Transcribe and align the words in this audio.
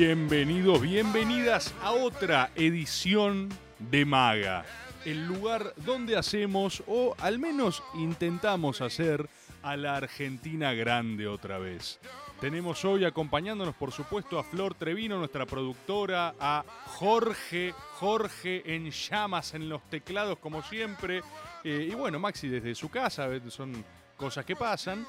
Bienvenidos, 0.00 0.80
bienvenidas 0.80 1.74
a 1.82 1.90
otra 1.90 2.52
edición 2.54 3.48
de 3.80 4.04
Maga, 4.04 4.64
el 5.04 5.26
lugar 5.26 5.74
donde 5.84 6.16
hacemos, 6.16 6.84
o 6.86 7.16
al 7.18 7.40
menos 7.40 7.82
intentamos 7.94 8.80
hacer, 8.80 9.28
a 9.60 9.76
la 9.76 9.96
Argentina 9.96 10.72
grande 10.72 11.26
otra 11.26 11.58
vez. 11.58 11.98
Tenemos 12.40 12.84
hoy 12.84 13.04
acompañándonos, 13.06 13.74
por 13.74 13.90
supuesto, 13.90 14.38
a 14.38 14.44
Flor 14.44 14.74
Trevino, 14.74 15.18
nuestra 15.18 15.46
productora, 15.46 16.32
a 16.38 16.64
Jorge, 16.86 17.74
Jorge 17.94 18.76
en 18.76 18.92
llamas 18.92 19.54
en 19.54 19.68
los 19.68 19.82
teclados, 19.90 20.38
como 20.38 20.62
siempre. 20.62 21.22
Eh, 21.64 21.88
y 21.90 21.94
bueno, 21.96 22.20
Maxi 22.20 22.46
desde 22.46 22.76
su 22.76 22.88
casa, 22.88 23.28
son 23.50 23.84
cosas 24.16 24.44
que 24.44 24.54
pasan. 24.54 25.04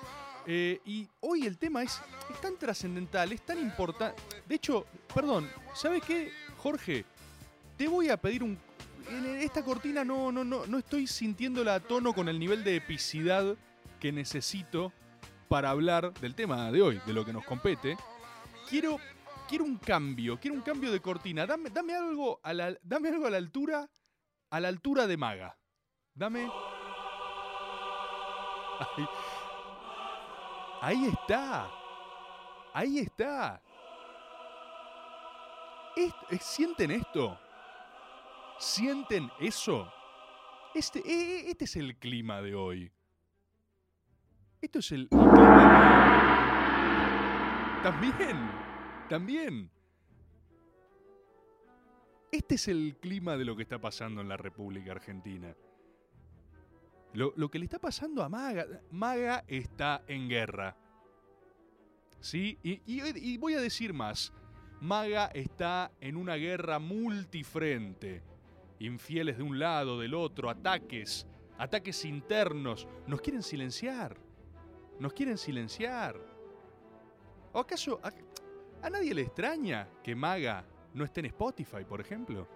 Eh, 0.51 0.81
y 0.83 1.07
hoy 1.19 1.45
el 1.45 1.59
tema 1.59 1.83
es, 1.83 2.01
es 2.27 2.41
tan 2.41 2.57
trascendental, 2.57 3.31
es 3.31 3.45
tan 3.45 3.59
importante. 3.59 4.19
De 4.47 4.55
hecho, 4.55 4.83
perdón, 5.13 5.47
¿sabes 5.75 6.01
qué, 6.03 6.31
Jorge? 6.57 7.05
Te 7.77 7.87
voy 7.87 8.09
a 8.09 8.17
pedir 8.17 8.41
un. 8.41 8.57
En 9.11 9.27
esta 9.41 9.63
cortina 9.63 10.03
no, 10.03 10.31
no, 10.31 10.43
no, 10.43 10.65
no 10.65 10.79
estoy 10.79 11.05
sintiéndola 11.05 11.75
a 11.75 11.79
tono 11.79 12.13
con 12.13 12.27
el 12.29 12.39
nivel 12.39 12.63
de 12.63 12.77
epicidad 12.77 13.55
que 13.99 14.11
necesito 14.11 14.91
para 15.49 15.69
hablar 15.69 16.15
del 16.15 16.33
tema 16.33 16.71
de 16.71 16.81
hoy, 16.81 16.99
de 17.05 17.13
lo 17.13 17.23
que 17.23 17.33
nos 17.33 17.45
compete. 17.45 17.95
Quiero, 18.67 18.97
quiero 19.47 19.65
un 19.65 19.77
cambio, 19.77 20.39
quiero 20.39 20.55
un 20.55 20.63
cambio 20.63 20.91
de 20.91 20.99
cortina. 20.99 21.45
Dame, 21.45 21.69
dame, 21.69 21.93
algo, 21.93 22.39
a 22.41 22.53
la, 22.55 22.75
dame 22.81 23.09
algo 23.09 23.27
a 23.27 23.29
la 23.29 23.37
altura, 23.37 23.87
a 24.49 24.59
la 24.59 24.67
altura 24.67 25.05
de 25.05 25.15
Maga. 25.15 25.59
Dame. 26.15 26.49
Ahí, 28.79 29.05
ahí 30.81 31.05
está. 31.05 31.69
Ahí 32.73 32.99
está. 32.99 33.61
¿Sienten 36.39 36.91
esto? 36.91 37.37
¿Sienten 38.57 39.29
eso? 39.39 39.91
Este, 40.73 40.99
eh, 40.99 41.03
eh, 41.05 41.45
este 41.49 41.65
es 41.65 41.75
el 41.75 41.97
clima 41.97 42.41
de 42.41 42.55
hoy. 42.55 42.91
Esto 44.61 44.79
es 44.79 44.91
el, 44.91 45.01
el 45.01 45.07
clima. 45.09 46.09
También, 47.83 48.51
también. 49.09 49.71
Este 52.31 52.55
es 52.55 52.67
el 52.67 52.97
clima 53.01 53.37
de 53.37 53.45
lo 53.45 53.55
que 53.55 53.63
está 53.63 53.79
pasando 53.79 54.21
en 54.21 54.29
la 54.29 54.37
República 54.37 54.91
Argentina. 54.91 55.55
Lo, 57.13 57.33
lo 57.35 57.49
que 57.49 57.57
le 57.57 57.65
está 57.65 57.79
pasando 57.79 58.21
a 58.21 58.29
Maga. 58.29 58.67
Maga 58.91 59.43
está 59.47 60.03
en 60.07 60.29
guerra. 60.29 60.77
¿Sí? 62.21 62.57
Y, 62.63 63.37
voy 63.37 63.53
a 63.53 63.61
decir 63.61 63.93
más. 63.93 64.33
Maga 64.81 65.27
está 65.27 65.91
en 65.99 66.15
una 66.15 66.35
guerra 66.35 66.79
multifrente. 66.79 68.21
Infieles 68.79 69.37
de 69.37 69.43
un 69.43 69.59
lado, 69.59 69.99
del 69.99 70.13
otro, 70.13 70.49
ataques, 70.49 71.25
ataques 71.57 72.05
internos. 72.05 72.87
Nos 73.07 73.21
quieren 73.21 73.43
silenciar. 73.43 74.17
Nos 74.99 75.13
quieren 75.13 75.37
silenciar. 75.37 76.15
¿O 77.51 77.59
acaso 77.59 77.99
a, 78.03 78.11
a 78.85 78.89
nadie 78.89 79.13
le 79.13 79.21
extraña 79.23 79.87
que 80.03 80.15
Maga 80.15 80.65
no 80.93 81.03
esté 81.03 81.21
en 81.21 81.27
Spotify, 81.27 81.83
por 81.87 81.99
ejemplo? 81.99 82.47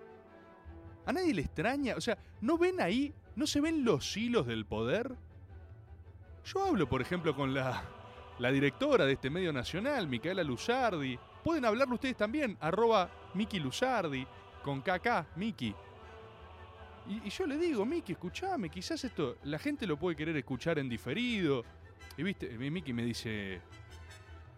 ¿A 1.06 1.12
nadie 1.12 1.34
le 1.34 1.42
extraña? 1.42 1.96
O 1.96 2.02
sea, 2.02 2.18
¿no 2.42 2.58
ven 2.58 2.80
ahí? 2.80 3.14
¿No 3.36 3.48
se 3.48 3.60
ven 3.60 3.84
los 3.84 4.16
hilos 4.16 4.46
del 4.46 4.66
poder? 4.66 5.16
Yo 6.46 6.64
hablo, 6.64 6.88
por 6.88 7.02
ejemplo, 7.02 7.36
con 7.36 7.54
la, 7.54 7.84
la 8.40 8.52
directora 8.52 9.06
de 9.06 9.14
este 9.14 9.30
medio 9.30 9.54
nacional, 9.54 10.08
Micaela 10.08 10.44
Luzardi. 10.44 11.18
Pueden 11.44 11.66
hablarlo 11.66 11.96
ustedes 11.96 12.18
también, 12.18 12.58
arroba 12.60 13.10
Miki 13.34 13.60
Luzardi, 13.60 14.26
con 14.64 14.82
KK, 14.82 15.26
Miki. 15.36 15.74
Y, 17.08 17.30
yo 17.30 17.46
le 17.46 17.58
digo, 17.58 17.86
Miki, 17.86 18.14
escuchame, 18.14 18.70
quizás 18.70 19.04
esto 19.04 19.38
la 19.44 19.60
gente 19.60 19.86
lo 19.86 19.98
puede 19.98 20.16
querer 20.16 20.36
escuchar 20.38 20.80
en 20.80 20.88
diferido. 20.88 21.64
Y 22.18 22.24
viste, 22.24 22.50
Miki 22.58 22.94
me 22.94 23.04
dice, 23.04 23.56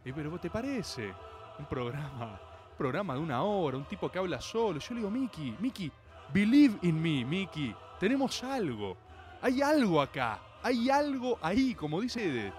"Eh, 0.05 0.13
pero 0.15 0.29
vos 0.29 0.41
te 0.41 0.49
parece 0.49 1.11
un 1.57 1.65
programa, 1.65 2.39
un 2.71 2.77
programa 2.77 3.15
de 3.15 3.19
una 3.19 3.41
hora, 3.43 3.77
un 3.77 3.85
tipo 3.85 4.11
que 4.11 4.19
habla 4.19 4.39
solo. 4.39 4.79
Yo 4.79 4.93
le 4.93 4.99
digo, 4.99 5.09
Miki, 5.09 5.55
Miki, 5.59 5.91
believe 6.33 6.77
in 6.83 7.01
me, 7.01 7.25
Miki. 7.25 7.73
Tenemos 7.99 8.43
algo. 8.43 8.95
Hay 9.41 9.61
algo 9.61 10.01
acá. 10.01 10.39
Hay 10.61 10.89
algo 10.89 11.39
ahí, 11.41 11.73
como 11.73 12.01
dice. 12.01 12.51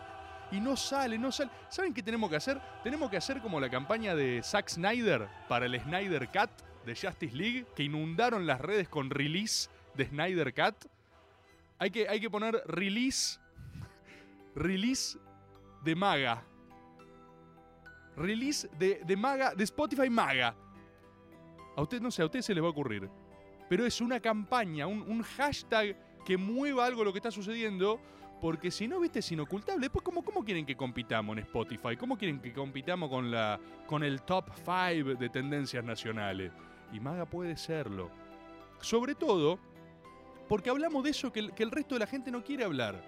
Y 0.53 0.61
no 0.61 0.77
sale, 0.77 1.19
no 1.19 1.33
sale. 1.33 1.51
¿Saben 1.69 1.93
qué 1.93 2.03
tenemos 2.03 2.31
que 2.31 2.37
hacer? 2.37 2.61
Tenemos 2.83 3.11
que 3.11 3.17
hacer 3.17 3.41
como 3.41 3.59
la 3.59 3.69
campaña 3.69 4.15
de 4.15 4.43
Zack 4.43 4.69
Snyder 4.69 5.29
para 5.49 5.67
el 5.67 5.81
Snyder 5.81 6.29
Cut 6.29 6.51
de 6.85 6.95
Justice 6.95 7.37
League, 7.37 7.67
que 7.75 7.83
inundaron 7.83 8.47
las 8.47 8.61
redes 8.61 8.89
con 8.89 9.11
release 9.11 9.69
de 9.95 10.07
Snyder 10.07 10.55
Cut. 10.55 10.89
Hay 11.79 11.91
que, 11.91 12.09
hay 12.09 12.21
que 12.21 12.31
poner 12.31 12.63
release. 12.67 13.39
Release 14.55 15.19
de 15.83 15.95
Maga. 15.95 16.43
Release 18.17 18.69
de, 18.79 19.03
de 19.05 19.17
Maga, 19.17 19.55
de 19.55 19.65
Spotify 19.65 20.09
Maga. 20.09 20.55
A 21.77 21.83
usted, 21.83 22.01
no 22.01 22.11
sé, 22.11 22.23
a 22.23 22.27
usted 22.27 22.41
se 22.41 22.55
les 22.55 22.63
va 22.63 22.69
a 22.69 22.71
ocurrir. 22.71 23.11
Pero 23.69 23.85
es 23.85 24.01
una 24.01 24.21
campaña, 24.21 24.87
un, 24.87 25.03
un 25.03 25.23
hashtag 25.23 25.97
que 26.25 26.37
mueva 26.37 26.87
algo 26.87 27.05
lo 27.05 27.13
que 27.13 27.19
está 27.19 27.31
sucediendo. 27.31 28.01
Porque 28.41 28.71
si 28.71 28.87
no, 28.87 29.01
viste, 29.01 29.21
es 29.21 29.33
inocultable. 29.33 29.81
Después, 29.81 30.05
¿cómo, 30.05 30.23
¿cómo 30.23 30.45
quieren 30.45 30.67
que 30.67 30.77
compitamos 30.77 31.37
en 31.37 31.45
Spotify? 31.45 31.97
¿Cómo 31.97 32.19
quieren 32.19 32.41
que 32.41 32.53
compitamos 32.53 33.09
con, 33.09 33.31
la, 33.31 33.59
con 33.87 34.05
el 34.05 34.23
top 34.23 34.51
5 34.55 35.15
de 35.19 35.29
tendencias 35.29 35.83
nacionales? 35.83 36.53
Y 36.93 37.01
Maga 37.01 37.25
puede 37.25 37.57
serlo. 37.57 38.11
Sobre 38.81 39.15
todo 39.15 39.59
porque 40.49 40.71
hablamos 40.71 41.03
de 41.03 41.11
eso 41.11 41.33
que 41.33 41.41
el, 41.41 41.53
que 41.53 41.63
el 41.63 41.71
resto 41.71 41.95
de 41.95 42.01
la 42.01 42.07
gente 42.07 42.31
no 42.31 42.45
quiere 42.45 42.65
hablar. 42.65 43.03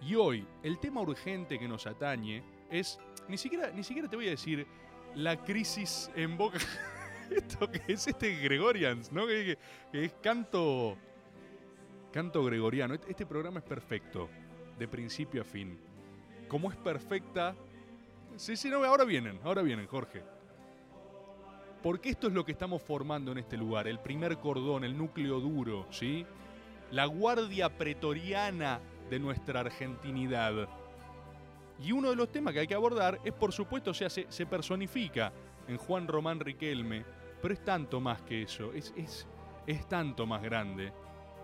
Y 0.00 0.14
hoy, 0.14 0.46
el 0.62 0.78
tema 0.78 1.00
urgente 1.00 1.58
que 1.58 1.68
nos 1.68 1.86
atañe 1.86 2.42
es, 2.70 2.98
ni 3.28 3.36
siquiera, 3.36 3.70
ni 3.70 3.82
siquiera 3.82 4.08
te 4.08 4.16
voy 4.16 4.28
a 4.28 4.30
decir 4.30 4.66
la 5.14 5.36
crisis 5.42 6.10
en 6.14 6.36
boca. 6.36 6.58
Esto 7.30 7.70
que 7.70 7.82
es 7.88 8.06
este 8.06 8.36
Gregorians, 8.36 9.12
¿no? 9.12 9.26
Que 9.26 9.58
es 9.92 10.12
canto. 10.22 10.96
Canto 12.18 12.42
gregoriano. 12.42 12.94
Este- 12.94 13.12
Este 13.12 13.26
programa 13.26 13.60
es 13.60 13.64
perfecto, 13.64 14.28
de 14.76 14.88
principio 14.88 15.42
a 15.42 15.44
fin. 15.44 15.78
Como 16.48 16.68
es 16.68 16.76
perfecta. 16.76 17.54
Sí, 18.34 18.56
sí, 18.56 18.68
no, 18.68 18.82
ahora 18.82 19.04
vienen, 19.04 19.38
ahora 19.44 19.62
vienen, 19.62 19.86
Jorge. 19.86 20.24
Porque 21.80 22.08
esto 22.08 22.26
es 22.26 22.32
lo 22.32 22.44
que 22.44 22.50
estamos 22.50 22.82
formando 22.82 23.30
en 23.30 23.38
este 23.38 23.56
lugar, 23.56 23.86
el 23.86 24.00
primer 24.00 24.36
cordón, 24.38 24.82
el 24.82 24.98
núcleo 24.98 25.38
duro, 25.38 25.86
¿sí? 25.90 26.26
La 26.90 27.06
guardia 27.06 27.68
pretoriana 27.78 28.80
de 29.08 29.20
nuestra 29.20 29.60
argentinidad. 29.60 30.68
Y 31.80 31.92
uno 31.92 32.10
de 32.10 32.16
los 32.16 32.32
temas 32.32 32.52
que 32.52 32.58
hay 32.58 32.66
que 32.66 32.74
abordar 32.74 33.20
es, 33.22 33.32
por 33.32 33.52
supuesto, 33.52 33.92
o 33.92 33.94
sea, 33.94 34.10
se, 34.10 34.26
se 34.28 34.44
personifica 34.44 35.32
en 35.68 35.76
Juan 35.76 36.08
Román 36.08 36.40
Riquelme, 36.40 37.04
pero 37.40 37.54
es 37.54 37.64
tanto 37.64 38.00
más 38.00 38.22
que 38.22 38.42
eso, 38.42 38.72
es, 38.72 38.92
es, 38.96 39.28
es 39.68 39.88
tanto 39.88 40.26
más 40.26 40.42
grande. 40.42 40.92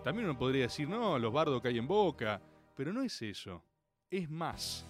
También 0.05 0.29
uno 0.29 0.39
podría 0.39 0.65
decir, 0.65 0.87
no, 0.87 1.19
los 1.19 1.33
bardos 1.33 1.63
que 1.63 1.69
hay 1.69 1.79
en 1.79 1.87
Boca, 1.87 2.39
pero 2.77 2.93
no 2.93 3.01
es 3.01 3.23
eso, 3.23 3.63
es 4.11 4.29
más, 4.29 4.85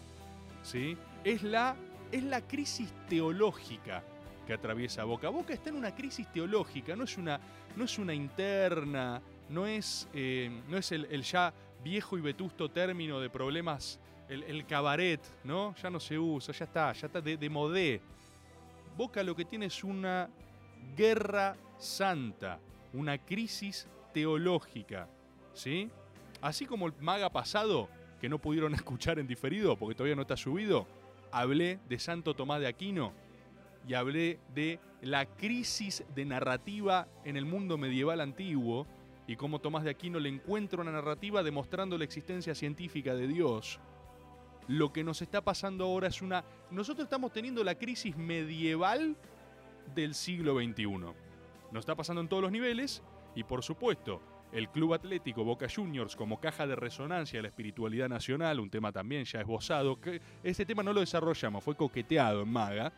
¿sí? 0.61 0.99
Es 1.23 1.45
la, 1.45 1.77
es 2.11 2.25
la 2.25 2.41
crisis 2.41 2.93
teológica 3.09 4.03
que 4.45 4.53
atraviesa 4.53 5.05
Boca. 5.05 5.29
Boca 5.29 5.55
está 5.55 5.71
en 5.71 5.77
una 5.77 5.95
crisis 5.95 6.27
teológica, 6.33 6.97
no 6.97 7.05
es 7.05 7.17
una, 7.17 7.39
no 7.77 7.85
es 7.85 7.97
una 7.97 8.13
interna, 8.13 9.23
no 9.51 9.69
es, 9.69 10.09
eh, 10.13 10.51
no 10.69 10.77
es 10.79 10.91
el, 10.91 11.23
ya 11.23 11.55
viejo 11.85 12.19
y 12.19 12.21
vetusto 12.21 12.69
término 12.69 13.21
de 13.21 13.31
problemas, 13.31 14.01
el, 14.29 14.43
el 14.43 14.67
cabaret, 14.67 15.21
¿no? 15.45 15.77
Ya 15.77 15.91
no 15.91 16.01
se 16.01 16.19
usa, 16.19 16.53
ya 16.53 16.65
está, 16.65 16.93
ya 16.93 17.07
está 17.07 17.21
de, 17.21 17.37
de 17.37 17.49
modé. 17.49 18.01
Boca 18.97 19.23
lo 19.23 19.37
que 19.37 19.45
tiene 19.45 19.67
es 19.67 19.85
una 19.85 20.29
guerra 20.97 21.57
santa, 21.79 22.59
una 22.93 23.19
crisis 23.19 23.87
teológica, 24.15 25.11
¿sí? 25.53 25.91
Así 26.41 26.65
como 26.65 26.87
el 26.87 26.95
maga 27.01 27.29
pasado, 27.31 27.91
que 28.21 28.31
no 28.31 28.39
pudieron 28.39 28.73
escuchar 28.75 29.19
en 29.19 29.27
diferido 29.27 29.77
porque 29.77 29.95
todavía 29.95 30.17
no 30.17 30.23
está 30.23 30.39
subido, 30.39 30.87
hablé 31.31 31.79
de 31.89 31.99
Santo 31.99 32.33
Tomás 32.33 32.61
de 32.61 32.69
Aquino 32.69 33.13
y 33.87 33.93
hablé 33.93 34.39
de 34.55 34.81
la 35.03 35.27
crisis 35.27 36.05
de 36.15 36.25
narrativa 36.25 37.07
en 37.25 37.37
el 37.37 37.45
mundo 37.45 37.77
medieval 37.77 38.23
antiguo 38.23 38.87
y 39.27 39.37
cómo 39.37 39.59
Tomás 39.59 39.85
de 39.85 39.91
Aquino 39.91 40.19
le 40.19 40.29
encuentra 40.29 40.81
una 40.81 40.93
narrativa 40.93 41.43
demostrando 41.43 41.99
la 41.99 42.05
existencia 42.05 42.55
científica 42.55 43.15
de 43.15 43.27
Dios. 43.27 43.81
Lo 44.69 44.93
que 44.93 45.05
nos 45.05 45.21
está 45.21 45.43
pasando 45.43 45.85
ahora 45.85 46.09
es 46.09 46.23
una... 46.23 46.45
Nosotros 46.71 47.05
estamos 47.05 47.33
teniendo 47.33 47.63
la 47.65 47.75
crisis 47.75 48.17
medieval 48.17 49.17
del 49.95 50.15
siglo 50.15 50.55
XXI. 50.55 50.87
Nos 50.87 51.81
está 51.81 51.95
pasando 51.95 52.21
en 52.23 52.29
todos 52.29 52.43
los 52.43 52.53
niveles 52.53 53.03
y 53.35 53.45
por 53.45 53.63
supuesto 53.63 54.21
el 54.53 54.69
Club 54.69 54.95
Atlético 54.95 55.43
Boca 55.43 55.67
Juniors 55.69 56.15
como 56.15 56.39
caja 56.39 56.67
de 56.67 56.77
resonancia 56.77 57.39
de 57.39 57.43
la 57.43 57.49
espiritualidad 57.49 58.09
nacional, 58.09 58.61
un 58.61 58.71
tema 58.71 58.93
también 58.93 59.25
ya 59.25 59.41
esbozado, 59.41 60.01
que 60.01 60.21
este 60.45 60.65
tema 60.65 60.83
no 60.83 60.93
lo 60.93 61.01
desarrollamos, 61.01 61.65
fue 61.65 61.77
coqueteado 61.77 62.43
en 62.43 62.53
Maga, 62.53 62.93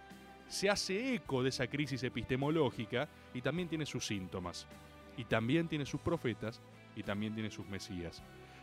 se 0.49 0.69
hace 0.69 1.15
eco 1.15 1.43
de 1.43 1.49
esa 1.49 1.67
crisis 1.67 2.03
epistemológica 2.03 3.09
y 3.33 3.41
también 3.41 3.69
tiene 3.69 3.87
sus 3.87 4.07
síntomas, 4.07 4.67
y 5.17 5.25
también 5.25 5.67
tiene 5.67 5.87
sus 5.87 6.01
profetas, 6.01 6.61
y 6.95 7.03
también 7.03 7.35
tiene 7.35 7.51
sus 7.51 7.67
mesías. 7.67 8.23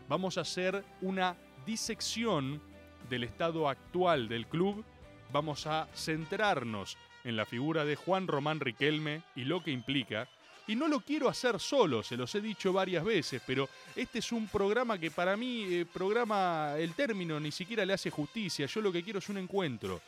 Vamos 0.09 0.37
a 0.37 0.41
hacer 0.41 0.83
una 1.01 1.37
disección 1.65 2.61
del 3.09 3.23
estado 3.23 3.69
actual 3.69 4.27
del 4.27 4.47
club, 4.47 4.83
vamos 5.31 5.65
a 5.67 5.87
centrarnos 5.93 6.97
en 7.23 7.37
la 7.37 7.45
figura 7.45 7.85
de 7.85 7.95
Juan 7.95 8.27
Román 8.27 8.59
Riquelme 8.59 9.23
y 9.35 9.45
lo 9.45 9.63
que 9.63 9.71
implica, 9.71 10.27
y 10.67 10.75
no 10.75 10.87
lo 10.87 11.01
quiero 11.01 11.27
hacer 11.27 11.59
solo, 11.59 12.03
se 12.03 12.15
los 12.15 12.33
he 12.35 12.41
dicho 12.41 12.71
varias 12.71 13.03
veces, 13.03 13.41
pero 13.45 13.67
este 13.95 14.19
es 14.19 14.31
un 14.31 14.47
programa 14.47 14.97
que 14.97 15.11
para 15.11 15.35
mí, 15.35 15.65
eh, 15.69 15.85
programa, 15.85 16.75
el 16.77 16.93
término 16.93 17.39
ni 17.39 17.51
siquiera 17.51 17.85
le 17.85 17.93
hace 17.93 18.09
justicia. 18.09 18.65
Yo 18.65 18.81
lo 18.81 18.91
que 18.91 19.03
quiero 19.03 19.19
es 19.19 19.29
un 19.29 19.37
encuentro. 19.37 20.01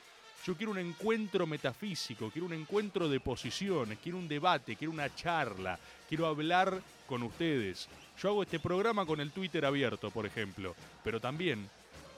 Yo 0.45 0.55
quiero 0.55 0.71
un 0.71 0.77
encuentro 0.77 1.47
metafísico, 1.47 2.29
quiero 2.29 2.45
un 2.45 2.53
encuentro 2.53 3.09
de 3.09 3.19
posiciones, 3.19 3.97
quiero 4.01 4.19
un 4.19 4.27
debate, 4.27 4.75
quiero 4.75 4.93
una 4.93 5.13
charla, 5.13 5.79
quiero 6.07 6.27
hablar 6.27 6.79
con 7.07 7.23
ustedes. 7.23 7.89
Yo 8.21 8.29
hago 8.29 8.43
este 8.43 8.59
programa 8.59 9.05
con 9.07 9.19
el 9.19 9.31
Twitter 9.31 9.65
abierto, 9.65 10.11
por 10.11 10.25
ejemplo, 10.25 10.75
pero 11.03 11.19
también 11.19 11.67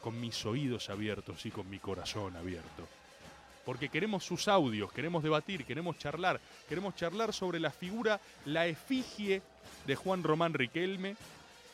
con 0.01 0.19
mis 0.19 0.45
oídos 0.45 0.89
abiertos 0.89 1.45
y 1.45 1.51
con 1.51 1.69
mi 1.69 1.79
corazón 1.79 2.35
abierto 2.35 2.87
porque 3.67 3.89
queremos 3.89 4.23
sus 4.23 4.47
audios, 4.47 4.93
queremos 4.93 5.21
debatir, 5.21 5.65
queremos 5.65 5.97
charlar, 5.97 6.39
queremos 6.69 6.95
charlar 6.95 7.33
sobre 7.33 7.59
la 7.59 7.69
figura, 7.69 8.17
la 8.45 8.65
efigie 8.65 9.41
de 9.85 9.95
Juan 9.97 10.23
Román 10.23 10.53
Riquelme 10.53 11.17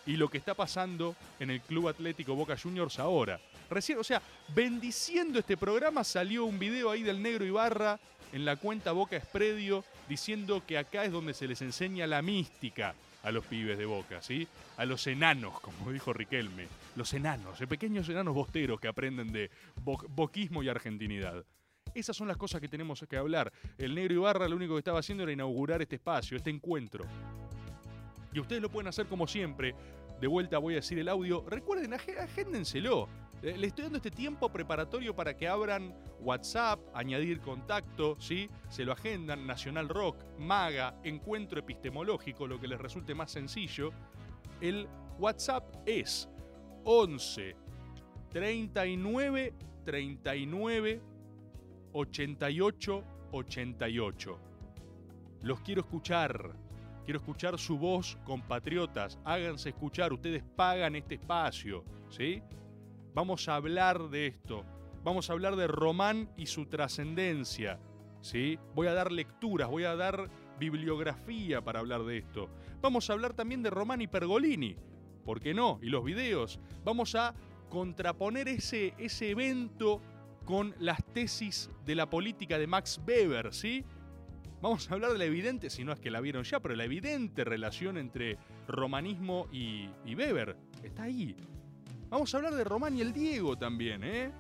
y 0.08 0.16
lo 0.18 0.28
que 0.28 0.40
está 0.40 0.56
pasando 0.56 1.16
en 1.40 1.52
el 1.52 1.62
Club 1.62 1.90
Atlético 1.90 2.34
Boca 2.34 2.58
Juniors 2.58 2.98
ahora. 2.98 3.40
Recién, 3.70 4.00
o 4.00 4.04
sea, 4.04 4.24
bendiciendo 4.56 5.38
este 5.38 5.56
programa 5.56 6.04
salió 6.04 6.46
un 6.46 6.58
video 6.58 6.90
ahí 6.90 7.04
del 7.04 7.22
negro 7.22 7.46
Ibarra 7.46 8.00
en 8.32 8.44
la 8.44 8.56
cuenta 8.56 8.92
Boca 8.92 9.16
Espredio 9.16 9.86
diciendo 10.10 10.64
que 10.66 10.80
acá 10.80 11.06
es 11.06 11.12
donde 11.12 11.36
se 11.36 11.48
les 11.48 11.62
enseña 11.62 12.08
la 12.08 12.24
mística 12.24 12.96
a 13.22 13.30
los 13.32 13.46
pibes 13.46 13.78
de 13.78 13.86
Boca, 13.86 14.20
¿sí? 14.24 14.48
A 14.78 14.86
los 14.86 15.06
enanos, 15.06 15.60
como 15.60 15.92
dijo 15.92 16.12
Riquelme. 16.12 16.68
Los 16.96 17.14
enanos, 17.14 17.60
de 17.60 17.68
pequeños 17.68 18.10
enanos 18.10 18.34
bosteros 18.34 18.80
que 18.80 18.88
aprenden 18.88 19.32
de 19.32 19.52
bo- 19.76 20.04
boquismo 20.10 20.64
y 20.64 20.70
argentinidad. 20.70 21.46
Esas 21.94 22.16
son 22.16 22.28
las 22.28 22.38
cosas 22.38 22.60
que 22.62 22.68
tenemos 22.68 23.04
que 23.08 23.18
hablar. 23.18 23.52
El 23.78 23.94
negro 23.96 24.14
Ibarra 24.16 24.48
lo 24.48 24.56
único 24.56 24.74
que 24.74 24.80
estaba 24.80 25.00
haciendo 25.00 25.24
era 25.24 25.32
inaugurar 25.32 25.82
este 25.82 25.96
espacio, 25.96 26.38
este 26.38 26.50
encuentro. 26.50 27.06
Y 28.34 28.40
ustedes 28.40 28.62
lo 28.62 28.70
pueden 28.70 28.88
hacer 28.88 29.06
como 29.08 29.28
siempre. 29.28 29.76
De 30.20 30.28
vuelta 30.28 30.58
voy 30.58 30.74
a 30.74 30.78
decir 30.78 30.98
el 31.00 31.08
audio. 31.10 31.44
Recuerden, 31.48 31.92
ag- 31.92 32.18
agéndenselo. 32.20 33.08
Eh, 33.42 33.58
Le 33.58 33.68
estoy 33.68 33.84
dando 33.84 33.98
este 33.98 34.10
tiempo 34.10 34.50
preparatorio 34.50 35.14
para 35.16 35.36
que 35.36 35.48
abran 35.48 35.94
WhatsApp, 36.22 36.80
añadir 36.94 37.42
contacto, 37.42 38.16
¿sí? 38.20 38.50
Se 38.70 38.86
lo 38.86 38.94
agendan, 38.94 39.46
Nacional 39.46 39.90
Rock, 39.90 40.24
Maga, 40.40 40.96
Encuentro 41.04 41.60
Epistemológico, 41.60 42.48
lo 42.48 42.60
que 42.60 42.68
les 42.70 42.80
resulte 42.80 43.14
más 43.14 43.32
sencillo. 43.32 43.92
El 44.62 44.88
WhatsApp 45.20 45.66
es 45.86 46.30
11 46.86 47.56
39 48.30 49.54
39 49.84 51.02
88 51.94 53.04
88. 53.34 54.40
Los 55.42 55.60
quiero 55.62 55.82
escuchar. 55.82 56.56
Quiero 57.04 57.20
escuchar 57.20 57.60
su 57.60 57.78
voz, 57.78 58.18
compatriotas. 58.24 59.20
Háganse 59.26 59.70
escuchar. 59.70 60.14
Ustedes 60.14 60.44
pagan 60.56 60.96
este 60.96 61.16
espacio. 61.16 61.84
¿Sí? 62.10 62.42
Vamos 63.14 63.50
a 63.50 63.56
hablar 63.56 64.10
de 64.10 64.28
esto. 64.28 64.64
Vamos 65.04 65.30
a 65.30 65.34
hablar 65.34 65.56
de 65.56 65.68
Román 65.68 66.30
y 66.38 66.46
su 66.46 66.68
trascendencia. 66.68 67.80
¿Sí? 68.22 68.58
Voy 68.74 68.88
a 68.88 68.94
dar 68.94 69.12
lecturas, 69.12 69.70
voy 69.70 69.84
a 69.84 69.98
dar 69.98 70.30
bibliografía 70.58 71.62
para 71.62 71.80
hablar 71.80 72.04
de 72.04 72.20
esto. 72.20 72.50
Vamos 72.82 73.10
a 73.10 73.14
hablar 73.14 73.34
también 73.34 73.64
de 73.64 73.70
Román 73.70 74.02
y 74.02 74.08
Pergolini. 74.08 74.78
¿Por 75.26 75.42
qué 75.42 75.54
no? 75.54 75.80
Y 75.82 75.88
los 75.88 76.06
videos. 76.06 76.60
Vamos 76.86 77.16
a 77.16 77.34
contraponer 77.70 78.48
ese, 78.48 78.94
ese 78.98 79.32
evento 79.32 80.02
con 80.46 80.76
las 80.80 81.04
tesis 81.14 81.70
de 81.86 81.96
la 81.96 82.10
política 82.10 82.58
de 82.58 82.68
Max 82.68 83.00
Weber, 83.06 83.54
¿sí? 83.54 83.86
Vamos 84.62 84.90
a 84.90 84.94
hablar 84.94 85.12
de 85.12 85.18
la 85.18 85.26
evidente, 85.26 85.70
si 85.70 85.84
no 85.84 85.92
es 85.92 86.00
que 86.00 86.10
la 86.10 86.22
vieron 86.22 86.44
ya, 86.44 86.60
pero 86.62 86.76
la 86.76 86.86
evidente 86.86 87.44
relación 87.44 87.98
entre 87.98 88.38
romanismo 88.68 89.48
y, 89.52 89.90
Weber. 90.06 90.56
Está 90.82 91.04
ahí. 91.04 91.36
Vamos 92.10 92.34
a 92.34 92.38
hablar 92.38 92.56
de 92.56 92.64
Román 92.64 92.96
y 92.98 93.02
el 93.02 93.12
Diego 93.12 93.58
también, 93.58 94.04
¿eh? 94.04 94.32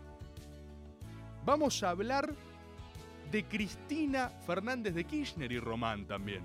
Vamos 1.45 1.83
a 1.83 1.89
hablar 1.89 2.33
de 3.31 3.44
Cristina 3.44 4.29
Fernández 4.29 4.94
de 4.94 5.03
Kirchner 5.03 5.51
y 5.51 5.59
Román 5.59 6.05
también. 6.05 6.44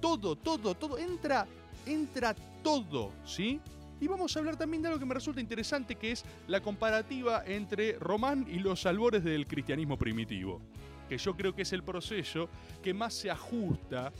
Todo, 0.00 0.36
todo, 0.36 0.74
todo. 0.74 0.96
Entra, 0.96 1.46
entra 1.84 2.34
todo, 2.62 3.12
¿sí? 3.26 3.60
Y 4.00 4.08
vamos 4.08 4.34
a 4.34 4.38
hablar 4.38 4.56
también 4.56 4.82
de 4.82 4.88
algo 4.88 4.98
que 4.98 5.06
me 5.06 5.14
resulta 5.14 5.40
interesante, 5.40 5.96
que 5.96 6.12
es 6.12 6.24
la 6.48 6.60
comparativa 6.60 7.44
entre 7.46 7.98
Román 7.98 8.46
y 8.48 8.58
los 8.58 8.86
albores 8.86 9.22
del 9.22 9.46
cristianismo 9.46 9.98
primitivo, 9.98 10.60
que 11.08 11.18
yo 11.18 11.36
creo 11.36 11.54
que 11.54 11.62
es 11.62 11.72
el 11.72 11.82
proceso 11.82 12.48
que 12.82 12.94
más 12.94 13.12
se 13.12 13.30
ajusta 13.30 14.12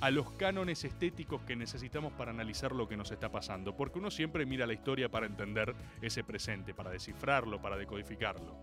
a 0.00 0.10
los 0.10 0.30
cánones 0.32 0.84
estéticos 0.84 1.42
que 1.42 1.56
necesitamos 1.56 2.12
para 2.12 2.30
analizar 2.30 2.72
lo 2.72 2.88
que 2.88 2.96
nos 2.96 3.10
está 3.10 3.30
pasando, 3.30 3.76
porque 3.76 3.98
uno 3.98 4.10
siempre 4.10 4.46
mira 4.46 4.66
la 4.66 4.72
historia 4.72 5.10
para 5.10 5.26
entender 5.26 5.74
ese 6.00 6.24
presente, 6.24 6.74
para 6.74 6.90
descifrarlo, 6.90 7.60
para 7.60 7.76
decodificarlo. 7.76 8.56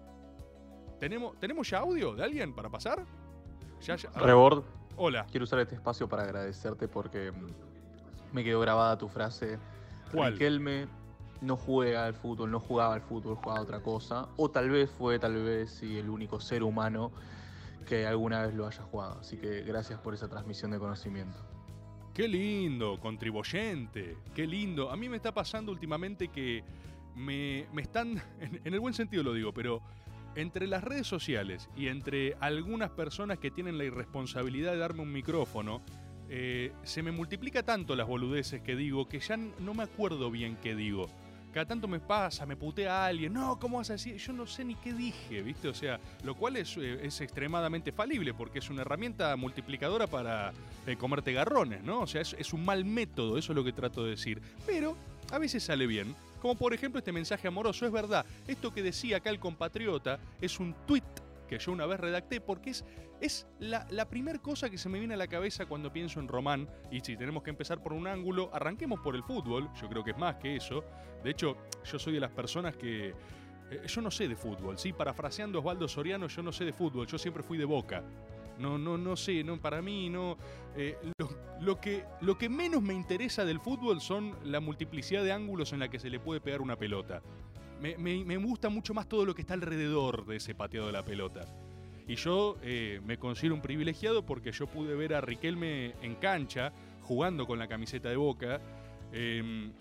¿Tenemos, 0.99 1.39
¿tenemos 1.39 1.69
ya 1.69 1.79
audio 1.79 2.15
de 2.15 2.23
alguien 2.23 2.53
para 2.53 2.69
pasar? 2.69 3.03
Ya, 3.81 3.95
ya. 3.95 4.09
Rebord, 4.11 4.63
Hola. 4.95 5.25
quiero 5.29 5.43
usar 5.43 5.59
este 5.59 5.75
espacio 5.75 6.07
para 6.07 6.23
agradecerte 6.23 6.87
porque 6.87 7.31
mm, 7.31 8.33
me 8.33 8.43
quedó 8.43 8.59
grabada 8.61 8.97
tu 8.97 9.07
frase. 9.07 9.59
¿Cuál? 10.13 10.33
Riquelme 10.33 10.87
no 11.41 11.57
juega 11.57 12.05
al 12.05 12.13
fútbol, 12.13 12.51
no 12.51 12.59
jugaba 12.59 12.93
al 12.95 13.01
fútbol, 13.01 13.35
jugaba 13.35 13.59
a 13.59 13.63
otra 13.63 13.79
cosa. 13.81 14.27
O 14.37 14.49
tal 14.49 14.69
vez 14.69 14.89
fue, 14.89 15.19
tal 15.19 15.35
vez, 15.43 15.71
sí, 15.71 15.97
el 15.97 16.09
único 16.09 16.39
ser 16.39 16.63
humano 16.63 17.11
que 17.85 18.07
alguna 18.07 18.45
vez 18.45 18.55
lo 18.55 18.65
haya 18.65 18.81
jugado. 18.83 19.19
Así 19.19 19.37
que 19.37 19.61
gracias 19.61 19.99
por 19.99 20.13
esa 20.13 20.27
transmisión 20.29 20.71
de 20.71 20.79
conocimiento. 20.79 21.37
Qué 22.13 22.27
lindo, 22.27 22.99
contribuyente, 22.99 24.17
qué 24.33 24.47
lindo. 24.47 24.89
A 24.89 24.95
mí 24.95 25.09
me 25.09 25.17
está 25.17 25.33
pasando 25.33 25.71
últimamente 25.71 26.29
que 26.29 26.63
me, 27.15 27.67
me 27.73 27.81
están, 27.81 28.21
en, 28.39 28.61
en 28.63 28.73
el 28.73 28.79
buen 28.79 28.93
sentido 28.93 29.23
lo 29.23 29.33
digo, 29.33 29.53
pero 29.53 29.81
entre 30.35 30.67
las 30.67 30.83
redes 30.83 31.07
sociales 31.07 31.69
y 31.75 31.87
entre 31.87 32.35
algunas 32.39 32.89
personas 32.91 33.37
que 33.39 33.51
tienen 33.51 33.77
la 33.77 33.83
irresponsabilidad 33.83 34.71
de 34.71 34.77
darme 34.77 35.01
un 35.01 35.11
micrófono, 35.11 35.81
eh, 36.35 36.71
se 36.81 37.03
me 37.03 37.11
multiplica 37.11 37.61
tanto 37.61 37.95
las 37.95 38.07
boludeces 38.07 38.59
que 38.63 38.75
digo 38.75 39.07
que 39.07 39.19
ya 39.19 39.37
no 39.37 39.75
me 39.75 39.83
acuerdo 39.83 40.31
bien 40.31 40.57
qué 40.63 40.75
digo. 40.75 41.07
Cada 41.53 41.67
tanto 41.67 41.87
me 41.87 41.99
pasa, 41.99 42.47
me 42.47 42.55
putea 42.55 43.03
a 43.03 43.05
alguien, 43.05 43.33
no, 43.33 43.59
¿cómo 43.59 43.77
vas 43.77 43.91
a 43.91 43.93
decir? 43.93 44.17
Yo 44.17 44.33
no 44.33 44.47
sé 44.47 44.65
ni 44.65 44.73
qué 44.73 44.93
dije, 44.93 45.43
¿viste? 45.43 45.67
O 45.67 45.75
sea, 45.75 45.99
lo 46.23 46.33
cual 46.33 46.57
es, 46.57 46.75
eh, 46.77 47.05
es 47.05 47.21
extremadamente 47.21 47.91
falible 47.91 48.33
porque 48.33 48.57
es 48.57 48.71
una 48.71 48.81
herramienta 48.81 49.35
multiplicadora 49.35 50.07
para 50.07 50.53
eh, 50.87 50.95
comerte 50.95 51.33
garrones, 51.33 51.83
¿no? 51.83 51.99
O 51.99 52.07
sea, 52.07 52.21
es, 52.21 52.35
es 52.39 52.51
un 52.51 52.65
mal 52.65 52.83
método, 52.83 53.37
eso 53.37 53.51
es 53.51 53.55
lo 53.55 53.63
que 53.63 53.71
trato 53.71 54.03
de 54.03 54.09
decir. 54.09 54.41
Pero 54.65 54.97
a 55.29 55.37
veces 55.37 55.61
sale 55.61 55.85
bien. 55.85 56.15
Como 56.41 56.55
por 56.55 56.73
ejemplo 56.73 56.97
este 56.97 57.11
mensaje 57.11 57.47
amoroso, 57.47 57.85
es 57.85 57.91
verdad, 57.91 58.25
esto 58.47 58.73
que 58.73 58.81
decía 58.81 59.17
acá 59.17 59.29
el 59.29 59.39
compatriota 59.39 60.17
es 60.41 60.59
un 60.59 60.73
tweet 60.87 61.03
que 61.57 61.63
yo 61.63 61.71
una 61.71 61.85
vez 61.85 61.99
redacté 61.99 62.41
porque 62.41 62.71
es, 62.71 62.85
es 63.21 63.47
la, 63.59 63.85
la 63.91 64.09
primera 64.09 64.39
cosa 64.39 64.69
que 64.69 64.77
se 64.77 64.89
me 64.89 64.99
viene 64.99 65.13
a 65.13 65.17
la 65.17 65.27
cabeza 65.27 65.65
cuando 65.65 65.93
pienso 65.93 66.19
en 66.19 66.27
Román. 66.27 66.67
Y 66.91 67.01
si 67.01 67.15
tenemos 67.15 67.43
que 67.43 67.51
empezar 67.51 67.81
por 67.81 67.93
un 67.93 68.07
ángulo, 68.07 68.49
arranquemos 68.53 68.99
por 69.01 69.15
el 69.15 69.23
fútbol, 69.23 69.69
yo 69.79 69.87
creo 69.87 70.03
que 70.03 70.11
es 70.11 70.17
más 70.17 70.37
que 70.37 70.55
eso. 70.55 70.83
De 71.23 71.29
hecho, 71.29 71.57
yo 71.83 71.99
soy 71.99 72.13
de 72.13 72.19
las 72.19 72.31
personas 72.31 72.75
que... 72.75 73.09
eh, 73.09 73.81
yo 73.87 74.01
no 74.01 74.09
sé 74.09 74.27
de 74.27 74.35
fútbol, 74.35 74.77
¿sí? 74.77 74.93
Parafraseando 74.93 75.59
a 75.59 75.61
Osvaldo 75.61 75.87
Soriano, 75.87 76.27
yo 76.27 76.41
no 76.41 76.51
sé 76.51 76.65
de 76.65 76.73
fútbol, 76.73 77.05
yo 77.07 77.17
siempre 77.17 77.43
fui 77.43 77.57
de 77.57 77.65
boca. 77.65 78.03
No, 78.59 78.77
no, 78.77 78.97
no 78.97 79.15
sé, 79.15 79.43
no, 79.43 79.59
para 79.59 79.81
mí 79.81 80.09
no. 80.09 80.37
eh, 80.75 80.97
lo, 81.17 81.29
lo 81.59 81.79
que, 81.79 82.05
lo 82.21 82.37
que 82.37 82.49
menos 82.49 82.81
me 82.83 82.93
interesa 82.93 83.45
del 83.45 83.59
fútbol 83.59 83.99
son 83.99 84.35
la 84.43 84.59
multiplicidad 84.59 85.23
de 85.23 85.31
ángulos 85.31 85.73
en 85.73 85.79
la 85.79 85.87
que 85.87 85.99
se 85.99 86.09
le 86.09 86.19
puede 86.19 86.39
pegar 86.39 86.61
una 86.61 86.75
pelota. 86.75 87.21
Me, 87.91 88.37
gusta 88.37 88.69
mucho 88.69 88.93
más 88.93 89.07
todo 89.07 89.25
lo 89.25 89.35
que 89.35 89.41
está 89.41 89.53
alrededor 89.53 90.25
de 90.25 90.37
ese 90.37 90.55
pateado 90.55 90.87
de 90.87 90.93
la 90.93 91.03
pelota. 91.03 91.45
Y 92.07 92.15
yo 92.15 92.57
eh, 92.61 93.01
me 93.05 93.17
considero 93.17 93.55
un 93.55 93.61
privilegiado 93.61 94.25
porque 94.25 94.51
yo 94.51 94.67
pude 94.67 94.95
ver 94.95 95.13
a 95.13 95.21
Riquelme 95.21 95.93
en 96.01 96.15
cancha, 96.15 96.71
jugando 97.01 97.45
con 97.45 97.59
la 97.59 97.67
camiseta 97.67 98.09
de 98.09 98.15
Boca. 98.15 98.59
eh, 99.11 99.71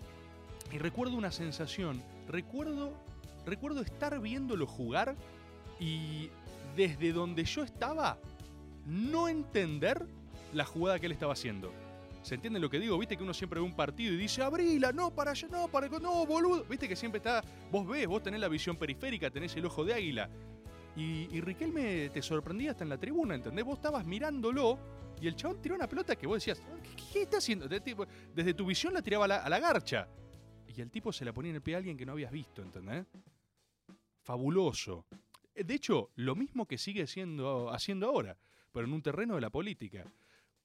y 0.71 0.77
recuerdo 0.79 1.15
una 1.15 1.31
sensación. 1.31 2.01
Recuerdo, 2.27 2.93
recuerdo 3.45 3.81
estar 3.81 4.19
viéndolo 4.19 4.65
jugar 4.65 5.15
y 5.79 6.29
desde 6.75 7.13
donde 7.13 7.43
yo 7.45 7.63
estaba, 7.63 8.17
no 8.87 9.27
entender 9.27 10.07
la 10.53 10.65
jugada 10.65 10.99
que 10.99 11.05
él 11.05 11.11
estaba 11.11 11.33
haciendo. 11.33 11.71
¿Se 12.23 12.35
entiende 12.35 12.57
lo 12.57 12.69
que 12.69 12.79
digo? 12.79 12.97
Viste 12.97 13.17
que 13.17 13.23
uno 13.23 13.33
siempre 13.33 13.59
ve 13.59 13.65
un 13.65 13.75
partido 13.75 14.13
y 14.13 14.17
dice, 14.17 14.41
abrila, 14.41 14.93
no, 14.93 15.13
para 15.13 15.31
allá, 15.31 15.47
no, 15.49 15.67
para 15.67 15.89
no, 15.89 16.25
boludo. 16.25 16.63
Viste 16.63 16.87
que 16.87 16.95
siempre 16.95 17.17
está, 17.17 17.43
vos 17.69 17.85
ves, 17.85 18.07
vos 18.07 18.23
tenés 18.23 18.39
la 18.39 18.47
visión 18.47 18.77
periférica, 18.77 19.29
tenés 19.29 19.53
el 19.57 19.65
ojo 19.65 19.83
de 19.83 19.93
águila. 19.93 20.29
Y, 20.95 21.41
Riquelme 21.41 22.09
te 22.09 22.21
sorprendía 22.21 22.71
hasta 22.71 22.85
en 22.85 22.89
la 22.89 22.97
tribuna, 22.97 23.35
¿entendés? 23.35 23.65
Vos 23.65 23.75
estabas 23.75 24.05
mirándolo 24.05 24.79
y 25.19 25.27
el 25.27 25.35
chabón 25.35 25.61
tiró 25.61 25.75
una 25.75 25.87
pelota 25.87 26.15
que 26.15 26.25
vos 26.25 26.37
decías, 26.37 26.61
¿qué, 27.11 27.23
está 27.23 27.37
haciendo? 27.37 27.67
Desde 27.67 28.53
tu 28.53 28.65
visión 28.65 28.93
la 28.93 29.01
tiraba 29.01 29.25
a 29.25 29.27
la, 29.27 29.37
a 29.37 29.49
la 29.49 29.59
garcha. 29.59 30.07
Y 30.67 30.79
el 30.79 30.89
tipo 30.89 31.11
se 31.11 31.25
la 31.25 31.33
ponía 31.33 31.49
en 31.49 31.57
el 31.57 31.61
pie 31.61 31.75
a 31.75 31.79
alguien 31.79 31.97
que 31.97 32.05
no 32.05 32.13
habías 32.13 32.31
visto, 32.31 32.61
¿entendés? 32.61 33.05
Fabuloso. 34.21 35.05
Eh, 35.53 35.63
De 35.63 35.73
hecho, 35.73 36.11
lo 36.15 36.35
mismo 36.35 36.65
que 36.65 36.77
sigue 36.77 37.05
siendo, 37.05 37.69
haciendo 37.69 38.07
ahora, 38.07 38.37
pero 38.71 38.87
en 38.87 38.93
un 38.93 39.01
terreno 39.01 39.35
de 39.35 39.41
la 39.41 39.49
política. 39.49 40.05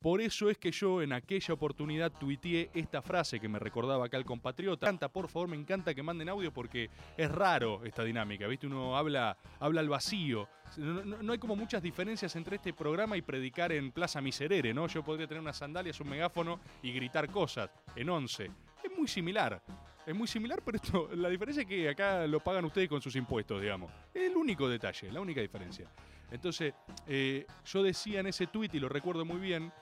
Por 0.01 0.21
eso 0.21 0.49
es 0.49 0.59
que 0.59 0.71
yo 0.71 1.03
en 1.03 1.13
aquella 1.13 1.55
oportunidad 1.55 2.13
tuiteé 2.13 2.71
esta 2.73 3.03
frase 3.03 3.41
que 3.41 3.49
me 3.49 3.59
recordaba 3.59 4.07
acá 4.07 4.17
el 4.17 4.25
compatriota. 4.25 4.87
Me 4.87 4.91
encanta, 4.91 5.09
por 5.09 5.27
favor, 5.27 5.49
me 5.49 5.57
encanta 5.57 5.93
que 5.93 6.05
manden 6.05 6.29
audio 6.29 6.53
porque 6.53 6.89
es 7.17 7.29
raro 7.29 7.85
esta 7.85 8.05
dinámica, 8.05 8.47
¿viste? 8.47 8.69
Uno 8.69 8.97
habla, 8.97 9.37
habla 9.59 9.81
al 9.81 9.89
vacío. 9.89 10.49
No, 10.77 11.33
hay 11.33 11.39
como 11.39 11.57
muchas 11.57 11.83
diferencias 11.83 12.37
entre 12.37 12.57
este 12.57 12.73
programa 12.73 13.17
y 13.17 13.23
predicar 13.23 13.73
en 13.73 13.91
Plaza 13.91 14.21
Miserere, 14.21 14.73
¿no? 14.73 14.87
Yo 14.87 15.03
podría 15.03 15.27
tener 15.27 15.41
unas 15.41 15.57
sandalias, 15.57 16.01
un 16.01 16.11
megáfono 16.11 16.61
y 16.81 16.93
gritar 16.93 17.29
cosas 17.29 17.69
en 17.97 18.09
11. 18.09 18.51
Es 18.85 18.97
muy 18.97 19.09
similar. 19.09 19.61
Es 20.07 20.15
muy 20.15 20.29
similar, 20.29 20.63
pero 20.65 20.77
esto, 20.77 21.11
la 21.17 21.29
diferencia 21.29 21.63
es 21.63 21.69
que 21.69 21.89
acá 21.89 22.25
lo 22.29 22.39
pagan 22.39 22.65
ustedes 22.65 22.89
con 22.89 23.03
sus 23.03 23.17
impuestos, 23.17 23.61
digamos. 23.61 23.91
Es 24.15 24.31
el 24.31 24.37
único 24.37 24.69
detalle, 24.69 25.11
la 25.11 25.21
única 25.21 25.41
diferencia. 25.41 25.91
Entonces, 26.31 26.75
eh, 27.07 27.47
yo 27.65 27.83
decía 27.83 28.21
en 28.21 28.27
ese 28.27 28.47
tuit, 28.47 28.75
y 28.75 28.81
lo 28.81 28.89
recuerdo 28.89 29.25
muy 29.25 29.39
bien, 29.39 29.73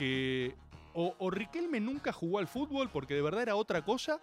que 0.00 0.54
o, 0.94 1.14
o 1.18 1.30
Riquelme 1.30 1.78
nunca 1.78 2.10
jugó 2.10 2.38
al 2.38 2.48
fútbol 2.48 2.88
porque 2.90 3.14
de 3.14 3.20
verdad 3.20 3.42
era 3.42 3.54
otra 3.54 3.84
cosa, 3.84 4.18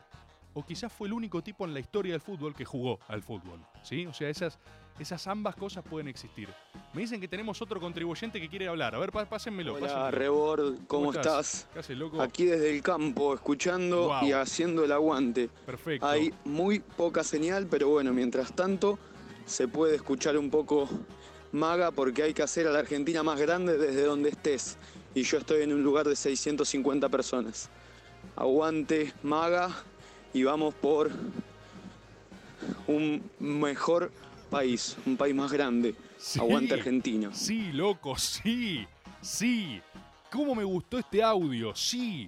o 0.56 0.66
quizás 0.66 0.92
fue 0.92 1.08
el 1.08 1.14
único 1.14 1.44
tipo 1.44 1.66
en 1.66 1.74
la 1.76 1.80
historia 1.80 2.14
del 2.14 2.22
fútbol 2.22 2.56
que 2.56 2.66
jugó 2.66 3.00
al 3.08 3.22
fútbol. 3.22 3.60
¿sí? 3.84 4.08
O 4.08 4.14
sea, 4.14 4.28
esas, 4.28 4.58
esas 4.98 5.28
ambas 5.28 5.56
cosas 5.56 5.86
pueden 5.88 6.08
existir. 6.08 6.50
Me 6.94 7.02
dicen 7.02 7.22
que 7.22 7.28
tenemos 7.28 7.62
otro 7.62 7.80
contribuyente 7.80 8.42
que 8.42 8.50
quiere 8.50 8.68
hablar. 8.68 8.96
A 8.96 8.98
ver, 8.98 9.12
pá- 9.12 9.30
pásenmelo. 9.30 9.76
Hola, 9.76 9.82
pásenmelo. 9.86 10.12
Rebord, 10.12 10.76
¿cómo, 10.88 11.14
estás? 11.14 11.68
¿Qué 11.74 11.80
haces, 11.80 11.96
loco? 11.96 12.20
Aquí 12.24 12.46
desde 12.46 12.76
el 12.76 12.82
campo, 12.82 13.36
escuchando 13.36 14.08
Wow. 14.08 14.24
y 14.28 14.32
haciendo 14.32 14.84
el 14.84 14.92
aguante. 14.92 15.50
Perfecto. 15.64 16.08
Hay 16.08 16.34
muy 16.44 16.80
poca 16.80 17.24
señal, 17.24 17.68
pero 17.70 17.90
bueno, 17.90 18.12
mientras 18.14 18.52
tanto 18.54 18.98
se 19.46 19.68
puede 19.68 19.96
escuchar 19.96 20.38
un 20.40 20.50
poco 20.50 20.90
maga 21.52 21.92
porque 21.92 22.24
hay 22.24 22.34
que 22.34 22.42
hacer 22.44 22.68
a 22.68 22.72
la 22.72 22.80
Argentina 22.80 23.22
más 23.22 23.40
grande 23.40 23.78
desde 23.78 24.04
donde 24.04 24.30
estés. 24.30 24.78
Y 25.18 25.24
yo 25.24 25.40
estoy 25.40 25.64
en 25.64 25.74
un 25.74 25.82
lugar 25.82 26.08
de 26.08 26.16
650 26.16 27.10
personas. 27.10 27.72
Aguante 28.36 29.16
maga 29.24 29.76
y 30.32 30.44
vamos 30.44 30.76
por 30.76 31.10
un 32.86 33.28
mejor 33.40 34.12
país, 34.52 34.96
un 35.08 35.18
país 35.18 35.34
más 35.34 35.52
grande. 35.52 35.96
Sí. 36.20 36.40
Aguante 36.40 36.76
Argentina. 36.76 37.34
Sí, 37.34 37.72
loco, 37.72 38.16
sí, 38.16 38.86
sí. 39.20 39.82
¿Cómo 40.32 40.54
me 40.54 40.64
gustó 40.64 41.00
este 41.00 41.24
audio? 41.24 41.76
Sí. 41.76 42.28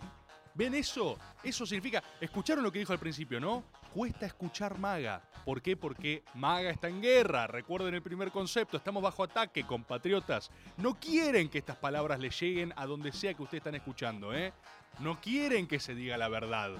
¿Ven 0.55 0.73
eso? 0.73 1.15
Eso 1.43 1.67
significa. 1.67 2.03
Escucharon 2.19 2.63
lo 2.63 2.71
que 2.71 2.79
dijo 2.79 2.91
al 2.91 2.97
principio, 2.97 3.39
¿no? 3.39 3.63
Cuesta 3.93 4.27
escuchar 4.27 4.77
Maga. 4.77 5.21
¿Por 5.43 5.61
qué? 5.61 5.75
Porque 5.75 6.23
Maga 6.35 6.69
está 6.69 6.87
en 6.87 7.01
guerra. 7.01 7.47
Recuerden 7.47 7.95
el 7.95 8.03
primer 8.03 8.31
concepto. 8.31 8.77
Estamos 8.77 9.01
bajo 9.01 9.23
ataque, 9.23 9.65
compatriotas. 9.65 10.51
No 10.77 10.99
quieren 10.99 11.49
que 11.49 11.57
estas 11.57 11.77
palabras 11.77 12.19
le 12.19 12.29
lleguen 12.29 12.71
a 12.75 12.85
donde 12.85 13.11
sea 13.11 13.33
que 13.33 13.43
ustedes 13.43 13.61
están 13.61 13.75
escuchando, 13.75 14.33
¿eh? 14.33 14.53
No 14.99 15.19
quieren 15.19 15.67
que 15.67 15.79
se 15.79 15.95
diga 15.95 16.17
la 16.17 16.29
verdad. 16.29 16.71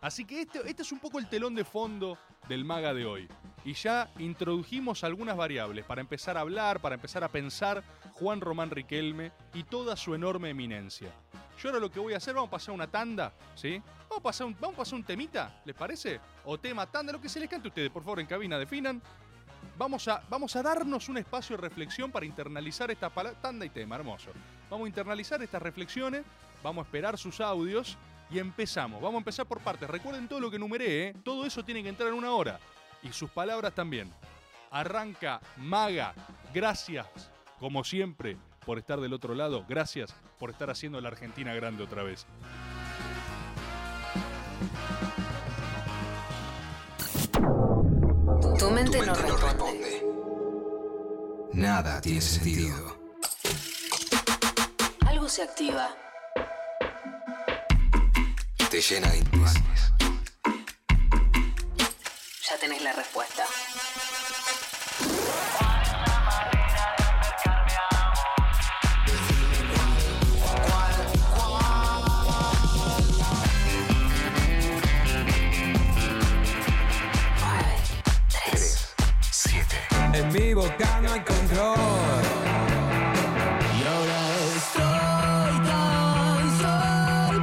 Así 0.00 0.24
que 0.24 0.42
este, 0.42 0.60
este 0.68 0.82
es 0.82 0.92
un 0.92 0.98
poco 0.98 1.18
el 1.18 1.28
telón 1.28 1.54
de 1.54 1.64
fondo 1.64 2.18
del 2.48 2.64
maga 2.64 2.94
de 2.94 3.04
hoy. 3.04 3.28
Y 3.64 3.74
ya 3.74 4.10
introdujimos 4.18 5.04
algunas 5.04 5.36
variables 5.36 5.84
para 5.84 6.00
empezar 6.00 6.36
a 6.36 6.40
hablar, 6.40 6.80
para 6.80 6.94
empezar 6.94 7.24
a 7.24 7.28
pensar 7.28 7.82
Juan 8.12 8.40
Román 8.40 8.70
Riquelme 8.70 9.32
y 9.52 9.64
toda 9.64 9.96
su 9.96 10.14
enorme 10.14 10.50
eminencia. 10.50 11.10
Yo 11.58 11.70
ahora 11.70 11.80
lo 11.80 11.90
que 11.90 12.00
voy 12.00 12.14
a 12.14 12.18
hacer, 12.18 12.34
vamos 12.34 12.48
a 12.48 12.50
pasar 12.50 12.74
una 12.74 12.86
tanda, 12.86 13.32
¿sí? 13.54 13.80
Vamos 14.08 14.18
a 14.18 14.22
pasar 14.22 14.46
un, 14.46 14.56
vamos 14.60 14.74
a 14.74 14.78
pasar 14.78 14.94
un 14.94 15.04
temita, 15.04 15.60
¿les 15.64 15.74
parece? 15.74 16.20
O 16.44 16.58
tema 16.58 16.86
tanda, 16.86 17.12
lo 17.12 17.20
que 17.20 17.28
se 17.28 17.40
les 17.40 17.48
cante 17.48 17.68
a 17.68 17.70
ustedes, 17.70 17.90
por 17.90 18.02
favor, 18.02 18.20
en 18.20 18.26
cabina 18.26 18.58
definan. 18.58 19.00
Vamos 19.78 20.08
a, 20.08 20.22
vamos 20.28 20.54
a 20.56 20.62
darnos 20.62 21.08
un 21.08 21.18
espacio 21.18 21.56
de 21.56 21.62
reflexión 21.62 22.10
para 22.10 22.24
internalizar 22.24 22.90
esta 22.90 23.10
palabra. 23.10 23.40
Tanda 23.40 23.64
y 23.66 23.70
tema, 23.70 23.96
hermoso. 23.96 24.30
Vamos 24.70 24.86
a 24.86 24.88
internalizar 24.88 25.42
estas 25.42 25.62
reflexiones, 25.62 26.24
vamos 26.62 26.84
a 26.84 26.86
esperar 26.86 27.18
sus 27.18 27.40
audios 27.40 27.96
y 28.30 28.38
empezamos. 28.38 29.00
Vamos 29.00 29.16
a 29.16 29.18
empezar 29.18 29.46
por 29.46 29.60
partes. 29.60 29.88
Recuerden 29.88 30.28
todo 30.28 30.40
lo 30.40 30.50
que 30.50 30.56
enumeré, 30.56 31.08
¿eh? 31.08 31.14
Todo 31.24 31.46
eso 31.46 31.64
tiene 31.64 31.82
que 31.82 31.88
entrar 31.88 32.08
en 32.08 32.14
una 32.14 32.32
hora. 32.32 32.58
Y 33.02 33.12
sus 33.12 33.30
palabras 33.30 33.74
también. 33.74 34.10
Arranca 34.70 35.40
Maga. 35.56 36.14
Gracias, 36.52 37.06
como 37.58 37.84
siempre, 37.84 38.36
por 38.66 38.78
estar 38.78 39.00
del 39.00 39.14
otro 39.14 39.34
lado. 39.34 39.64
Gracias 39.68 40.12
por 40.38 40.50
estar 40.50 40.68
haciendo 40.68 41.00
la 41.00 41.08
Argentina 41.08 41.54
grande 41.54 41.84
otra 41.84 42.02
vez. 42.02 42.26
Tu 48.58 48.70
mente 48.70 49.06
no 49.06 49.14
responde. 49.14 50.02
Nada 51.52 52.00
tiene 52.00 52.20
sentido. 52.20 52.98
Algo 55.06 55.28
se 55.28 55.42
activa. 55.42 55.88
Te 58.68 58.80
llena 58.80 59.08
de 59.10 59.18
imágenes. 59.18 59.92
Ya 62.48 62.58
tenés 62.58 62.82
la 62.82 62.92
respuesta. 62.92 63.44
En 80.16 80.32
mi 80.32 80.54
boca 80.54 81.00
no 81.02 81.12
hay 81.12 81.20
control. 81.20 82.22
Y 83.76 83.82
ahora 83.86 84.20
estoy 84.56 85.52
tan 85.68 86.58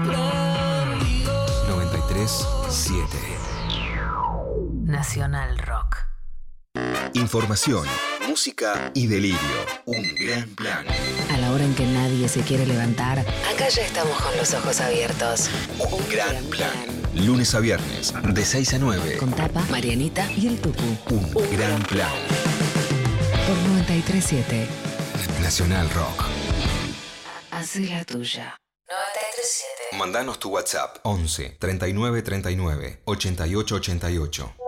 sorprendido. 0.02 1.34
93.7 1.70 3.06
Nacional 4.86 5.60
Rock. 5.60 5.98
Información, 7.14 7.86
música 8.28 8.92
y 8.96 9.06
delirio. 9.06 9.38
Un 9.86 10.16
gran 10.16 10.50
plan. 10.56 10.84
A 11.32 11.38
la 11.38 11.52
hora 11.52 11.64
en 11.64 11.76
que 11.76 11.86
nadie 11.86 12.28
se 12.28 12.42
quiere 12.42 12.66
levantar, 12.66 13.20
acá 13.20 13.70
ya 13.70 13.84
estamos 13.84 14.20
con 14.20 14.36
los 14.36 14.52
ojos 14.56 14.82
abiertos. 14.82 15.52
Un 15.78 16.10
gran 16.10 16.44
plan. 16.46 16.72
Lunes 17.14 17.54
a 17.54 17.60
viernes, 17.60 18.16
de 18.34 18.44
6 18.44 18.74
a 18.74 18.80
9. 18.80 19.18
Con 19.18 19.32
Tapa, 19.32 19.64
Marianita 19.70 20.28
y 20.32 20.48
el 20.48 20.60
Tucu. 20.60 20.98
Un 21.12 21.32
gran 21.56 21.84
plan. 21.84 22.10
Por 23.54 23.62
937. 23.70 24.68
Nacional 25.44 25.88
Rock. 25.92 26.24
Hacé 27.52 27.82
la 27.82 28.04
tuya. 28.04 28.58
937. 28.88 29.98
Mandanos 30.00 30.40
tu 30.40 30.50
WhatsApp 30.50 30.98
11 31.04 31.58
39 31.60 32.24
39 32.24 33.02
88 33.06 33.76
88. 33.76 34.63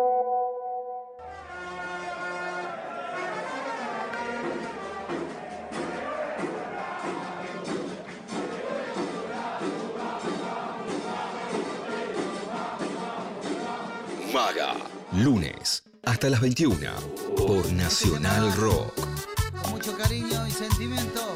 Hasta 16.15 16.29
las 16.29 16.39
21 16.39 16.77
por 17.35 17.73
Nacional 17.73 18.55
Rock. 18.55 18.93
Con 19.61 19.71
mucho 19.71 19.97
cariño 19.97 20.47
y 20.47 20.51
sentimiento 20.51 21.34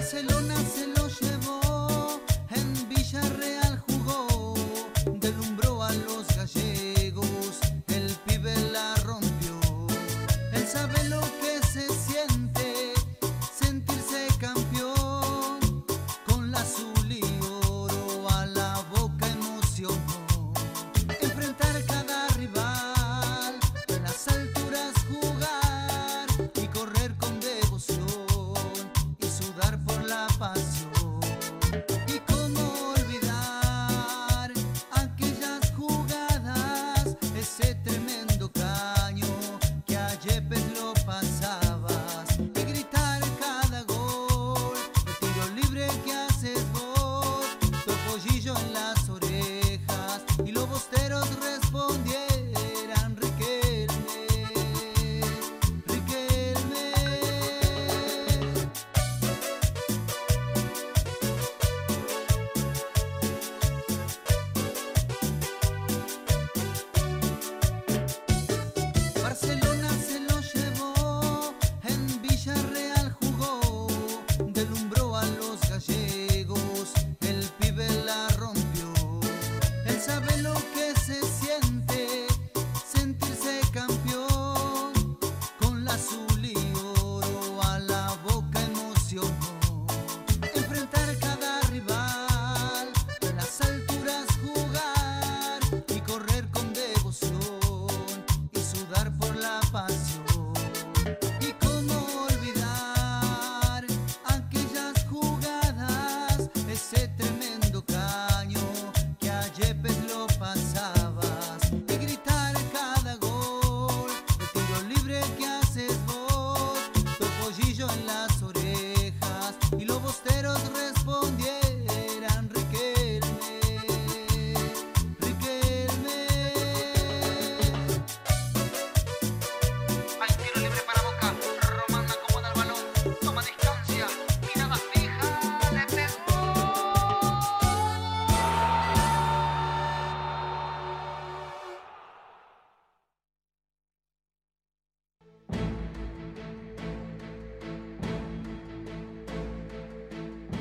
Barcelona 0.00 0.54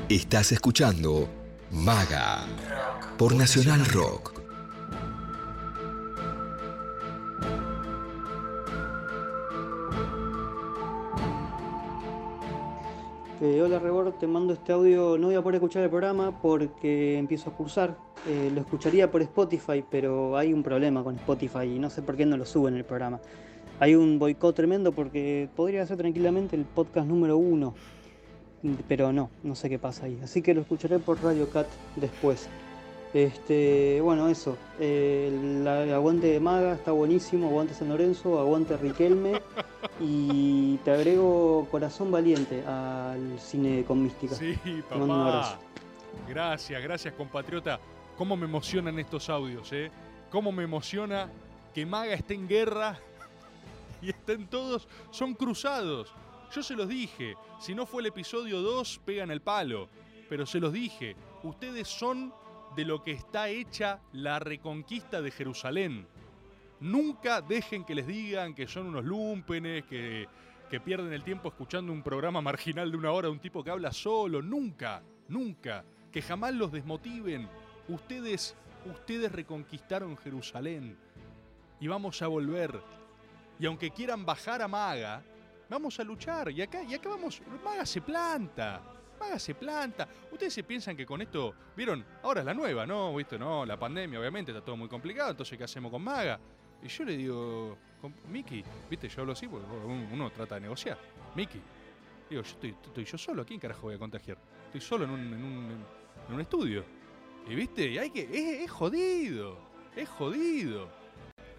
Estás 0.10 0.52
escuchando 0.52 1.28
Maga 1.69 2.39
por 3.15 3.36
Nacional 3.36 3.86
Rock. 3.86 4.34
Eh, 13.39 13.62
hola 13.62 13.78
Rebor, 13.78 14.17
te 14.17 14.26
mando 14.26 14.54
este 14.54 14.72
audio. 14.72 15.15
No 15.19 15.28
voy 15.28 15.36
a 15.36 15.43
poder 15.43 15.58
escuchar 15.58 15.84
el 15.84 15.91
programa 15.91 16.41
porque 16.41 17.19
empiezo 17.19 17.52
a 17.52 17.54
cursar. 17.54 17.95
Eh, 18.28 18.50
lo 18.52 18.62
escucharía 18.62 19.12
por 19.12 19.22
Spotify, 19.22 19.86
pero 19.88 20.36
hay 20.36 20.54
un 20.54 20.63
problema 20.63 21.04
con 21.04 21.17
Spotify 21.17 21.65
y 21.76 21.78
no 21.78 21.91
sé 21.91 22.02
por 22.02 22.17
qué 22.17 22.26
no 22.26 22.36
lo 22.36 22.48
suben 22.48 22.74
el 22.74 22.84
programa. 22.84 23.19
Hay 23.80 23.93
un 23.93 24.17
boicot 24.17 24.56
tremendo 24.56 24.91
porque 24.91 25.50
podría 25.56 25.86
ser 25.86 25.98
tranquilamente 25.98 26.56
el 26.56 26.65
podcast 26.65 27.08
número 27.08 27.38
uno, 27.38 27.76
pero 28.88 29.12
no, 29.13 29.30
no 29.43 29.56
sé 29.56 29.69
qué 29.69 29.80
pasa 29.80 30.06
ahí. 30.06 30.19
Así 30.24 30.41
que 30.41 30.54
lo 30.54 30.62
escucharé 30.62 31.00
por 31.00 31.22
Radio 31.24 31.50
Cat 31.50 31.67
después. 31.95 32.48
Este, 33.13 34.00
bueno, 34.02 34.30
eso. 34.30 34.56
Eh, 34.80 35.30
el 35.62 35.67
aguante 35.93 36.28
de 36.28 36.39
Maga 36.39 36.74
está 36.74 36.91
buenísimo. 36.91 37.48
Aguante 37.50 37.74
San 37.74 37.89
Lorenzo, 37.89 38.39
aguante 38.39 38.78
Riquelme. 38.78 39.41
Y 40.02 40.78
te 40.78 40.91
agrego 40.91 41.67
Corazón 41.69 42.10
Valiente 42.10 42.63
al 42.65 43.38
cine 43.38 43.84
con 43.84 44.02
mística. 44.02 44.34
Sí, 44.34 44.58
Te 44.63 44.95
mando 44.95 45.13
un 45.13 45.22
abrazo. 45.22 45.52
papá. 45.56 45.63
Gracias, 46.30 46.82
gracias, 46.82 47.13
compatriota. 47.15 47.80
Cómo 48.17 48.38
me 48.38 48.45
emocionan 48.45 48.98
estos 48.98 49.30
audios, 49.30 49.72
¿eh? 49.74 49.91
Cómo 50.32 50.54
me 50.54 50.63
emociona 50.63 51.30
que 51.74 51.86
Maga 51.86 52.13
esté 52.13 52.34
en 52.36 52.48
guerra 52.48 52.98
y 54.02 54.10
estén 54.10 54.48
todos. 54.48 54.88
Son 55.12 55.34
cruzados. 55.34 56.13
Yo 56.52 56.64
se 56.64 56.76
los 56.76 56.88
dije. 56.88 57.36
Si 57.60 57.76
no 57.76 57.86
fue 57.86 58.02
el 58.02 58.08
episodio 58.08 58.62
2, 58.62 59.02
pegan 59.06 59.30
el 59.30 59.42
palo. 59.42 59.88
Pero 60.28 60.46
se 60.46 60.60
los 60.60 60.74
dije. 60.74 61.16
Ustedes 61.44 61.88
son 61.88 62.34
de 62.76 62.86
lo 62.86 63.04
que 63.04 63.12
está 63.12 63.50
hecha 63.50 64.00
la 64.14 64.40
reconquista 64.40 65.22
de 65.22 65.32
Jerusalén. 65.32 66.08
Nunca 66.80 67.42
dejen 67.42 67.84
que 67.84 67.96
les 67.96 68.08
digan 68.08 68.56
que 68.56 68.68
son 68.68 68.88
unos 68.88 69.06
lumpenes, 69.06 69.86
que, 69.86 70.28
que 70.70 70.80
pierden 70.80 71.14
el 71.14 71.24
tiempo 71.24 71.50
escuchando 71.50 71.92
un 71.92 72.02
programa 72.02 72.42
marginal 72.42 72.90
de 72.90 72.98
una 72.98 73.12
hora 73.12 73.30
un 73.30 73.40
tipo 73.40 73.64
que 73.64 73.72
habla 73.72 73.92
solo. 73.92 74.42
Nunca, 74.42 75.04
nunca. 75.28 75.84
Que 76.12 76.22
jamás 76.22 76.54
los 76.56 76.72
desmotiven. 76.72 77.48
Ustedes, 77.88 78.56
ustedes 78.86 79.32
reconquistaron 79.32 80.18
Jerusalén. 80.18 80.98
Y 81.80 81.88
vamos 81.88 82.22
a 82.24 82.28
volver. 82.28 82.80
Y 83.60 83.66
aunque 83.66 83.92
quieran 83.92 84.26
bajar 84.26 84.62
a 84.62 84.68
Maga, 84.68 85.22
vamos 85.69 85.99
a 85.99 86.03
luchar. 86.03 86.51
Y 86.51 86.62
acá, 86.62 86.84
y 86.84 86.93
acá 86.93 87.10
vamos. 87.10 87.41
Maga 87.63 87.86
se 87.86 88.01
planta. 88.01 88.82
Maga 89.19 89.39
se 89.39 89.55
planta. 89.55 90.08
Ustedes 90.32 90.53
se 90.53 90.63
piensan 90.63 90.95
que 90.95 91.05
con 91.05 91.21
esto. 91.21 91.53
¿Vieron? 91.75 92.05
Ahora 92.23 92.41
es 92.41 92.45
la 92.45 92.53
nueva, 92.53 92.86
¿no? 92.86 93.15
¿Viste? 93.15 93.38
No, 93.38 93.65
la 93.65 93.77
pandemia, 93.77 94.19
obviamente, 94.19 94.51
está 94.51 94.63
todo 94.63 94.77
muy 94.77 94.88
complicado. 94.88 95.32
Entonces, 95.32 95.58
¿qué 95.58 95.63
hacemos 95.63 95.91
con 95.91 96.01
Maga? 96.01 96.39
Y 96.82 96.88
yo 96.88 97.03
le 97.03 97.17
digo, 97.17 97.77
Miki, 98.29 98.63
¿viste? 98.89 99.10
Yo 99.10 99.21
hablo 99.21 99.34
así 99.34 99.47
porque 99.47 99.67
uno 99.67 100.32
trata 100.32 100.55
de 100.55 100.62
negociar. 100.62 100.97
Miki, 101.36 101.60
digo, 102.29 102.41
yo 102.41 102.49
estoy, 102.49 102.75
estoy 102.82 103.05
yo 103.05 103.17
solo. 103.17 103.41
¿A 103.41 103.45
quién 103.45 103.60
carajo 103.60 103.82
voy 103.84 103.95
a 103.95 103.99
contagiar? 103.99 104.38
Estoy 104.65 104.82
solo 104.82 105.03
en 105.05 105.12
un, 105.12 105.19
en 105.19 105.43
un, 105.43 105.86
en 106.27 106.34
un 106.34 106.41
estudio. 106.41 106.84
Y 107.47 107.55
viste, 107.55 107.88
y 107.88 107.97
hay 107.97 108.10
que. 108.10 108.21
Es, 108.21 108.63
es 108.63 108.71
jodido. 108.71 109.58
Es 109.95 110.08
jodido. 110.08 110.89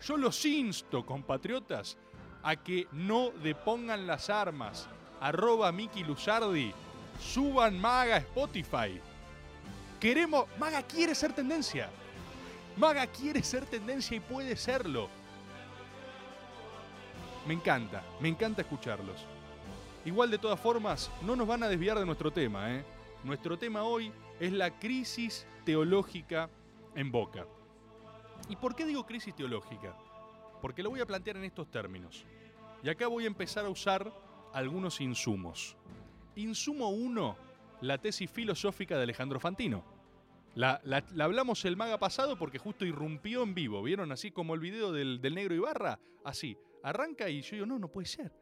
Yo 0.01 0.17
los 0.17 0.43
insto, 0.47 1.05
compatriotas, 1.05 1.99
a 2.43 2.57
que 2.57 2.87
no 2.93 3.31
depongan 3.43 4.07
las 4.07 4.31
armas. 4.31 4.89
Arroba 5.21 5.71
Miki 5.73 6.05
Luzardi. 6.05 6.73
Suban 7.21 7.79
Maga 7.79 8.17
Spotify. 8.19 9.01
Queremos. 9.99 10.47
Maga 10.59 10.83
quiere 10.83 11.15
ser 11.15 11.33
tendencia. 11.33 11.91
Maga 12.77 13.07
quiere 13.07 13.43
ser 13.43 13.67
tendencia 13.67 14.17
y 14.17 14.21
puede 14.21 14.57
serlo. 14.57 15.09
Me 17.47 17.55
encanta, 17.55 18.03
me 18.21 18.29
encanta 18.29 18.63
escucharlos. 18.63 19.25
Igual 20.05 20.31
de 20.31 20.39
todas 20.39 20.59
formas, 20.59 21.11
no 21.23 21.37
nos 21.37 21.47
van 21.47 21.63
a 21.63 21.69
desviar 21.69 21.99
de 21.99 22.07
nuestro 22.07 22.31
tema. 22.31 22.75
¿eh? 22.75 22.85
Nuestro 23.25 23.59
tema 23.59 23.83
hoy 23.83 24.13
es 24.39 24.53
la 24.53 24.79
crisis 24.79 25.47
teológica 25.65 26.49
en 26.95 27.11
Boca. 27.11 27.47
¿Y 28.49 28.57
por 28.57 28.75
qué 28.75 28.87
digo 28.87 29.05
crisis 29.05 29.35
teológica? 29.35 29.95
Porque 30.61 30.83
lo 30.83 30.91
voy 30.91 31.01
a 31.01 31.07
plantear 31.07 31.37
en 31.37 31.45
estos 31.45 31.71
términos. 31.71 32.25
Y 32.83 32.89
acá 32.89 33.07
voy 33.09 33.25
a 33.25 33.27
empezar 33.29 33.65
a 33.67 33.71
usar 33.71 34.13
algunos 34.53 35.01
insumos. 35.01 35.77
Insumo 36.37 36.91
1, 36.91 37.37
la 37.83 37.99
tesis 37.99 38.31
filosófica 38.31 38.97
de 38.97 39.03
Alejandro 39.05 39.41
Fantino. 39.41 39.85
La, 40.55 40.81
la- 40.85 41.05
la 41.15 41.25
hablamos 41.25 41.65
el 41.65 41.77
maga 41.77 41.99
pasado 41.99 42.37
porque 42.39 42.59
justo 42.59 42.85
irrumpió 42.85 43.43
en 43.43 43.55
vivo. 43.55 43.83
¿Vieron 43.83 44.11
así 44.13 44.31
como 44.31 44.55
el 44.55 44.61
video 44.61 44.93
del, 44.93 45.21
negro 45.35 45.55
Ibarra? 45.55 45.99
Así. 46.25 46.57
Arranca 46.83 47.29
y 47.29 47.43
yo 47.43 47.57
digo, 47.57 47.67
no, 47.67 47.79
no 47.79 47.89
puede 47.89 48.07
ser. 48.07 48.33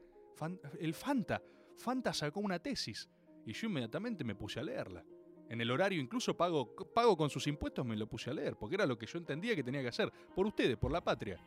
El 0.81 0.94
Fanta. 0.94 1.42
Fanta 1.76 2.12
sacó 2.12 2.40
una 2.40 2.59
tesis. 2.59 3.09
Y 3.44 3.52
yo 3.52 3.66
inmediatamente 3.68 4.24
me 4.24 4.35
puse 4.35 4.61
a 4.61 4.62
leerla. 4.62 5.04
En 5.48 5.61
el 5.61 5.70
horario 5.70 6.00
incluso 6.00 6.37
pago, 6.37 6.74
pago 6.94 7.16
con 7.16 7.31
sus 7.31 7.46
impuestos, 7.46 7.85
me 7.85 7.96
lo 7.96 8.07
puse 8.07 8.28
a 8.31 8.35
leer, 8.35 8.54
porque 8.57 8.74
era 8.74 8.85
lo 8.85 8.98
que 8.98 9.07
yo 9.07 9.18
entendía 9.18 9.57
que 9.57 9.64
tenía 9.64 9.81
que 9.81 9.88
hacer. 9.88 10.12
Por 10.35 10.46
ustedes, 10.46 10.76
por 10.76 10.92
la 10.92 11.02
patria. 11.02 11.40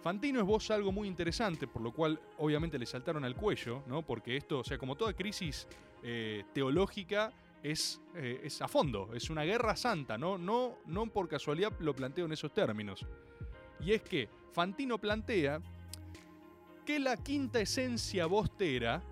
Fantino 0.00 0.40
esboza 0.40 0.74
algo 0.74 0.92
muy 0.92 1.08
interesante, 1.08 1.66
por 1.66 1.82
lo 1.82 1.92
cual 1.92 2.20
obviamente 2.38 2.78
le 2.78 2.86
saltaron 2.86 3.24
al 3.24 3.34
cuello, 3.34 3.82
¿no? 3.86 4.02
Porque 4.02 4.36
esto, 4.36 4.60
o 4.60 4.64
sea, 4.64 4.78
como 4.78 4.96
toda 4.96 5.12
crisis 5.14 5.66
eh, 6.02 6.44
teológica, 6.52 7.32
es, 7.62 8.00
eh, 8.14 8.40
es 8.44 8.62
a 8.62 8.68
fondo, 8.68 9.10
es 9.14 9.30
una 9.30 9.42
guerra 9.42 9.74
santa, 9.76 10.16
¿no? 10.16 10.38
No, 10.38 10.78
no 10.86 11.06
por 11.06 11.28
casualidad 11.28 11.72
lo 11.80 11.94
planteo 11.94 12.26
en 12.26 12.32
esos 12.32 12.52
términos. 12.52 13.04
Y 13.80 13.92
es 13.92 14.02
que 14.02 14.28
Fantino 14.52 14.98
plantea 14.98 15.60
que 16.84 16.98
la 17.00 17.16
quinta 17.16 17.60
esencia 17.60 18.26
bostera 18.26 19.02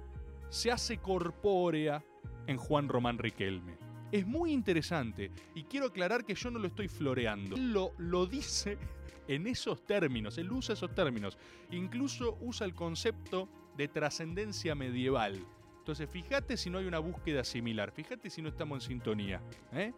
se 0.49 0.71
hace 0.71 0.99
corpórea 0.99 2.05
en 2.47 2.57
Juan 2.57 2.89
Román 2.89 3.19
Riquelme. 3.19 3.77
Es 4.13 4.25
muy 4.25 4.53
interesante 4.53 5.33
y 5.57 5.65
quiero 5.65 5.87
aclarar 5.87 6.25
que 6.25 6.37
yo 6.37 6.51
no 6.51 6.61
lo 6.61 6.69
estoy 6.69 6.87
floreando. 6.87 7.57
Lo, 7.57 7.93
lo 7.99 8.27
dice 8.27 8.79
en 9.29 9.47
esos 9.47 9.85
términos, 9.85 10.39
él 10.39 10.51
usa 10.53 10.75
esos 10.75 10.95
términos. 10.95 11.39
Incluso 11.71 12.39
usa 12.41 12.67
el 12.67 12.75
concepto 12.75 13.49
de 13.77 13.89
trascendencia 13.89 14.75
medieval. 14.75 15.45
Entonces, 15.79 16.09
fíjate 16.09 16.57
si 16.57 16.71
no 16.71 16.79
hay 16.79 16.87
una 16.87 16.99
búsqueda 16.99 17.45
similar, 17.45 17.91
fíjate 17.91 18.31
si 18.31 18.41
no 18.41 18.49
estamos 18.49 18.83
en 18.83 18.89
sintonía. 18.89 19.43
¿eh? 19.73 19.93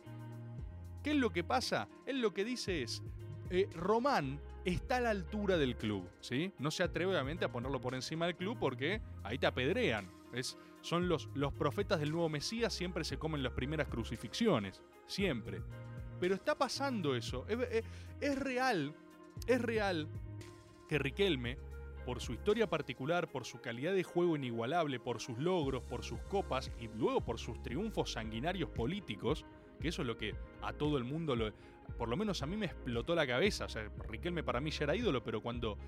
¿Qué 1.02 1.10
es 1.10 1.16
lo 1.16 1.30
que 1.30 1.44
pasa? 1.44 1.88
Él 2.06 2.20
lo 2.20 2.34
que 2.34 2.44
dice 2.44 2.82
es, 2.82 3.02
eh, 3.50 3.68
Román 3.72 4.40
está 4.64 4.96
a 4.96 5.00
la 5.00 5.10
altura 5.10 5.56
del 5.56 5.76
club, 5.76 6.08
¿sí? 6.20 6.52
No 6.58 6.72
se 6.72 6.82
atreve 6.82 7.12
obviamente 7.12 7.44
a 7.44 7.52
ponerlo 7.52 7.80
por 7.80 7.94
encima 7.94 8.26
del 8.26 8.34
club 8.34 8.58
porque 8.58 9.00
ahí 9.22 9.38
te 9.38 9.46
apedrean. 9.46 10.10
Es, 10.32 10.58
son 10.80 11.08
los, 11.08 11.28
los 11.34 11.52
profetas 11.52 12.00
del 12.00 12.10
nuevo 12.10 12.28
Mesías, 12.28 12.74
siempre 12.74 13.04
se 13.04 13.18
comen 13.18 13.44
las 13.44 13.52
primeras 13.52 13.86
crucifixiones, 13.86 14.82
siempre. 15.06 15.62
Pero 16.18 16.34
está 16.34 16.56
pasando 16.56 17.14
eso, 17.14 17.46
es, 18.20 18.38
real, 18.38 18.94
es 19.46 19.60
real 19.60 20.08
que 20.88 20.98
Riquelme, 20.98 21.58
por 22.04 22.20
su 22.20 22.32
historia 22.32 22.68
particular, 22.68 23.28
por 23.28 23.44
su 23.44 23.60
calidad 23.60 23.92
de 23.92 24.04
juego 24.04 24.36
inigualable, 24.36 25.00
por 25.00 25.20
sus 25.20 25.38
logros, 25.38 25.82
por 25.82 26.04
sus 26.04 26.20
copas 26.22 26.70
y 26.80 26.88
luego 26.88 27.20
por 27.20 27.38
sus 27.38 27.60
triunfos 27.62 28.12
sanguinarios 28.12 28.70
políticos, 28.70 29.44
que 29.80 29.88
eso 29.88 30.02
es 30.02 30.08
lo 30.08 30.16
que 30.16 30.34
a 30.62 30.72
todo 30.72 30.98
el 30.98 31.04
mundo, 31.04 31.34
lo, 31.34 31.52
por 31.98 32.08
lo 32.08 32.16
menos 32.16 32.42
a 32.42 32.46
mí 32.46 32.56
me 32.56 32.66
explotó 32.66 33.14
la 33.14 33.26
cabeza. 33.26 33.64
O 33.64 33.68
sea, 33.68 33.90
Riquelme 34.08 34.44
para 34.44 34.60
mí 34.60 34.70
ya 34.70 34.84
era 34.84 34.94
ídolo, 34.94 35.22
pero 35.22 35.42
cuando 35.42 35.78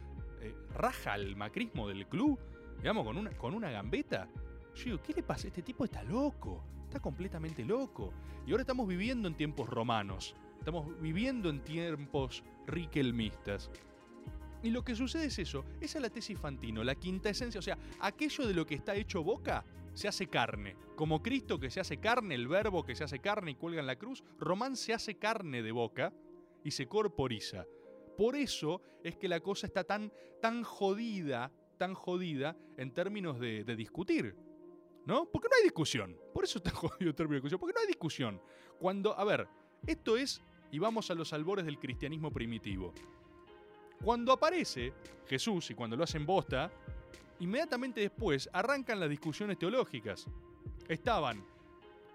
eh, 0.41 0.55
raja 0.75 1.15
el 1.15 1.37
macrismo 1.37 1.89
del 1.89 2.07
club, 2.07 2.39
digamos, 2.79 3.05
con 3.05 3.17
una, 3.17 3.31
con 3.31 3.55
una 3.55 3.71
gambeta, 3.71 4.29
yo 4.75 4.85
digo, 4.85 5.03
¿qué 5.03 5.13
le 5.13 5.23
pasa? 5.23 5.49
Este 5.49 5.63
tipo 5.63 5.85
está 5.85 6.03
loco, 6.03 6.65
está 6.85 7.01
completamente 7.01 7.65
loco. 7.65 8.13
Y 8.47 8.51
ahora 8.51 8.63
estamos 8.63 8.89
viviendo 8.89 9.29
en 9.29 9.35
tiempos 9.35 9.69
romanos, 9.69 10.35
estamos 10.69 11.01
viviendo 11.01 11.49
en 11.49 11.65
tiempos 11.65 12.45
riquelmistas. 12.67 13.71
Y 14.63 14.69
lo 14.69 14.85
que 14.85 14.95
sucede 14.95 15.27
es 15.27 15.39
eso, 15.39 15.65
esa 15.81 15.99
es 15.99 16.03
la 16.03 16.11
tesis 16.11 16.39
Fantino, 16.39 16.85
la 16.85 16.95
quinta 16.95 17.31
esencia, 17.31 17.59
o 17.59 17.63
sea, 17.63 17.79
aquello 18.01 18.47
de 18.47 18.53
lo 18.53 18.67
que 18.67 18.75
está 18.75 18.95
hecho 18.95 19.23
boca 19.23 19.65
se 19.95 20.09
hace 20.09 20.27
carne. 20.27 20.77
Como 20.95 21.23
Cristo 21.23 21.59
que 21.59 21.71
se 21.71 21.81
hace 21.81 21.99
carne, 21.99 22.35
el 22.35 22.49
verbo 22.49 22.85
que 22.85 22.95
se 22.95 23.05
hace 23.05 23.19
carne 23.21 23.53
y 23.53 23.55
cuelga 23.55 23.81
en 23.81 23.87
la 23.87 23.97
cruz, 23.97 24.23
Román 24.39 24.77
se 24.77 24.93
hace 24.93 25.17
carne 25.17 25.63
de 25.63 25.73
boca 25.73 26.13
y 26.63 26.71
se 26.73 26.87
corporiza. 26.87 27.65
Por 28.19 28.37
eso 28.37 28.83
es 29.03 29.17
que 29.17 29.29
la 29.29 29.41
cosa 29.41 29.69
está 29.69 29.85
tan, 29.85 30.13
tan 30.43 30.65
jodida, 30.65 31.51
tan 31.79 31.95
jodida 31.95 32.57
en 32.77 32.93
términos 32.93 33.41
de, 33.41 33.65
de 33.65 33.75
discutir. 33.75 34.37
¿No? 35.07 35.25
Porque 35.31 35.49
no 35.49 35.57
hay 35.57 35.63
discusión. 35.63 36.15
Por 36.35 36.45
eso 36.45 36.59
está 36.59 36.71
jodido 36.75 37.09
el 37.09 37.15
término 37.15 37.37
de 37.37 37.37
discusión. 37.37 37.61
Porque 37.61 37.75
no 37.75 37.81
hay 37.81 37.87
discusión. 37.87 38.43
Cuando, 38.79 39.19
a 39.19 39.25
ver, 39.25 39.49
esto 39.87 40.17
es, 40.17 40.43
y 40.71 40.79
vamos 40.79 41.11
a 41.11 41.15
los 41.15 41.33
albores 41.33 41.65
del 41.65 41.79
cristianismo 41.79 42.31
primitivo. 42.31 42.93
Cuando 44.03 44.33
aparece 44.33 44.93
Jesús 45.27 45.71
y 45.71 45.75
cuando 45.75 45.97
lo 45.97 46.05
hacen 46.05 46.25
bosta, 46.25 46.71
inmediatamente 47.41 48.01
después 48.01 48.49
arrancan 48.53 49.01
las 49.01 49.11
discusiones 49.11 49.59
teológicas. 49.59 50.27
Estaban, 50.89 51.45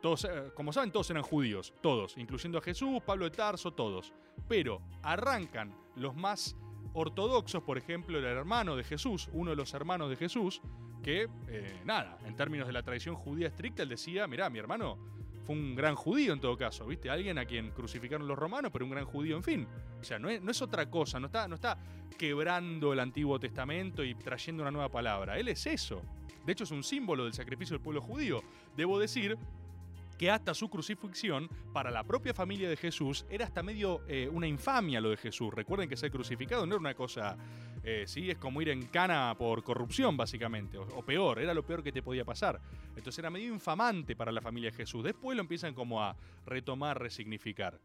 todos, 0.01 0.25
eh, 0.25 0.51
como 0.53 0.71
saben, 0.71 0.91
todos 0.91 1.09
eran 1.09 1.23
judíos, 1.23 1.73
todos, 1.81 2.17
incluyendo 2.17 2.57
a 2.57 2.61
Jesús, 2.61 3.01
Pablo 3.05 3.25
de 3.25 3.31
Tarso, 3.31 3.71
todos. 3.71 4.13
Pero 4.47 4.81
arrancan 5.01 5.75
los 5.95 6.15
más 6.15 6.55
ortodoxos, 6.93 7.63
por 7.63 7.77
ejemplo, 7.77 8.17
el 8.17 8.25
hermano 8.25 8.75
de 8.75 8.83
Jesús, 8.83 9.29
uno 9.33 9.51
de 9.51 9.55
los 9.55 9.73
hermanos 9.73 10.09
de 10.09 10.15
Jesús, 10.15 10.61
que, 11.01 11.27
eh, 11.47 11.81
nada, 11.83 12.17
en 12.25 12.35
términos 12.35 12.67
de 12.67 12.73
la 12.73 12.83
tradición 12.83 13.15
judía 13.15 13.47
estricta, 13.47 13.83
él 13.83 13.89
decía, 13.89 14.25
mirá, 14.27 14.49
mi 14.49 14.59
hermano 14.59 14.97
fue 15.45 15.55
un 15.55 15.75
gran 15.75 15.95
judío 15.95 16.33
en 16.33 16.39
todo 16.39 16.57
caso, 16.57 16.85
¿viste? 16.85 17.09
Alguien 17.09 17.37
a 17.37 17.45
quien 17.45 17.71
crucificaron 17.71 18.27
los 18.27 18.37
romanos, 18.37 18.71
pero 18.71 18.85
un 18.85 18.91
gran 18.91 19.05
judío, 19.05 19.35
en 19.35 19.43
fin. 19.43 19.67
O 19.99 20.03
sea, 20.03 20.17
no 20.19 20.29
es, 20.29 20.41
no 20.41 20.51
otra 20.61 20.89
cosa, 20.89 21.19
no 21.19 21.27
está, 21.27 21.47
no 21.47 21.55
está 21.55 21.77
quebrando 22.17 22.93
el 22.93 22.99
Antiguo 22.99 23.39
Testamento 23.39 24.03
y 24.03 24.15
trayendo 24.15 24.63
una 24.63 24.71
nueva 24.71 24.89
palabra. 24.89 25.37
Él 25.37 25.49
es 25.49 25.65
eso. 25.65 26.01
De 26.45 26.53
hecho, 26.53 26.63
es 26.63 26.71
un 26.71 26.83
símbolo 26.83 27.25
del 27.25 27.33
sacrificio 27.33 27.75
del 27.75 27.83
pueblo 27.83 28.01
judío. 28.01 28.41
Debo 28.75 28.99
decir 28.99 29.37
que 30.17 30.29
hasta 30.29 30.53
su 30.53 30.69
crucifixión, 30.69 31.49
para 31.73 31.91
la 31.91 32.03
propia 32.03 32.33
familia 32.33 32.69
de 32.69 32.77
Jesús, 32.77 33.25
era 33.29 33.45
hasta 33.45 33.63
medio 33.63 34.01
eh, 34.07 34.29
una 34.31 34.47
infamia 34.47 35.01
lo 35.01 35.09
de 35.09 35.17
Jesús. 35.17 35.53
Recuerden 35.53 35.89
que 35.89 35.97
ser 35.97 36.11
crucificado 36.11 36.65
no 36.65 36.75
era 36.75 36.79
una 36.79 36.93
cosa, 36.93 37.35
eh, 37.83 38.05
sí, 38.07 38.29
es 38.31 38.37
como 38.37 38.61
ir 38.61 38.69
en 38.69 38.87
cana 38.87 39.35
por 39.37 39.61
corrupción, 39.63 40.15
básicamente, 40.15 40.77
o, 40.77 41.03
peor, 41.03 41.39
era 41.39 41.53
lo 41.53 41.63
peor 41.63 41.83
que 41.83 41.91
te 41.91 42.01
podía 42.01 42.23
pasar. 42.23 42.61
Entonces 42.95 43.19
era 43.19 43.29
medio 43.29 43.53
infamante 43.53 44.15
para 44.15 44.31
la 44.31 44.41
familia 44.41 44.71
de 44.71 44.77
Jesús. 44.77 45.03
Después 45.03 45.35
lo 45.35 45.41
empiezan 45.41 45.73
como 45.73 46.01
a 46.01 46.15
retomar, 46.45 46.99
resignificar. 47.01 47.79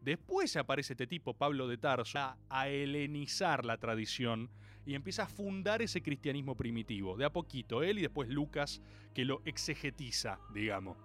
Después 0.00 0.56
aparece 0.56 0.94
este 0.94 1.06
tipo, 1.06 1.34
Pablo 1.34 1.68
de 1.68 1.76
Tarso, 1.76 2.18
a, 2.18 2.38
a 2.48 2.68
helenizar 2.68 3.64
la 3.64 3.76
tradición 3.76 4.50
y 4.86 4.94
empieza 4.94 5.24
a 5.24 5.28
fundar 5.28 5.82
ese 5.82 6.02
cristianismo 6.02 6.56
primitivo. 6.56 7.16
De 7.16 7.24
a 7.26 7.30
poquito, 7.30 7.82
él 7.82 7.98
y 7.98 8.02
después 8.02 8.30
Lucas, 8.30 8.82
que 9.14 9.26
lo 9.26 9.42
exegetiza, 9.44 10.38
digamos. 10.54 10.96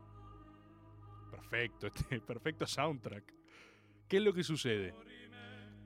Perfecto, 1.30 1.88
este 2.10 2.22
perfecto 2.22 2.66
soundtrack. 2.66 3.34
¿Qué 4.08 4.18
es 4.18 4.24
lo 4.24 4.34
que 4.34 4.44
sucede? 4.44 4.94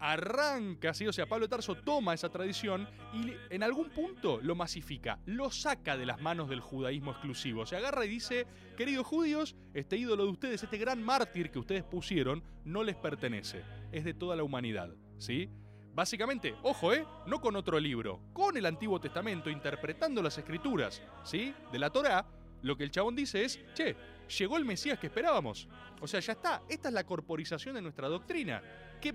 Arranca, 0.05 0.93
sí, 0.93 1.07
o 1.07 1.13
sea, 1.13 1.27
Pablo 1.27 1.47
Tarso 1.47 1.75
toma 1.75 2.13
esa 2.13 2.27
tradición 2.27 2.89
y 3.13 3.31
en 3.49 3.63
algún 3.63 3.89
punto 3.89 4.41
lo 4.41 4.53
masifica, 4.53 5.17
lo 5.25 5.49
saca 5.49 5.95
de 5.95 6.05
las 6.05 6.19
manos 6.19 6.49
del 6.49 6.59
judaísmo 6.59 7.11
exclusivo. 7.11 7.65
Se 7.65 7.77
agarra 7.77 8.03
y 8.03 8.09
dice, 8.09 8.45
queridos 8.75 9.07
judíos, 9.07 9.55
este 9.73 9.95
ídolo 9.95 10.25
de 10.25 10.31
ustedes, 10.31 10.61
este 10.61 10.77
gran 10.77 11.01
mártir 11.01 11.51
que 11.51 11.59
ustedes 11.59 11.85
pusieron, 11.85 12.43
no 12.65 12.83
les 12.83 12.97
pertenece, 12.97 13.63
es 13.93 14.03
de 14.03 14.13
toda 14.13 14.35
la 14.35 14.43
humanidad, 14.43 14.93
¿sí? 15.19 15.49
Básicamente, 15.93 16.53
ojo, 16.63 16.91
¿eh? 16.91 17.05
No 17.25 17.39
con 17.39 17.55
otro 17.55 17.79
libro, 17.79 18.19
con 18.33 18.57
el 18.57 18.65
Antiguo 18.65 18.99
Testamento, 18.99 19.49
interpretando 19.49 20.21
las 20.21 20.37
escrituras, 20.37 21.01
¿sí? 21.23 21.53
De 21.71 21.79
la 21.79 21.89
Torá, 21.91 22.25
lo 22.61 22.75
que 22.75 22.83
el 22.83 22.91
chabón 22.91 23.15
dice 23.15 23.45
es, 23.45 23.57
che, 23.73 23.95
llegó 24.37 24.57
el 24.57 24.65
Mesías 24.65 24.99
que 24.99 25.07
esperábamos. 25.07 25.69
O 26.01 26.07
sea, 26.07 26.19
ya 26.19 26.33
está, 26.33 26.61
esta 26.67 26.89
es 26.89 26.93
la 26.93 27.05
corporización 27.05 27.75
de 27.75 27.81
nuestra 27.81 28.09
doctrina. 28.09 28.61
¿Qué, 28.99 29.13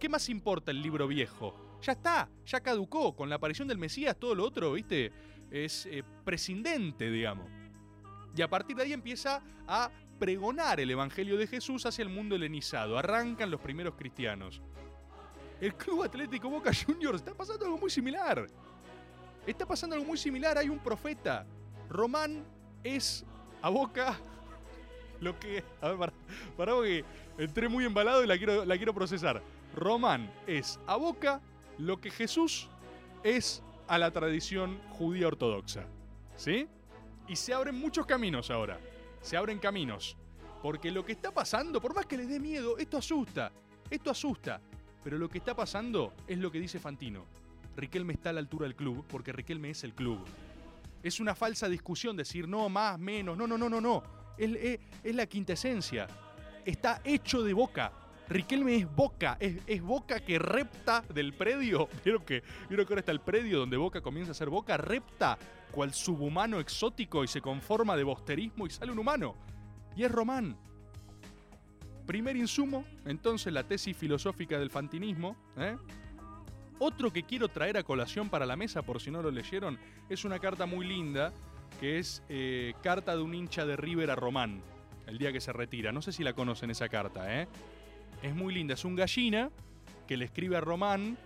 qué 0.00 0.08
más 0.08 0.28
importa 0.28 0.72
el 0.72 0.82
libro 0.82 1.06
viejo? 1.06 1.54
Ya 1.82 1.92
está, 1.92 2.28
ya 2.44 2.60
caducó, 2.60 3.14
con 3.14 3.28
la 3.28 3.36
aparición 3.36 3.68
del 3.68 3.78
Mesías 3.78 4.16
todo 4.18 4.34
lo 4.34 4.44
otro, 4.44 4.72
¿viste? 4.72 5.12
Es 5.50 5.86
eh, 5.86 6.02
prescindente, 6.24 7.10
digamos. 7.10 7.48
Y 8.36 8.42
a 8.42 8.48
partir 8.48 8.76
de 8.76 8.82
ahí 8.82 8.92
empieza 8.92 9.42
a 9.68 9.90
pregonar 10.18 10.80
el 10.80 10.90
Evangelio 10.90 11.36
de 11.36 11.46
Jesús 11.46 11.86
hacia 11.86 12.02
el 12.02 12.08
mundo 12.08 12.34
helenizado. 12.34 12.98
Arrancan 12.98 13.50
los 13.50 13.60
primeros 13.60 13.94
cristianos. 13.94 14.60
El 15.60 15.74
Club 15.74 16.02
Atlético 16.02 16.48
Boca 16.48 16.70
Juniors 16.74 17.18
está 17.18 17.34
pasando 17.34 17.66
algo 17.66 17.78
muy 17.78 17.90
similar. 17.90 18.46
Está 19.46 19.66
pasando 19.66 19.94
algo 19.94 20.06
muy 20.06 20.18
similar. 20.18 20.56
Hay 20.58 20.68
un 20.68 20.78
profeta. 20.78 21.46
Román 21.88 22.44
es 22.82 23.24
a 23.60 23.68
Boca 23.68 24.18
lo 25.20 25.38
que. 25.38 25.62
A 25.80 25.88
ver, 25.88 25.98
para, 25.98 26.12
para 26.56 26.72
porque 26.72 27.04
entré 27.38 27.68
muy 27.68 27.84
embalado 27.84 28.24
y 28.24 28.26
la 28.26 28.38
quiero, 28.38 28.64
la 28.64 28.76
quiero 28.76 28.94
procesar. 28.94 29.42
Román 29.74 30.30
es 30.46 30.78
a 30.86 30.96
Boca 30.96 31.40
lo 31.78 32.00
que 32.00 32.10
Jesús 32.10 32.68
es 33.22 33.62
a 33.88 33.98
la 33.98 34.10
tradición 34.10 34.78
judía 34.90 35.28
ortodoxa. 35.28 35.84
¿Sí? 36.36 36.68
Y 37.28 37.36
se 37.36 37.52
abren 37.54 37.78
muchos 37.78 38.06
caminos 38.06 38.50
ahora. 38.50 38.78
Se 39.20 39.36
abren 39.36 39.58
caminos. 39.58 40.16
Porque 40.62 40.90
lo 40.90 41.04
que 41.04 41.12
está 41.12 41.32
pasando, 41.32 41.80
por 41.80 41.94
más 41.94 42.06
que 42.06 42.16
les 42.16 42.28
dé 42.28 42.38
miedo, 42.40 42.76
esto 42.78 42.98
asusta. 42.98 43.50
Esto 43.88 44.10
asusta. 44.10 44.60
Pero 45.02 45.16
lo 45.18 45.28
que 45.28 45.38
está 45.38 45.54
pasando 45.54 46.12
es 46.26 46.38
lo 46.38 46.50
que 46.50 46.60
dice 46.60 46.78
Fantino. 46.78 47.24
Riquelme 47.76 48.12
está 48.14 48.30
a 48.30 48.32
la 48.34 48.40
altura 48.40 48.64
del 48.64 48.76
club 48.76 49.04
porque 49.08 49.32
Riquelme 49.32 49.70
es 49.70 49.84
el 49.84 49.94
club. 49.94 50.18
Es 51.02 51.18
una 51.20 51.34
falsa 51.34 51.68
discusión 51.68 52.16
decir 52.16 52.46
no, 52.46 52.68
más, 52.68 52.98
menos. 52.98 53.36
No, 53.38 53.46
no, 53.46 53.56
no, 53.56 53.68
no, 53.70 53.80
no. 53.80 54.02
Es, 54.36 54.78
es- 55.02 55.14
la 55.14 55.26
quinta 55.26 55.54
esencia. 55.54 56.06
Está 56.64 57.00
hecho 57.04 57.42
de 57.42 57.54
boca. 57.54 57.92
Riquelme 58.30 58.76
es 58.76 58.94
boca. 58.94 59.36
Es, 59.40 59.82
boca 59.82 60.20
que 60.20 60.38
repta 60.38 61.02
del 61.12 61.32
predio. 61.32 61.88
¿Vieron 62.04 62.24
que, 62.24 62.44
¿Vieron 62.68 62.86
que 62.86 62.92
ahora 62.92 63.00
está 63.00 63.12
el 63.12 63.20
predio 63.20 63.58
donde 63.58 63.76
boca 63.76 64.00
comienza 64.00 64.30
a 64.30 64.34
ser 64.34 64.48
boca? 64.48 64.76
Repta 64.76 65.36
cual 65.72 65.92
subhumano 65.92 66.60
exótico 66.60 67.24
y 67.24 67.28
se 67.28 67.40
conforma 67.40 67.96
de 67.96 68.04
bosterismo 68.04 68.66
y 68.66 68.70
sale 68.70 68.92
un 68.92 69.00
humano. 69.00 69.34
Y 69.96 70.04
es 70.04 70.12
Román. 70.12 70.56
Primer 72.06 72.36
insumo, 72.36 72.84
entonces 73.04 73.52
la 73.52 73.64
tesis 73.64 73.96
filosófica 73.96 74.58
del 74.58 74.70
fantinismo, 74.70 75.36
¿eh? 75.56 75.76
Otro 76.78 77.12
que 77.12 77.24
quiero 77.24 77.48
traer 77.48 77.76
a 77.76 77.82
colación 77.82 78.30
para 78.30 78.46
la 78.46 78.56
mesa, 78.56 78.82
por 78.82 79.00
si 79.00 79.10
no 79.10 79.22
lo 79.22 79.30
leyeron, 79.30 79.78
es 80.08 80.24
una 80.24 80.38
carta 80.38 80.66
muy 80.66 80.86
linda, 80.86 81.32
que 81.78 81.98
es 81.98 82.22
eh, 82.28 82.72
carta 82.82 83.14
de 83.14 83.22
un 83.22 83.34
hincha 83.34 83.66
de 83.66 83.76
River 83.76 84.10
a 84.10 84.16
Román, 84.16 84.62
el 85.06 85.18
día 85.18 85.32
que 85.32 85.40
se 85.40 85.52
retira. 85.52 85.92
No 85.92 86.00
sé 86.00 86.12
si 86.12 86.24
la 86.24 86.32
conocen 86.32 86.70
esa 86.70 86.88
carta, 86.88 87.42
¿eh? 87.42 87.48
Es 88.22 88.34
muy 88.34 88.52
linda, 88.54 88.74
es 88.74 88.84
un 88.84 88.96
gallina 88.96 89.50
que 90.06 90.16
le 90.16 90.24
escribe 90.26 90.56
a 90.56 90.60
Román 90.60 91.16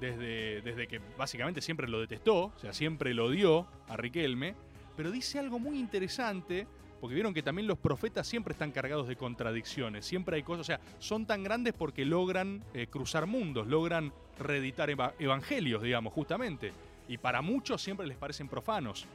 desde, 0.00 0.62
desde 0.62 0.86
que 0.86 1.00
básicamente 1.16 1.60
siempre 1.60 1.88
lo 1.88 2.00
detestó, 2.00 2.44
o 2.46 2.58
sea, 2.58 2.72
siempre 2.72 3.12
lo 3.14 3.26
odió 3.26 3.66
a 3.88 3.96
Riquelme, 3.96 4.54
pero 4.96 5.10
dice 5.10 5.38
algo 5.38 5.58
muy 5.58 5.78
interesante, 5.78 6.66
porque 7.00 7.14
vieron 7.14 7.34
que 7.34 7.42
también 7.42 7.66
los 7.66 7.78
profetas 7.78 8.26
siempre 8.26 8.52
están 8.52 8.70
cargados 8.70 9.08
de 9.08 9.16
contradicciones, 9.16 10.04
siempre 10.04 10.36
hay 10.36 10.42
cosas, 10.42 10.60
o 10.60 10.64
sea, 10.64 10.80
son 11.00 11.26
tan 11.26 11.42
grandes 11.42 11.74
porque 11.74 12.04
logran 12.04 12.62
eh, 12.74 12.86
cruzar 12.86 13.26
mundos, 13.26 13.66
logran 13.66 14.12
reeditar 14.38 14.90
eva- 14.90 15.14
evangelios, 15.18 15.82
digamos, 15.82 16.12
justamente, 16.12 16.72
y 17.08 17.18
para 17.18 17.42
muchos 17.42 17.82
siempre 17.82 18.06
les 18.06 18.16
parecen 18.16 18.48
profanos. 18.48 19.06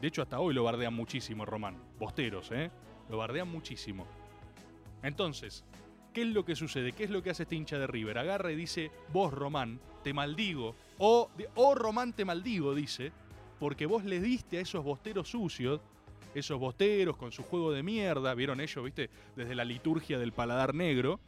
De 0.00 0.08
hecho, 0.08 0.22
hasta 0.22 0.40
hoy 0.40 0.54
lo 0.54 0.64
bardean 0.64 0.94
muchísimo, 0.94 1.44
Román. 1.44 1.76
Bosteros, 1.98 2.50
¿eh? 2.52 2.70
Lo 3.10 3.18
bardean 3.18 3.48
muchísimo. 3.48 4.06
Entonces, 5.02 5.62
¿qué 6.12 6.22
es 6.22 6.28
lo 6.28 6.44
que 6.44 6.56
sucede? 6.56 6.92
¿Qué 6.92 7.04
es 7.04 7.10
lo 7.10 7.22
que 7.22 7.30
hace 7.30 7.44
este 7.44 7.56
hincha 7.56 7.78
de 7.78 7.86
River? 7.86 8.18
Agarra 8.18 8.52
y 8.52 8.56
dice, 8.56 8.90
vos 9.12 9.32
Román, 9.32 9.80
te 10.02 10.12
maldigo. 10.12 10.74
O, 10.98 11.30
o 11.54 11.74
Román 11.74 12.12
te 12.12 12.24
maldigo, 12.24 12.74
dice, 12.74 13.12
porque 13.58 13.86
vos 13.86 14.04
le 14.04 14.20
diste 14.20 14.58
a 14.58 14.60
esos 14.60 14.84
bosteros 14.84 15.28
sucios, 15.28 15.80
esos 16.34 16.58
bosteros 16.58 17.16
con 17.16 17.32
su 17.32 17.42
juego 17.42 17.72
de 17.72 17.82
mierda, 17.82 18.34
vieron 18.34 18.60
ellos, 18.60 18.84
viste, 18.84 19.10
desde 19.36 19.54
la 19.54 19.64
liturgia 19.64 20.18
del 20.18 20.32
paladar 20.32 20.74
negro, 20.74 21.20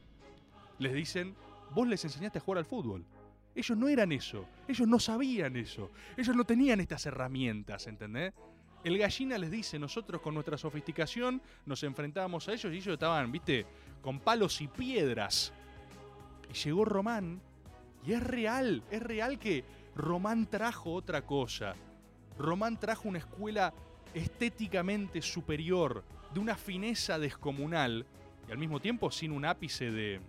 les 0.79 0.93
dicen, 0.93 1.35
vos 1.75 1.87
les 1.87 2.05
enseñaste 2.05 2.39
a 2.39 2.41
jugar 2.41 2.59
al 2.59 2.65
fútbol. 2.65 3.05
Ellos 3.55 3.77
no 3.77 3.89
eran 3.89 4.13
eso, 4.13 4.47
ellos 4.67 4.89
no 4.89 4.99
sabían 4.99 5.57
eso, 5.57 5.91
ellos 6.17 6.35
no 6.35 6.45
tenían 6.45 6.81
estas 6.81 7.05
herramientas, 7.05 7.87
¿entendés? 7.87 8.33
El 8.83 8.99
gallina 8.99 9.39
les 9.39 9.51
dice, 9.51 9.79
nosotros 9.79 10.21
con 10.23 10.35
nuestra 10.35 10.57
sofisticación 10.57 11.41
nos 11.67 11.83
enfrentábamos 11.83 12.49
a 12.49 12.53
ellos 12.53 12.73
y 12.73 12.77
ellos 12.77 12.95
estaban, 12.95 13.31
viste, 13.31 13.67
con 14.03 14.19
palos 14.19 14.61
y 14.61 14.69
piedras. 14.69 15.53
Y 16.51 16.55
llegó 16.55 16.85
Román, 16.85 17.41
y 18.05 18.13
es 18.13 18.23
real, 18.23 18.83
es 18.91 19.03
real 19.03 19.39
que 19.39 19.65
Román 19.95 20.47
trajo 20.47 20.93
otra 20.93 21.23
cosa. 21.23 21.75
Román 22.39 22.79
trajo 22.79 23.09
una 23.09 23.19
escuela 23.19 23.73
estéticamente 24.13 25.23
superior, 25.23 26.05
de 26.35 26.41
una 26.41 26.57
fineza 26.57 27.19
descomunal, 27.19 28.05
y 28.49 28.53
al 28.53 28.59
mismo 28.59 28.81
tiempo 28.81 29.11
sin 29.11 29.33
un 29.33 29.45
ápice 29.45 29.91
de... 29.91 30.21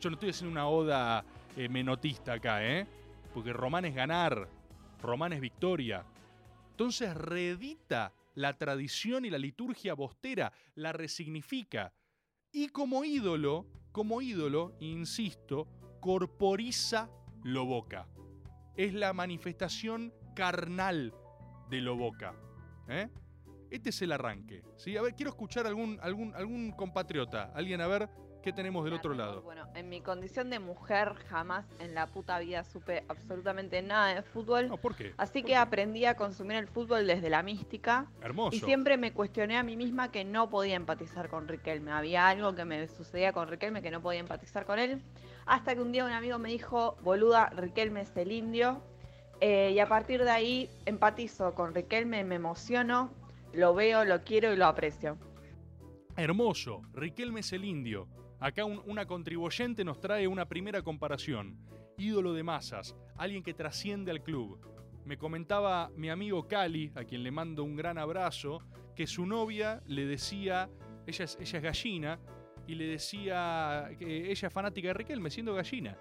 Yo 0.00 0.10
no 0.10 0.14
estoy 0.14 0.30
haciendo 0.30 0.52
una 0.52 0.66
oda 0.66 1.24
eh, 1.56 1.68
menotista 1.68 2.34
acá, 2.34 2.64
¿eh? 2.66 2.86
Porque 3.32 3.52
Román 3.52 3.84
es 3.84 3.94
ganar, 3.94 4.48
Román 5.02 5.32
es 5.32 5.40
victoria. 5.40 6.04
Entonces 6.70 7.14
reedita 7.14 8.12
la 8.34 8.56
tradición 8.56 9.24
y 9.24 9.30
la 9.30 9.38
liturgia 9.38 9.94
bostera, 9.94 10.52
la 10.74 10.92
resignifica. 10.92 11.92
Y 12.52 12.68
como 12.68 13.04
ídolo, 13.04 13.66
como 13.92 14.22
ídolo, 14.22 14.76
insisto, 14.80 15.68
corporiza 16.00 17.10
lo 17.44 17.64
boca. 17.64 18.08
Es 18.76 18.92
la 18.94 19.12
manifestación 19.12 20.12
carnal 20.34 21.14
de 21.68 21.80
lo 21.80 21.96
boca. 21.96 22.34
¿eh? 22.88 23.08
Este 23.70 23.90
es 23.90 24.02
el 24.02 24.12
arranque. 24.12 24.62
¿sí? 24.76 24.96
A 24.96 25.02
ver, 25.02 25.14
quiero 25.14 25.30
escuchar 25.30 25.66
algún, 25.66 25.98
algún, 26.02 26.34
algún 26.34 26.72
compatriota. 26.72 27.52
Alguien 27.54 27.80
a 27.80 27.86
ver 27.86 28.08
qué 28.40 28.52
tenemos 28.52 28.84
del 28.84 28.94
otro 28.94 29.14
lado. 29.14 29.42
Bueno, 29.42 29.66
en 29.74 29.88
mi 29.88 30.00
condición 30.00 30.50
de 30.50 30.58
mujer 30.58 31.14
jamás 31.28 31.66
en 31.78 31.94
la 31.94 32.06
puta 32.06 32.38
vida 32.38 32.64
supe 32.64 33.04
absolutamente 33.08 33.82
nada 33.82 34.14
de 34.14 34.22
fútbol. 34.22 34.70
¿por 34.80 34.94
qué? 34.94 35.14
Así 35.16 35.42
que 35.42 35.56
aprendí 35.56 36.04
a 36.04 36.14
consumir 36.16 36.56
el 36.56 36.68
fútbol 36.68 37.06
desde 37.06 37.30
la 37.30 37.42
mística. 37.42 38.06
Hermoso. 38.22 38.56
Y 38.56 38.60
siempre 38.60 38.96
me 38.96 39.12
cuestioné 39.12 39.56
a 39.56 39.62
mí 39.62 39.76
misma 39.76 40.10
que 40.10 40.24
no 40.24 40.50
podía 40.50 40.76
empatizar 40.76 41.28
con 41.28 41.48
Riquelme. 41.48 41.92
Había 41.92 42.28
algo 42.28 42.54
que 42.54 42.64
me 42.64 42.88
sucedía 42.88 43.32
con 43.32 43.48
Riquelme 43.48 43.82
que 43.82 43.90
no 43.90 44.00
podía 44.00 44.20
empatizar 44.20 44.66
con 44.66 44.78
él. 44.78 45.02
Hasta 45.46 45.74
que 45.74 45.80
un 45.80 45.92
día 45.92 46.04
un 46.04 46.12
amigo 46.12 46.38
me 46.38 46.50
dijo, 46.50 46.96
boluda, 47.02 47.50
Riquelme 47.50 48.02
es 48.02 48.16
el 48.16 48.32
indio. 48.32 48.82
Eh, 49.40 49.72
y 49.74 49.78
a 49.78 49.88
partir 49.88 50.22
de 50.22 50.30
ahí 50.30 50.70
empatizo 50.84 51.54
con 51.54 51.74
Riquelme, 51.74 52.24
me 52.24 52.34
emociono, 52.34 53.10
lo 53.52 53.74
veo, 53.74 54.04
lo 54.04 54.22
quiero 54.22 54.52
y 54.52 54.56
lo 54.56 54.66
aprecio. 54.66 55.16
Hermoso. 56.16 56.82
Riquelme 56.92 57.40
es 57.40 57.52
el 57.52 57.64
indio. 57.64 58.06
Acá 58.40 58.64
un- 58.64 58.82
una 58.86 59.06
contribuyente 59.06 59.84
nos 59.84 60.00
trae 60.00 60.26
una 60.26 60.46
primera 60.48 60.82
comparación. 60.82 61.58
Ídolo 61.98 62.32
de 62.32 62.42
masas, 62.42 62.96
alguien 63.16 63.42
que 63.42 63.52
trasciende 63.52 64.10
al 64.10 64.22
club. 64.22 64.58
Me 65.04 65.18
comentaba 65.18 65.90
mi 65.94 66.08
amigo 66.08 66.48
Cali, 66.48 66.90
a 66.94 67.04
quien 67.04 67.22
le 67.22 67.30
mando 67.30 67.64
un 67.64 67.76
gran 67.76 67.98
abrazo, 67.98 68.62
que 68.94 69.06
su 69.06 69.26
novia 69.26 69.82
le 69.86 70.06
decía, 70.06 70.70
ella 71.06 71.24
es, 71.24 71.36
ella 71.40 71.58
es 71.58 71.62
gallina, 71.62 72.18
y 72.66 72.74
le 72.76 72.86
decía 72.86 73.90
que 73.98 74.30
ella 74.30 74.48
es 74.48 74.54
fanática 74.54 74.88
de 74.88 74.94
Riquelme, 74.94 75.30
siendo 75.30 75.54
gallina. 75.54 75.98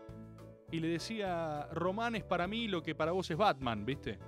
Y 0.72 0.80
le 0.80 0.88
decía, 0.88 1.68
Román 1.74 2.16
es 2.16 2.24
para 2.24 2.48
mí 2.48 2.68
lo 2.68 2.82
que 2.84 2.94
para 2.96 3.12
vos 3.12 3.30
es 3.32 3.38
Batman, 3.38 3.86
¿viste? 3.86 4.20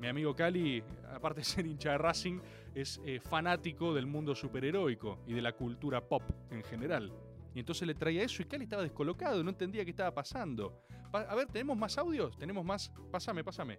Mi 0.00 0.08
amigo 0.08 0.34
Cali, 0.34 0.82
aparte 1.14 1.40
de 1.40 1.44
ser 1.44 1.66
hincha 1.66 1.92
de 1.92 1.98
Racing, 1.98 2.40
es 2.74 3.00
eh, 3.04 3.20
fanático 3.20 3.94
del 3.94 4.06
mundo 4.06 4.34
superheroico 4.34 5.20
y 5.26 5.34
de 5.34 5.42
la 5.42 5.52
cultura 5.52 6.00
pop 6.00 6.22
en 6.50 6.64
general. 6.64 7.12
Y 7.54 7.60
entonces 7.60 7.86
le 7.86 7.94
traía 7.94 8.22
eso 8.22 8.42
y 8.42 8.46
Cali 8.46 8.64
estaba 8.64 8.82
descolocado, 8.82 9.42
no 9.44 9.50
entendía 9.50 9.84
qué 9.84 9.90
estaba 9.90 10.12
pasando. 10.12 10.82
Pa- 11.10 11.22
a 11.22 11.34
ver, 11.34 11.46
¿tenemos 11.48 11.76
más 11.76 11.98
audios? 11.98 12.36
¿Tenemos 12.38 12.64
más? 12.64 12.90
Pásame, 13.10 13.44
pásame. 13.44 13.78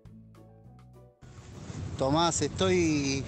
Tomás, 1.97 2.41
estoy 2.41 3.23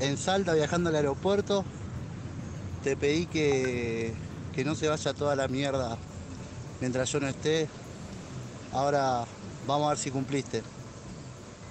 en 0.00 0.16
Salta 0.16 0.54
viajando 0.54 0.90
al 0.90 0.96
aeropuerto. 0.96 1.64
Te 2.82 2.96
pedí 2.96 3.26
que, 3.26 4.14
que 4.54 4.64
no 4.64 4.74
se 4.74 4.88
vaya 4.88 5.14
toda 5.14 5.36
la 5.36 5.48
mierda 5.48 5.96
mientras 6.80 7.10
yo 7.12 7.20
no 7.20 7.28
esté. 7.28 7.68
Ahora 8.72 9.24
vamos 9.66 9.86
a 9.86 9.88
ver 9.90 9.98
si 9.98 10.10
cumpliste. 10.10 10.62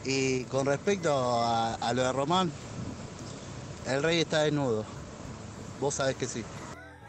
Y 0.06 0.44
con 0.46 0.66
respecto 0.66 1.12
a, 1.14 1.76
a 1.76 1.94
lo 1.94 2.04
de 2.04 2.14
Román, 2.14 2.52
el 3.88 4.04
rey 4.04 4.20
está 4.20 4.44
desnudo. 4.44 4.86
Vos 5.82 5.96
sabés 5.96 6.16
que 6.16 6.26
sí. 6.26 6.44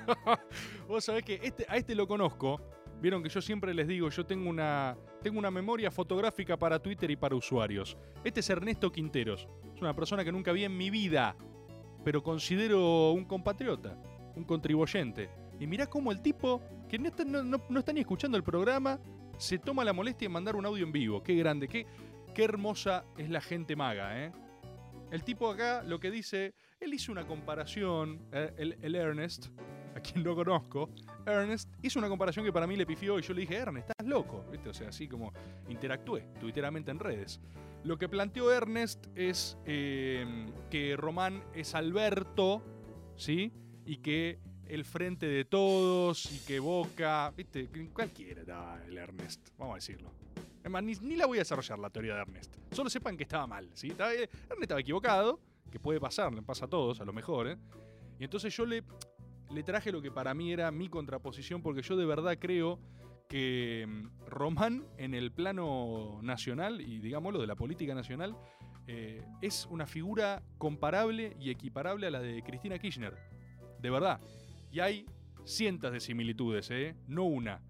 Vos 0.88 1.04
sabés 1.04 1.24
que 1.24 1.40
este, 1.42 1.66
a 1.68 1.76
este 1.76 1.94
lo 1.94 2.06
conozco. 2.06 2.60
Vieron 3.00 3.22
que 3.22 3.28
yo 3.28 3.42
siempre 3.42 3.74
les 3.74 3.86
digo, 3.86 4.08
yo 4.08 4.24
tengo 4.24 4.48
una, 4.48 4.96
tengo 5.22 5.38
una 5.38 5.50
memoria 5.50 5.90
fotográfica 5.90 6.56
para 6.56 6.78
Twitter 6.78 7.10
y 7.10 7.16
para 7.16 7.34
usuarios. 7.34 7.96
Este 8.24 8.40
es 8.40 8.48
Ernesto 8.48 8.90
Quinteros. 8.90 9.46
Es 9.74 9.82
una 9.82 9.94
persona 9.94 10.24
que 10.24 10.32
nunca 10.32 10.50
vi 10.52 10.64
en 10.64 10.76
mi 10.76 10.88
vida, 10.88 11.36
pero 12.04 12.22
considero 12.22 13.12
un 13.12 13.26
compatriota, 13.26 13.98
un 14.34 14.44
contribuyente. 14.44 15.28
Y 15.60 15.66
mirá 15.66 15.86
cómo 15.86 16.10
el 16.10 16.22
tipo, 16.22 16.62
que 16.88 16.98
no 16.98 17.08
está, 17.08 17.92
ni 17.92 18.00
escuchando 18.00 18.36
el 18.36 18.42
programa, 18.42 18.98
se 19.36 19.58
toma 19.58 19.84
la 19.84 19.92
molestia 19.92 20.26
de 20.26 20.32
mandar 20.32 20.56
un 20.56 20.64
audio 20.64 20.84
en 20.84 20.92
vivo. 20.92 21.22
Qué 21.22 21.34
grande, 21.34 21.68
qué, 21.68 21.86
qué 22.34 22.44
hermosa 22.44 23.04
es 23.18 23.28
la 23.28 23.42
gente 23.42 23.76
maga, 23.76 24.24
¿eh? 24.24 24.32
El 25.10 25.22
tipo 25.22 25.50
acá 25.50 25.82
lo 25.84 26.00
que 26.00 26.10
dice, 26.10 26.54
él 26.80 26.92
hizo 26.92 27.12
una 27.12 27.26
comparación, 27.26 28.28
eh, 28.32 28.76
el, 28.82 28.94
Ernest, 28.94 29.48
quien 30.12 30.24
no 30.24 30.34
conozco, 30.34 30.90
Ernest 31.26 31.70
hizo 31.82 31.98
una 31.98 32.08
comparación 32.08 32.44
que 32.44 32.52
para 32.52 32.66
mí 32.66 32.76
le 32.76 32.86
pifió 32.86 33.18
y 33.18 33.22
yo 33.22 33.34
le 33.34 33.42
dije, 33.42 33.56
Ernest, 33.56 33.90
estás 33.90 34.06
loco, 34.06 34.44
¿viste? 34.50 34.68
O 34.68 34.74
sea, 34.74 34.88
así 34.88 35.08
como 35.08 35.32
interactué 35.68 36.28
twitteramente 36.40 36.90
en 36.90 36.98
redes. 36.98 37.40
Lo 37.84 37.98
que 37.98 38.08
planteó 38.08 38.52
Ernest 38.52 39.06
es 39.14 39.58
eh, 39.64 40.46
que 40.70 40.96
Román 40.96 41.44
es 41.54 41.74
Alberto, 41.74 42.62
¿sí? 43.16 43.52
Y 43.84 43.98
que 43.98 44.40
el 44.66 44.84
frente 44.84 45.26
de 45.26 45.44
todos 45.44 46.32
y 46.32 46.44
que 46.44 46.58
Boca, 46.58 47.32
¿viste? 47.36 47.68
Cualquiera 47.92 48.42
era 48.42 48.84
el 48.86 48.98
Ernest, 48.98 49.50
vamos 49.56 49.74
a 49.74 49.76
decirlo. 49.76 50.12
Es 50.64 50.70
más, 50.70 50.82
ni, 50.82 51.14
la 51.14 51.26
voy 51.26 51.38
a 51.38 51.42
desarrollar 51.42 51.78
la 51.78 51.90
teoría 51.90 52.14
de 52.14 52.22
Ernest. 52.22 52.56
Solo 52.72 52.90
sepan 52.90 53.16
que 53.16 53.22
estaba 53.22 53.46
mal, 53.46 53.70
¿sí? 53.74 53.88
Eh, 53.88 54.28
Ernest 54.32 54.62
estaba 54.62 54.80
equivocado, 54.80 55.38
que 55.70 55.78
puede 55.78 56.00
pasar, 56.00 56.32
le 56.34 56.42
pasa 56.42 56.64
a 56.64 56.68
todos, 56.68 57.00
a 57.00 57.04
lo 57.04 57.12
mejor, 57.12 57.48
¿eh? 57.48 57.56
Y 58.18 58.24
entonces 58.24 58.56
yo 58.56 58.66
le, 58.66 58.82
le 59.50 59.62
traje 59.62 59.92
lo 59.92 60.02
que 60.02 60.10
para 60.10 60.34
mí 60.34 60.52
era 60.52 60.70
mi 60.70 60.88
contraposición, 60.88 61.62
porque 61.62 61.82
yo 61.82 61.96
de 61.96 62.06
verdad 62.06 62.36
creo 62.38 62.78
que 63.28 63.86
mm, 63.86 64.26
Román 64.26 64.84
en 64.98 65.14
el 65.14 65.32
plano 65.32 66.20
nacional, 66.22 66.80
y 66.80 66.98
digámoslo, 66.98 67.40
de 67.40 67.46
la 67.46 67.56
política 67.56 67.94
nacional, 67.94 68.36
eh, 68.86 69.24
es 69.42 69.66
una 69.70 69.86
figura 69.86 70.42
comparable 70.58 71.36
y 71.40 71.50
equiparable 71.50 72.06
a 72.06 72.10
la 72.10 72.20
de 72.20 72.42
Cristina 72.42 72.78
Kirchner. 72.78 73.14
De 73.80 73.90
verdad. 73.90 74.20
Y 74.70 74.80
hay 74.80 75.06
cientos 75.44 75.92
de 75.92 76.00
similitudes, 76.00 76.70
¿eh? 76.70 76.96
No 77.06 77.24
una. 77.24 77.62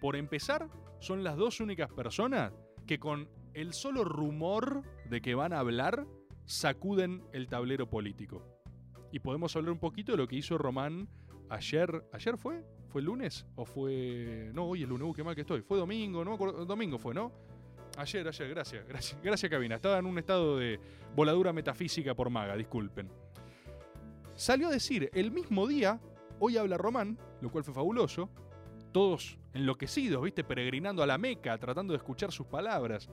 Por 0.00 0.16
empezar, 0.16 0.68
son 1.00 1.24
las 1.24 1.36
dos 1.36 1.60
únicas 1.60 1.90
personas 1.92 2.52
que 2.86 2.98
con 2.98 3.28
el 3.54 3.72
solo 3.72 4.04
rumor 4.04 4.82
de 5.08 5.20
que 5.20 5.34
van 5.34 5.52
a 5.52 5.60
hablar, 5.60 6.06
sacuden 6.44 7.22
el 7.32 7.48
tablero 7.48 7.90
político. 7.90 8.57
Y 9.10 9.20
podemos 9.20 9.54
hablar 9.56 9.72
un 9.72 9.78
poquito 9.78 10.12
de 10.12 10.18
lo 10.18 10.28
que 10.28 10.36
hizo 10.36 10.58
Román 10.58 11.08
ayer, 11.48 12.04
¿ayer 12.12 12.36
fue? 12.36 12.62
¿Fue 12.88 13.00
el 13.00 13.06
lunes? 13.06 13.46
¿O 13.56 13.64
fue.? 13.64 14.50
No, 14.54 14.64
hoy 14.64 14.82
es 14.82 14.88
lunes, 14.88 15.08
uh, 15.08 15.12
qué 15.12 15.24
mal 15.24 15.34
que 15.34 15.42
estoy. 15.42 15.62
Fue 15.62 15.78
domingo, 15.78 16.24
no. 16.24 16.36
Domingo 16.64 16.98
fue, 16.98 17.14
¿no? 17.14 17.32
Ayer, 17.96 18.26
ayer, 18.26 18.48
gracias, 18.48 18.86
gracias, 18.86 19.20
gracias, 19.22 19.50
Cabina. 19.50 19.76
Estaba 19.76 19.98
en 19.98 20.06
un 20.06 20.18
estado 20.18 20.58
de 20.58 20.78
voladura 21.16 21.52
metafísica 21.52 22.14
por 22.14 22.30
maga, 22.30 22.56
disculpen. 22.56 23.10
Salió 24.34 24.68
a 24.68 24.70
decir 24.70 25.10
el 25.14 25.32
mismo 25.32 25.66
día, 25.66 26.00
hoy 26.38 26.56
habla 26.56 26.76
Román, 26.76 27.18
lo 27.40 27.50
cual 27.50 27.64
fue 27.64 27.74
fabuloso. 27.74 28.30
Todos 28.92 29.38
enloquecidos, 29.52 30.22
¿viste? 30.22 30.44
Peregrinando 30.44 31.02
a 31.02 31.06
la 31.06 31.18
Meca, 31.18 31.58
tratando 31.58 31.92
de 31.92 31.98
escuchar 31.98 32.30
sus 32.30 32.46
palabras. 32.46 33.10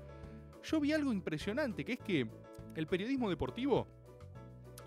Yo 0.64 0.80
vi 0.80 0.94
algo 0.94 1.12
impresionante, 1.12 1.84
que 1.84 1.94
es 1.94 2.00
que 2.00 2.28
el 2.76 2.88
periodismo 2.88 3.30
deportivo 3.30 3.88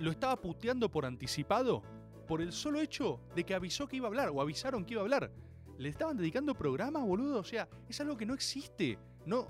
lo 0.00 0.10
estaba 0.10 0.36
puteando 0.36 0.90
por 0.90 1.04
anticipado 1.04 1.82
por 2.26 2.42
el 2.42 2.52
solo 2.52 2.80
hecho 2.80 3.20
de 3.34 3.44
que 3.44 3.54
avisó 3.54 3.88
que 3.88 3.96
iba 3.96 4.06
a 4.06 4.10
hablar 4.10 4.30
o 4.30 4.40
avisaron 4.40 4.84
que 4.84 4.92
iba 4.92 5.00
a 5.00 5.04
hablar. 5.04 5.30
Le 5.78 5.88
estaban 5.88 6.16
dedicando 6.16 6.54
programas, 6.54 7.02
boludo. 7.02 7.40
O 7.40 7.44
sea, 7.44 7.68
es 7.88 8.00
algo 8.00 8.16
que 8.16 8.26
no 8.26 8.34
existe. 8.34 8.98
No, 9.24 9.48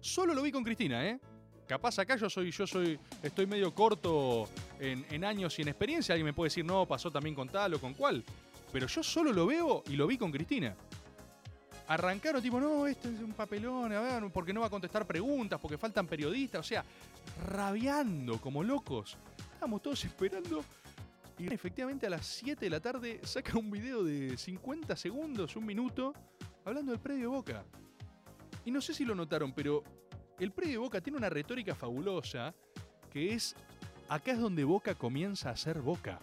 solo 0.00 0.34
lo 0.34 0.42
vi 0.42 0.50
con 0.50 0.64
Cristina, 0.64 1.06
¿eh? 1.06 1.20
Capaz 1.66 1.98
acá 1.98 2.16
yo 2.16 2.30
soy, 2.30 2.50
yo 2.50 2.66
soy, 2.66 2.98
estoy 3.22 3.46
medio 3.46 3.74
corto 3.74 4.48
en, 4.78 5.04
en 5.10 5.24
años 5.24 5.58
y 5.58 5.62
en 5.62 5.68
experiencia. 5.68 6.14
Alguien 6.14 6.26
me 6.26 6.32
puede 6.32 6.46
decir, 6.46 6.64
no, 6.64 6.86
pasó 6.86 7.10
también 7.10 7.34
con 7.34 7.48
tal 7.48 7.74
o 7.74 7.80
con 7.80 7.94
cual. 7.94 8.24
Pero 8.72 8.86
yo 8.86 9.02
solo 9.02 9.32
lo 9.32 9.46
veo 9.46 9.82
y 9.88 9.96
lo 9.96 10.06
vi 10.06 10.16
con 10.16 10.30
Cristina. 10.30 10.76
Arrancaron 11.88 12.42
tipo, 12.42 12.60
no, 12.60 12.86
esto 12.86 13.08
es 13.08 13.20
un 13.20 13.32
papelón, 13.32 13.92
a 13.92 14.00
ver, 14.00 14.30
porque 14.32 14.52
no 14.52 14.60
va 14.60 14.66
a 14.66 14.70
contestar 14.70 15.06
preguntas, 15.06 15.60
porque 15.60 15.78
faltan 15.78 16.06
periodistas. 16.06 16.60
O 16.60 16.68
sea, 16.68 16.84
rabiando 17.48 18.40
como 18.40 18.64
locos. 18.64 19.16
Estábamos 19.56 19.80
todos 19.80 20.04
esperando. 20.04 20.62
Y 21.38 21.50
efectivamente 21.50 22.06
a 22.06 22.10
las 22.10 22.26
7 22.26 22.66
de 22.66 22.68
la 22.68 22.78
tarde 22.78 23.20
saca 23.22 23.56
un 23.58 23.70
video 23.70 24.04
de 24.04 24.36
50 24.36 24.94
segundos, 24.96 25.56
un 25.56 25.64
minuto, 25.64 26.12
hablando 26.62 26.92
del 26.92 27.00
predio 27.00 27.30
Boca. 27.30 27.64
Y 28.66 28.70
no 28.70 28.82
sé 28.82 28.92
si 28.92 29.06
lo 29.06 29.14
notaron, 29.14 29.54
pero 29.54 29.82
el 30.38 30.52
predio 30.52 30.82
Boca 30.82 31.00
tiene 31.00 31.16
una 31.16 31.30
retórica 31.30 31.74
fabulosa 31.74 32.54
que 33.10 33.32
es, 33.32 33.56
acá 34.10 34.32
es 34.32 34.40
donde 34.40 34.62
Boca 34.62 34.94
comienza 34.94 35.48
a 35.48 35.56
ser 35.56 35.80
Boca. 35.80 36.20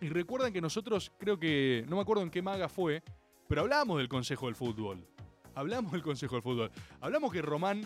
Y 0.00 0.08
recuerdan 0.08 0.54
que 0.54 0.62
nosotros, 0.62 1.12
creo 1.18 1.38
que, 1.38 1.84
no 1.90 1.96
me 1.96 2.02
acuerdo 2.02 2.22
en 2.22 2.30
qué 2.30 2.40
maga 2.40 2.70
fue, 2.70 3.02
pero 3.48 3.60
hablamos 3.60 3.98
del 3.98 4.08
Consejo 4.08 4.46
del 4.46 4.54
Fútbol. 4.54 5.06
Hablamos 5.54 5.92
del 5.92 6.00
Consejo 6.00 6.36
del 6.36 6.42
Fútbol. 6.42 6.70
Hablamos 7.02 7.30
que 7.30 7.42
Román 7.42 7.82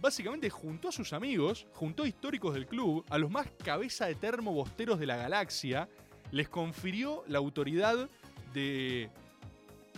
básicamente 0.00 0.50
juntó 0.50 0.88
a 0.88 0.92
sus 0.92 1.12
amigos, 1.12 1.66
juntó 1.72 2.04
a 2.04 2.08
históricos 2.08 2.54
del 2.54 2.66
club, 2.66 3.04
a 3.08 3.18
los 3.18 3.30
más 3.30 3.48
cabeza 3.64 4.06
de 4.06 4.14
termo 4.14 4.52
bosteros 4.52 4.98
de 4.98 5.06
la 5.06 5.16
galaxia, 5.16 5.88
les 6.30 6.48
confirió 6.48 7.24
la 7.28 7.38
autoridad 7.38 8.08
de 8.52 9.10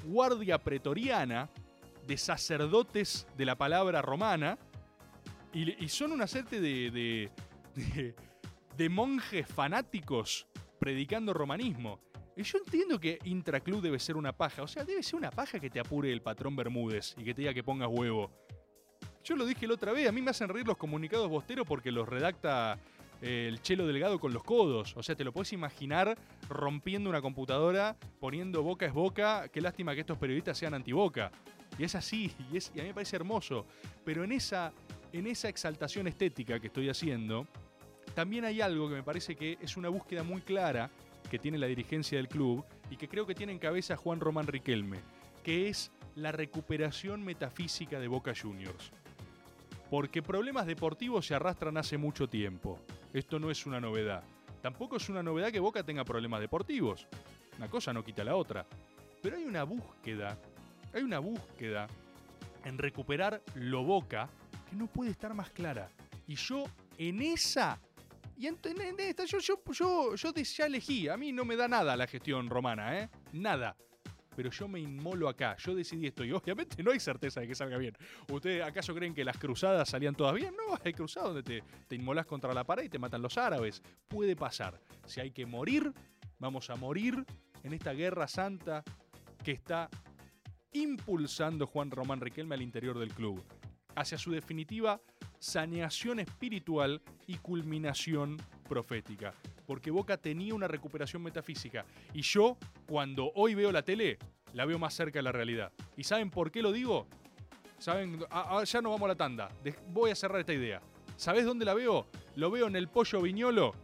guardia 0.05 0.59
pretoriana, 0.59 1.49
de 2.07 2.17
sacerdotes 2.17 3.27
de 3.37 3.45
la 3.45 3.57
palabra 3.57 4.03
romana, 4.03 4.59
y, 5.53 5.85
y 5.85 5.89
son 5.89 6.13
una 6.13 6.27
serie 6.27 6.61
de, 6.61 6.91
de, 6.91 7.31
de, 7.75 8.15
de 8.77 8.89
monjes 8.89 9.47
fanáticos 9.47 10.47
predicando 10.79 11.33
romanismo. 11.33 12.01
Y 12.37 12.45
yo 12.45 12.59
entiendo 12.59 13.01
que 13.01 13.19
intraclub 13.25 13.83
debe 13.83 13.99
ser 13.99 14.17
una 14.17 14.33
paja, 14.33 14.63
o 14.63 14.69
sea, 14.69 14.85
debe 14.85 15.03
ser 15.03 15.17
una 15.17 15.31
paja 15.31 15.59
que 15.59 15.71
te 15.71 15.81
apure 15.81 16.13
el 16.13 16.23
patrón 16.23 16.55
Bermúdez 16.55 17.15
y 17.19 17.25
que 17.25 17.35
te 17.35 17.43
diga 17.43 17.53
que 17.53 17.65
pongas 17.65 17.89
huevo. 17.91 18.31
Yo 19.29 19.37
lo 19.37 19.45
dije 19.45 19.67
la 19.67 19.75
otra 19.75 19.93
vez, 19.93 20.09
a 20.09 20.13
mí 20.13 20.23
me 20.23 20.31
hacen 20.31 20.49
reír 20.49 20.67
los 20.67 20.79
comunicados 20.79 21.29
bosteros 21.29 21.67
porque 21.67 21.93
los 21.93 22.09
redacta 22.09 22.79
eh, 23.21 23.45
el 23.47 23.61
chelo 23.61 23.87
delgado 23.87 24.19
con 24.19 24.33
los 24.33 24.43
codos. 24.43 24.97
O 24.97 25.03
sea, 25.03 25.17
te 25.17 25.23
lo 25.23 25.33
puedes 25.33 25.53
imaginar 25.53 26.17
rompiendo 26.49 27.11
una 27.11 27.21
computadora, 27.21 27.95
poniendo 28.21 28.63
boca 28.63 28.87
es 28.87 28.95
boca. 28.95 29.51
Qué 29.53 29.61
lástima 29.61 29.95
que 29.95 30.01
estos 30.01 30.17
periodistas 30.17 30.57
sean 30.57 30.73
antiboca. 30.73 31.31
Y 31.79 31.85
es 31.85 31.95
así, 31.95 32.33
y, 32.51 32.57
y 32.57 32.81
a 32.81 32.83
mí 32.85 32.89
me 32.89 32.95
parece 32.95 33.17
hermoso. 33.17 33.67
Pero 34.03 34.25
en 34.25 34.33
esa, 34.33 34.73
en 35.13 35.27
esa 35.27 35.51
exaltación 35.51 36.07
estética 36.07 36.59
que 36.59 36.69
estoy 36.69 36.89
haciendo, 36.89 37.47
también 38.15 38.47
hay 38.47 38.63
algo 38.63 38.89
que 38.89 38.95
me 38.95 39.03
parece 39.03 39.37
que 39.37 39.59
es 39.61 39.77
una 39.77 39.91
búsqueda 39.91 40.23
muy 40.23 40.41
clara 40.41 40.91
que 41.31 41.39
tiene 41.39 41.59
la 41.59 41.67
dirigencia 41.67 42.17
del 42.17 42.29
club 42.29 42.65
y 42.89 42.97
que 42.97 43.09
creo 43.09 43.27
que 43.27 43.35
tiene 43.35 43.53
en 43.53 43.59
cabeza 43.59 43.95
Juan 43.95 44.21
Román 44.21 44.47
Riquelme, 44.47 45.01
que 45.45 45.69
es 45.69 45.93
la 46.15 46.33
recuperación 46.33 47.23
metafísica 47.23 48.01
de 48.01 48.09
Boca 48.09 48.33
Juniors 48.35 48.91
porque 49.91 50.23
problemas 50.23 50.67
deportivos 50.67 51.27
se 51.27 51.35
arrastran 51.35 51.77
hace 51.77 51.97
mucho 51.97 52.29
tiempo. 52.29 52.79
Esto 53.13 53.39
no 53.39 53.51
es 53.51 53.67
una 53.67 53.81
novedad. 53.81 54.23
Tampoco 54.61 54.97
es 54.97 55.09
una 55.09 55.23
novedad 55.23 55.51
que 55.51 55.61
Boca 55.61 55.83
tenga 55.83 56.05
problemas 56.05 56.41
deportivos. 56.41 57.07
Una 57.57 57.69
cosa 57.69 57.93
no 57.93 58.05
quita 58.05 58.25
la 58.25 58.37
otra. 58.37 58.67
Pero 59.23 59.37
hay 59.37 59.45
una 59.45 59.65
búsqueda, 59.65 60.39
hay 60.93 61.03
una 61.03 61.19
búsqueda 61.19 61.87
en 62.65 62.79
recuperar 62.79 63.43
lo 63.55 63.83
Boca 63.83 64.29
que 64.69 64.77
no 64.77 64.87
puede 64.87 65.11
estar 65.11 65.33
más 65.35 65.51
clara. 65.51 65.89
Y 66.27 66.35
yo 66.35 66.65
en 66.99 67.23
esa... 67.23 67.81
Y 68.37 68.47
en, 68.47 68.57
esta, 68.99 69.25
yo, 69.25 69.39
yo 69.41 70.15
ya 70.15 70.67
elegí. 70.67 71.09
A 71.09 71.17
mí 71.17 71.33
no 71.33 71.45
me 71.45 71.57
da 71.57 71.67
nada 71.67 71.97
la 71.97 72.07
gestión 72.07 72.49
romana, 72.49 73.01
¿eh? 73.01 73.09
Nada 73.33 73.75
pero 74.39 74.53
yo 74.53 74.69
me 74.69 74.79
inmolo 74.79 75.29
acá. 75.29 75.57
Yo 75.57 75.75
decidí 75.75 76.07
esto 76.07 76.25
y 76.25 76.31
obviamente 76.31 76.81
no 76.81 76.93
hay 76.93 77.01
certeza 77.01 77.41
de 77.41 77.49
que 77.49 77.57
salga 77.57 77.77
bien. 77.77 77.97
¿Ustedes 78.31 78.63
acaso 78.63 78.95
creen 78.95 79.13
que 79.13 79.25
las 79.25 79.37
cruzadas 79.37 79.89
salían 79.89 80.15
todas 80.15 80.33
bien? 80.33 80.55
No, 80.55 80.79
hay 80.85 80.93
cruzadas 80.93 81.35
donde 81.35 81.43
te, 81.43 81.65
te 81.89 81.97
inmolas 81.97 82.25
contra 82.25 82.55
la 82.55 82.63
pared 82.63 82.85
y 82.85 82.89
te 82.89 83.01
matan 83.01 83.21
los 83.21 83.37
árabes. 83.37 83.83
Puede 84.07 84.37
pasar. 84.37 84.81
Si 85.07 85.21
hay 85.21 85.33
que 85.33 85.45
morir, 85.45 85.93
vamos 86.39 86.71
a 86.71 86.77
morir 86.77 87.27
en 87.65 87.73
esta 87.73 87.93
guerra 87.93 88.29
santa 88.29 88.85
que 89.43 89.51
está 89.51 89.91
impulsando 90.71 91.67
Juan 91.67 91.91
Román 91.91 92.21
Riquelme 92.21 92.55
al 92.55 92.63
interior 92.63 92.97
del 92.97 93.13
club, 93.13 93.43
hacia 93.97 94.19
su 94.19 94.31
definitiva 94.31 95.01
saneación 95.41 96.21
espiritual 96.21 97.03
y 97.27 97.39
culminación 97.39 98.37
profética 98.69 99.35
porque 99.69 99.91
Boca 99.91 100.17
tenía 100.17 100.55
una 100.55 100.67
recuperación 100.67 101.23
metafísica. 101.23 101.85
Y 102.15 102.23
yo, 102.23 102.57
cuando 102.87 103.31
hoy 103.35 103.55
veo 103.55 103.71
la 103.71 103.83
tele, 103.83 104.17
la 104.55 104.65
veo 104.65 104.79
más 104.79 104.95
cerca 104.95 105.19
de 105.19 105.23
la 105.25 105.31
realidad. 105.31 105.71
¿Y 105.95 106.05
saben 106.05 106.31
por 106.31 106.51
qué 106.51 106.63
lo 106.63 106.73
digo? 106.73 107.07
¿Saben? 107.79 108.25
Ah, 108.31 108.47
ah, 108.49 108.65
ya 108.65 108.81
no 108.81 108.89
vamos 108.89 109.05
a 109.05 109.09
la 109.09 109.15
tanda. 109.15 109.51
voy 109.93 110.11
a 110.11 110.15
cerrar 110.15 110.41
esta 110.41 110.55
idea. 110.55 110.81
¿Sabés 111.17 111.45
dónde 111.45 111.67
la 111.67 111.75
veo? 111.75 112.07
Lo 112.35 112.51
veo 112.51 112.67
en 112.67 112.77
el 112.77 112.89
Pollo 112.89 113.21
Viñolo, 113.21 113.75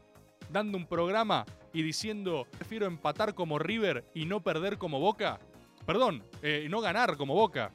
dando 0.51 0.78
un 0.78 0.87
programa 0.87 1.45
y 1.74 1.82
diciendo, 1.82 2.47
prefiero 2.51 2.87
empatar 2.87 3.35
como 3.35 3.59
River 3.59 4.07
y 4.14 4.24
no 4.24 4.41
perder 4.41 4.78
como 4.78 5.01
Boca. 5.01 5.39
Perdón, 5.85 6.24
eh, 6.41 6.66
no 6.70 6.80
ganar 6.80 7.18
como 7.18 7.35
Boca. 7.35 7.70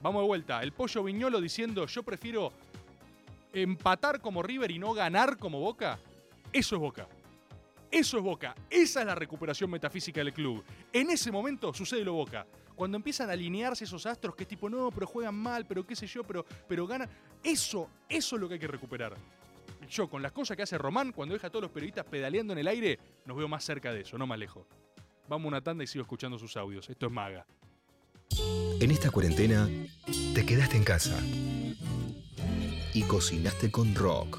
Vamos 0.00 0.22
de 0.22 0.28
vuelta. 0.28 0.62
El 0.62 0.72
Pollo 0.72 1.04
Viñolo 1.04 1.42
diciendo, 1.42 1.84
yo 1.84 2.02
prefiero 2.02 2.54
empatar 3.52 4.22
como 4.22 4.42
River 4.42 4.70
y 4.70 4.78
no 4.78 4.94
ganar 4.94 5.36
como 5.36 5.60
Boca. 5.60 5.98
Eso 6.56 6.76
es 6.76 6.80
Boca. 6.80 7.06
Eso 7.90 8.16
es 8.16 8.24
Boca. 8.24 8.54
Esa 8.70 9.00
es 9.00 9.06
la 9.06 9.14
recuperación 9.14 9.70
metafísica 9.70 10.24
del 10.24 10.32
club. 10.32 10.64
En 10.90 11.10
ese 11.10 11.30
momento 11.30 11.74
sucede 11.74 12.02
lo 12.02 12.14
Boca. 12.14 12.46
Cuando 12.74 12.96
empiezan 12.96 13.28
a 13.28 13.34
alinearse 13.34 13.84
esos 13.84 14.06
astros 14.06 14.34
que 14.34 14.44
es 14.44 14.48
tipo, 14.48 14.70
no, 14.70 14.90
pero 14.90 15.06
juegan 15.06 15.34
mal, 15.34 15.66
pero 15.66 15.86
qué 15.86 15.94
sé 15.94 16.06
yo, 16.06 16.24
pero, 16.24 16.46
pero 16.66 16.86
ganan. 16.86 17.10
Eso, 17.44 17.90
eso 18.08 18.36
es 18.36 18.40
lo 18.40 18.48
que 18.48 18.54
hay 18.54 18.60
que 18.60 18.68
recuperar. 18.68 19.14
Yo, 19.90 20.08
con 20.08 20.22
las 20.22 20.32
cosas 20.32 20.56
que 20.56 20.62
hace 20.62 20.78
Román, 20.78 21.12
cuando 21.12 21.34
deja 21.34 21.48
a 21.48 21.50
todos 21.50 21.64
los 21.64 21.70
periodistas 21.70 22.06
pedaleando 22.06 22.54
en 22.54 22.60
el 22.60 22.68
aire, 22.68 22.98
nos 23.26 23.36
veo 23.36 23.48
más 23.48 23.62
cerca 23.62 23.92
de 23.92 24.00
eso, 24.00 24.16
no 24.16 24.26
más 24.26 24.38
lejos. 24.38 24.66
Vamos 25.28 25.44
a 25.44 25.48
una 25.48 25.60
tanda 25.60 25.84
y 25.84 25.86
sigo 25.86 26.04
escuchando 26.04 26.38
sus 26.38 26.56
audios. 26.56 26.88
Esto 26.88 27.04
es 27.04 27.12
Maga. 27.12 27.44
En 28.80 28.90
esta 28.90 29.10
cuarentena, 29.10 29.68
te 30.34 30.46
quedaste 30.46 30.78
en 30.78 30.84
casa 30.84 31.22
y 32.94 33.02
cocinaste 33.02 33.70
con 33.70 33.94
rock. 33.94 34.38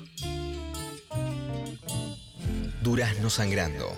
Durazno 2.87 3.29
sangrando. 3.29 3.93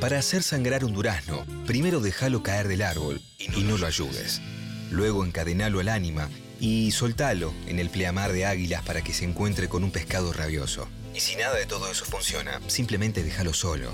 Para 0.00 0.18
hacer 0.18 0.42
sangrar 0.42 0.84
un 0.84 0.92
durazno, 0.92 1.46
primero 1.64 2.00
déjalo 2.00 2.42
caer 2.42 2.66
del 2.66 2.82
árbol 2.82 3.20
y 3.38 3.62
no 3.62 3.78
lo 3.78 3.86
ayudes. 3.86 4.42
Luego 4.90 5.24
encadenalo 5.24 5.78
al 5.78 5.88
ánima 5.88 6.28
y 6.58 6.90
soltalo 6.90 7.54
en 7.68 7.78
el 7.78 7.88
pleamar 7.88 8.32
de 8.32 8.46
águilas 8.46 8.82
para 8.82 9.02
que 9.02 9.14
se 9.14 9.26
encuentre 9.26 9.68
con 9.68 9.84
un 9.84 9.92
pescado 9.92 10.32
rabioso. 10.32 10.88
Y 11.14 11.20
si 11.20 11.36
nada 11.36 11.54
de 11.54 11.66
todo 11.66 11.88
eso 11.88 12.04
funciona, 12.04 12.60
simplemente 12.66 13.22
déjalo 13.22 13.54
solo, 13.54 13.92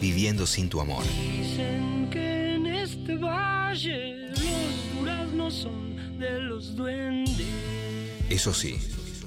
viviendo 0.00 0.46
sin 0.46 0.70
tu 0.70 0.80
amor. 0.80 1.04
Dicen 1.04 2.08
que 2.10 2.54
en 2.54 2.64
este 2.64 3.16
valle 3.18 4.30
los 4.30 4.98
duraznos 4.98 5.52
son 5.52 6.18
de 6.18 6.40
los 6.40 6.74
duendes. 6.74 7.46
Eso 8.30 8.54
sí, 8.54 8.78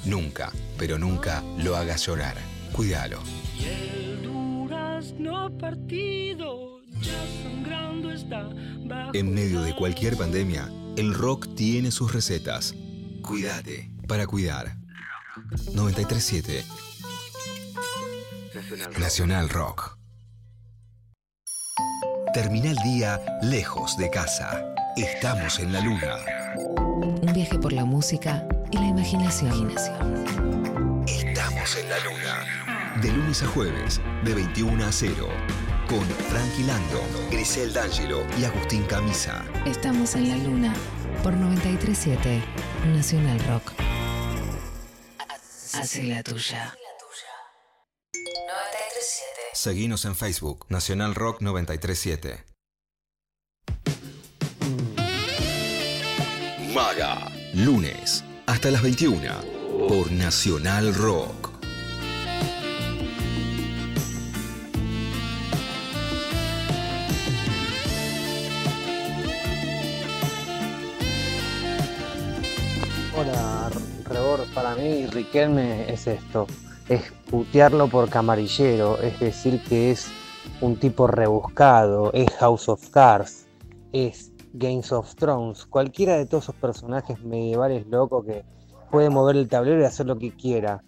nunca, 0.03 0.51
pero 0.79 0.97
nunca 0.97 1.43
lo 1.59 1.77
hagas 1.77 2.07
llorar. 2.07 2.56
Cuídalo. 2.71 3.19
Y 3.59 3.63
el 3.65 4.23
durazno 4.23 5.57
partido 5.57 6.81
ya 7.01 7.23
sangrando 7.43 8.11
está 8.11 8.49
bajo 8.85 9.11
En 9.13 9.33
medio 9.33 9.61
de 9.61 9.75
cualquier 9.75 10.15
pandemia, 10.17 10.71
el 10.95 11.13
rock 11.13 11.47
tiene 11.55 11.91
sus 11.91 12.13
recetas. 12.13 12.75
Cuídate 13.21 13.91
para 14.07 14.25
cuidar. 14.27 14.77
937 15.73 16.63
Nacional 18.99 19.49
Rock. 19.49 19.97
Termina 22.33 22.71
el 22.71 22.77
día 22.77 23.19
lejos 23.41 23.97
de 23.97 24.09
casa. 24.09 24.73
Estamos 24.95 25.59
en 25.59 25.73
la 25.73 25.81
luna. 25.81 26.17
Un 26.55 27.31
viaje 27.33 27.57
por 27.59 27.73
la 27.73 27.85
música 27.85 28.47
y 28.71 28.77
la 28.77 28.87
imaginación. 28.87 29.73
Estamos 31.67 31.83
en 31.83 31.89
la 31.89 31.99
luna. 31.99 32.95
De 33.01 33.11
lunes 33.11 33.43
a 33.43 33.47
jueves, 33.47 33.99
de 34.23 34.33
21 34.33 34.85
a 34.85 34.91
0. 34.91 35.27
Con 35.89 36.05
Frankie 36.29 36.63
Lando, 36.63 37.03
Grisel 37.29 37.73
D'Angelo 37.73 38.25
y 38.39 38.45
Agustín 38.45 38.83
Camisa. 38.83 39.43
Estamos 39.65 40.15
en 40.15 40.29
la 40.29 40.37
luna 40.37 40.73
por 41.23 41.33
937 41.33 42.41
Nacional 42.85 43.37
Rock. 43.49 43.73
Hace 45.73 46.03
la 46.03 46.23
tuya. 46.23 46.73
937. 48.13 49.41
Seguinos 49.53 50.05
en 50.05 50.15
Facebook, 50.15 50.67
Nacional 50.69 51.15
Rock 51.15 51.41
937. 51.41 52.45
Maga. 56.73 57.29
Lunes, 57.53 58.23
hasta 58.45 58.71
las 58.71 58.81
21. 58.81 59.57
Por 59.89 60.11
Nacional 60.13 60.95
Rock. 60.95 61.46
Riquelme 75.17 75.91
es 75.91 76.05
esto: 76.05 76.45
es 76.87 77.11
putearlo 77.31 77.87
por 77.87 78.07
camarillero, 78.07 78.99
es 78.99 79.19
decir, 79.19 79.63
que 79.63 79.89
es 79.89 80.11
un 80.61 80.75
tipo 80.75 81.07
rebuscado, 81.07 82.11
es 82.13 82.29
House 82.35 82.69
of 82.69 82.87
Cards, 82.91 83.47
es 83.93 84.31
Games 84.53 84.91
of 84.91 85.15
Thrones, 85.15 85.65
cualquiera 85.65 86.17
de 86.17 86.27
todos 86.27 86.43
esos 86.43 86.55
personajes 86.57 87.19
medievales 87.23 87.87
locos 87.87 88.27
que 88.27 88.45
puede 88.91 89.09
mover 89.09 89.37
el 89.37 89.47
tablero 89.47 89.81
y 89.81 89.85
hacer 89.85 90.05
lo 90.05 90.19
que 90.19 90.35
quiera. 90.35 90.83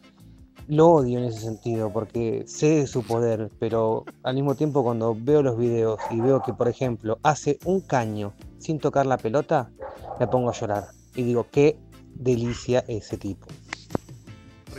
Lo 0.67 0.89
odio 0.89 1.17
en 1.17 1.25
ese 1.25 1.39
sentido 1.39 1.91
porque 1.91 2.43
sé 2.45 2.81
de 2.81 2.85
su 2.85 3.01
poder, 3.01 3.49
pero 3.57 4.05
al 4.21 4.35
mismo 4.35 4.53
tiempo 4.53 4.83
cuando 4.83 5.17
veo 5.19 5.41
los 5.41 5.57
videos 5.57 5.99
y 6.11 6.21
veo 6.21 6.43
que, 6.43 6.53
por 6.53 6.67
ejemplo, 6.67 7.17
hace 7.23 7.57
un 7.65 7.81
caño 7.81 8.33
sin 8.59 8.77
tocar 8.77 9.07
la 9.07 9.17
pelota, 9.17 9.71
me 10.19 10.27
pongo 10.27 10.51
a 10.51 10.53
llorar. 10.53 10.83
Y 11.15 11.23
digo, 11.23 11.47
qué 11.51 11.79
delicia 12.13 12.85
ese 12.87 13.17
tipo. 13.17 13.47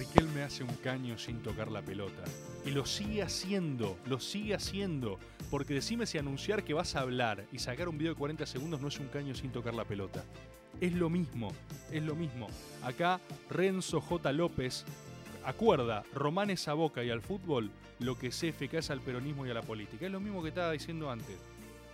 Riquelme 0.00 0.42
hace 0.42 0.64
un 0.64 0.74
caño 0.76 1.18
sin 1.18 1.42
tocar 1.42 1.70
la 1.70 1.82
pelota. 1.82 2.24
Y 2.64 2.70
lo 2.70 2.86
sigue 2.86 3.22
haciendo, 3.22 3.98
lo 4.06 4.18
sigue 4.18 4.54
haciendo. 4.54 5.18
Porque 5.50 5.74
decime 5.74 6.06
si 6.06 6.16
anunciar 6.16 6.64
que 6.64 6.72
vas 6.72 6.96
a 6.96 7.00
hablar 7.00 7.44
y 7.52 7.58
sacar 7.58 7.86
un 7.86 7.98
video 7.98 8.14
de 8.14 8.18
40 8.18 8.46
segundos 8.46 8.80
no 8.80 8.88
es 8.88 8.98
un 8.98 9.08
caño 9.08 9.34
sin 9.34 9.52
tocar 9.52 9.74
la 9.74 9.84
pelota. 9.84 10.24
Es 10.80 10.94
lo 10.94 11.10
mismo, 11.10 11.52
es 11.92 12.02
lo 12.02 12.14
mismo. 12.14 12.46
Acá 12.82 13.20
Renzo 13.50 14.00
J. 14.00 14.32
López 14.32 14.86
acuerda 15.44 16.02
Romanes 16.14 16.66
a 16.68 16.72
Boca 16.72 17.04
y 17.04 17.10
al 17.10 17.20
fútbol 17.20 17.70
lo 17.98 18.18
que 18.18 18.30
CFK 18.30 18.78
es 18.78 18.88
al 18.88 19.02
peronismo 19.02 19.44
y 19.44 19.50
a 19.50 19.54
la 19.54 19.60
política. 19.60 20.06
Es 20.06 20.12
lo 20.12 20.20
mismo 20.20 20.42
que 20.42 20.48
estaba 20.48 20.72
diciendo 20.72 21.10
antes. 21.10 21.36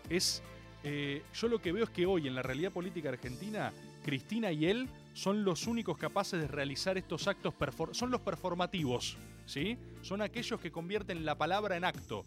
Es, 0.08 0.44
eh, 0.84 1.24
yo 1.34 1.48
lo 1.48 1.60
que 1.60 1.72
veo 1.72 1.82
es 1.82 1.90
que 1.90 2.06
hoy 2.06 2.28
en 2.28 2.36
la 2.36 2.42
realidad 2.42 2.70
política 2.70 3.08
argentina, 3.08 3.72
Cristina 4.04 4.52
y 4.52 4.66
él 4.66 4.88
son 5.16 5.44
los 5.44 5.66
únicos 5.66 5.96
capaces 5.96 6.38
de 6.38 6.46
realizar 6.46 6.98
estos 6.98 7.26
actos, 7.26 7.54
son 7.92 8.10
los 8.10 8.20
performativos, 8.20 9.16
¿sí? 9.46 9.78
Son 10.02 10.20
aquellos 10.20 10.60
que 10.60 10.70
convierten 10.70 11.24
la 11.24 11.38
palabra 11.38 11.74
en 11.78 11.84
acto. 11.86 12.24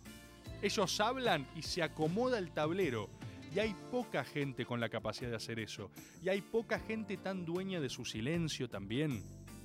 Ellos 0.63 0.99
hablan 0.99 1.45
y 1.55 1.61
se 1.61 1.83
acomoda 1.83 2.39
el 2.39 2.49
tablero. 2.51 3.07
Y 3.55 3.59
hay 3.59 3.75
poca 3.91 4.23
gente 4.23 4.65
con 4.65 4.79
la 4.79 4.89
capacidad 4.89 5.29
de 5.29 5.35
hacer 5.35 5.59
eso. 5.59 5.91
Y 6.23 6.29
hay 6.29 6.41
poca 6.41 6.79
gente 6.79 7.15
tan 7.17 7.45
dueña 7.45 7.79
de 7.79 7.89
su 7.89 8.05
silencio 8.05 8.67
también. 8.67 9.21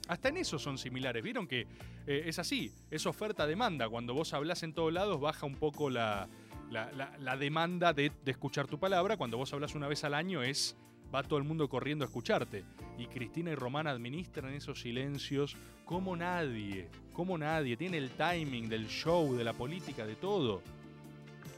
Hasta 0.06 0.28
en 0.28 0.36
eso 0.36 0.58
son 0.58 0.76
similares. 0.76 1.22
Vieron 1.22 1.46
que 1.46 1.62
eh, 2.06 2.24
es 2.26 2.38
así, 2.38 2.72
es 2.90 3.06
oferta-demanda. 3.06 3.88
Cuando 3.88 4.12
vos 4.12 4.34
hablás 4.34 4.62
en 4.64 4.74
todos 4.74 4.92
lados 4.92 5.18
baja 5.18 5.46
un 5.46 5.54
poco 5.56 5.88
la- 5.88 6.28
la 6.70 7.36
demanda 7.38 7.94
de, 7.94 8.12
de 8.22 8.30
escuchar 8.30 8.66
tu 8.66 8.78
palabra. 8.78 9.16
Cuando 9.16 9.38
vos 9.38 9.50
hablas 9.54 9.74
una 9.74 9.88
vez 9.88 10.04
al 10.04 10.12
año 10.12 10.42
es 10.42 10.76
va 11.14 11.22
todo 11.22 11.38
el 11.38 11.44
mundo 11.44 11.68
corriendo 11.68 12.04
a 12.04 12.06
escucharte. 12.06 12.64
Y 12.98 13.06
Cristina 13.06 13.50
y 13.50 13.54
Román 13.54 13.86
administran 13.86 14.52
esos 14.52 14.80
silencios 14.80 15.56
como 15.84 16.16
nadie, 16.16 16.88
como 17.12 17.38
nadie. 17.38 17.76
Tiene 17.76 17.98
el 17.98 18.10
timing 18.10 18.68
del 18.68 18.88
show, 18.88 19.34
de 19.34 19.44
la 19.44 19.52
política, 19.52 20.04
de 20.04 20.16
todo. 20.16 20.62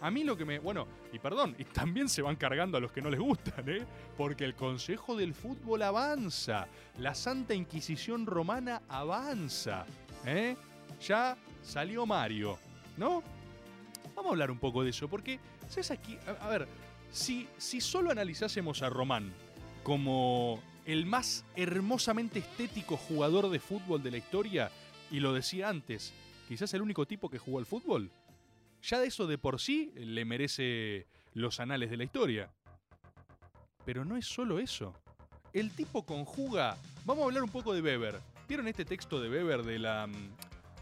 A 0.03 0.11
mí 0.11 0.25
lo 0.25 0.37
que 0.37 0.45
me. 0.45 0.59
Bueno, 0.59 0.87
y 1.13 1.19
perdón, 1.19 1.55
y 1.59 1.65
también 1.65 2.09
se 2.09 2.21
van 2.21 2.37
cargando 2.37 2.77
a 2.77 2.81
los 2.81 2.93
que 2.93 3.01
no 3.01 3.09
les 3.09 3.19
gustan, 3.19 3.67
¿eh? 3.69 3.85
Porque 4.17 4.45
el 4.45 4.55
Consejo 4.55 5.17
del 5.17 5.33
Fútbol 5.33 5.83
avanza. 5.83 6.67
La 6.99 7.15
Santa 7.15 7.55
Inquisición 7.55 8.27
Romana 8.27 8.83
avanza. 8.89 9.87
¿eh? 10.27 10.55
Ya 11.01 11.37
salió 11.63 12.05
Mario, 12.05 12.59
¿no? 12.99 13.23
Vamos 14.15 14.31
a 14.31 14.33
hablar 14.33 14.51
un 14.51 14.59
poco 14.59 14.83
de 14.83 14.91
eso, 14.91 15.09
porque, 15.09 15.39
¿sabes 15.69 15.91
aquí? 15.91 16.19
A, 16.27 16.47
a 16.47 16.49
ver, 16.49 16.69
si, 17.11 17.49
si 17.57 17.81
solo 17.81 18.11
analizásemos 18.11 18.83
a 18.83 18.91
Román 18.91 19.33
como 19.87 20.61
el 20.85 21.07
más 21.07 21.45
hermosamente 21.55 22.41
estético 22.41 22.97
jugador 22.97 23.51
de 23.51 23.61
fútbol 23.61 24.03
de 24.03 24.11
la 24.11 24.17
historia, 24.17 24.69
y 25.13 25.21
lo 25.21 25.33
decía 25.33 25.69
antes, 25.69 26.13
quizás 26.49 26.75
el 26.75 26.83
único 26.83 27.07
tipo 27.07 27.31
que 27.31 27.39
jugó 27.39 27.61
al 27.61 27.67
fútbol, 27.67 28.11
ya 28.83 28.99
de 28.99 29.07
eso 29.07 29.29
de 29.29 29.39
por 29.39 29.61
sí 29.61 29.93
le 29.95 30.25
merece 30.25 31.07
los 31.35 31.61
anales 31.61 31.89
de 31.89 31.99
la 31.99 32.03
historia. 32.03 32.51
Pero 33.85 34.05
no 34.05 34.17
es 34.17 34.27
solo 34.27 34.59
eso. 34.59 34.93
El 35.53 35.71
tipo 35.71 36.05
conjuga. 36.05 36.77
Vamos 37.05 37.23
a 37.23 37.27
hablar 37.27 37.45
un 37.45 37.51
poco 37.51 37.73
de 37.73 37.81
Weber. 37.81 38.21
¿Vieron 38.49 38.67
este 38.67 38.85
texto 38.85 39.21
de 39.21 39.31
Weber 39.31 39.63
de 39.63 39.79
la. 39.79 40.09
mm, 40.09 40.35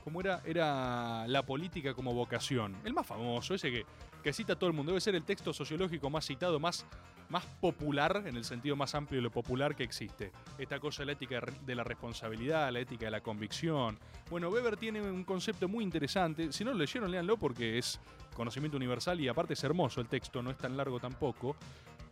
¿Cómo 0.02 0.22
era? 0.22 0.40
Era 0.46 1.26
la 1.28 1.42
política 1.42 1.92
como 1.92 2.14
vocación. 2.14 2.74
El 2.84 2.94
más 2.94 3.06
famoso, 3.06 3.54
ese 3.54 3.70
que, 3.70 3.84
que 4.24 4.32
cita 4.32 4.56
todo 4.56 4.68
el 4.68 4.74
mundo. 4.74 4.90
Debe 4.90 5.00
ser 5.00 5.14
el 5.14 5.22
texto 5.22 5.52
sociológico 5.52 6.08
más 6.08 6.26
citado, 6.26 6.58
más, 6.58 6.86
más 7.28 7.44
popular, 7.60 8.24
en 8.26 8.36
el 8.36 8.44
sentido 8.44 8.74
más 8.74 8.94
amplio 8.94 9.18
de 9.18 9.22
lo 9.22 9.30
popular 9.30 9.76
que 9.76 9.84
existe. 9.84 10.32
Esta 10.58 10.80
cosa 10.80 11.02
de 11.02 11.06
la 11.06 11.12
ética 11.12 11.42
de 11.64 11.74
la 11.74 11.84
responsabilidad, 11.84 12.72
la 12.72 12.80
ética 12.80 13.04
de 13.04 13.10
la 13.10 13.20
convicción. 13.20 13.98
Bueno, 14.30 14.48
Weber 14.48 14.78
tiene 14.78 15.02
un 15.02 15.24
concepto 15.24 15.68
muy 15.68 15.84
interesante. 15.84 16.50
Si 16.52 16.64
no 16.64 16.72
lo 16.72 16.78
leyeron, 16.78 17.10
léanlo 17.10 17.36
porque 17.36 17.76
es 17.76 18.00
conocimiento 18.34 18.78
universal 18.78 19.20
y 19.20 19.28
aparte 19.28 19.52
es 19.52 19.62
hermoso 19.62 20.00
el 20.00 20.08
texto, 20.08 20.42
no 20.42 20.50
es 20.50 20.56
tan 20.56 20.74
largo 20.76 20.98
tampoco. 20.98 21.54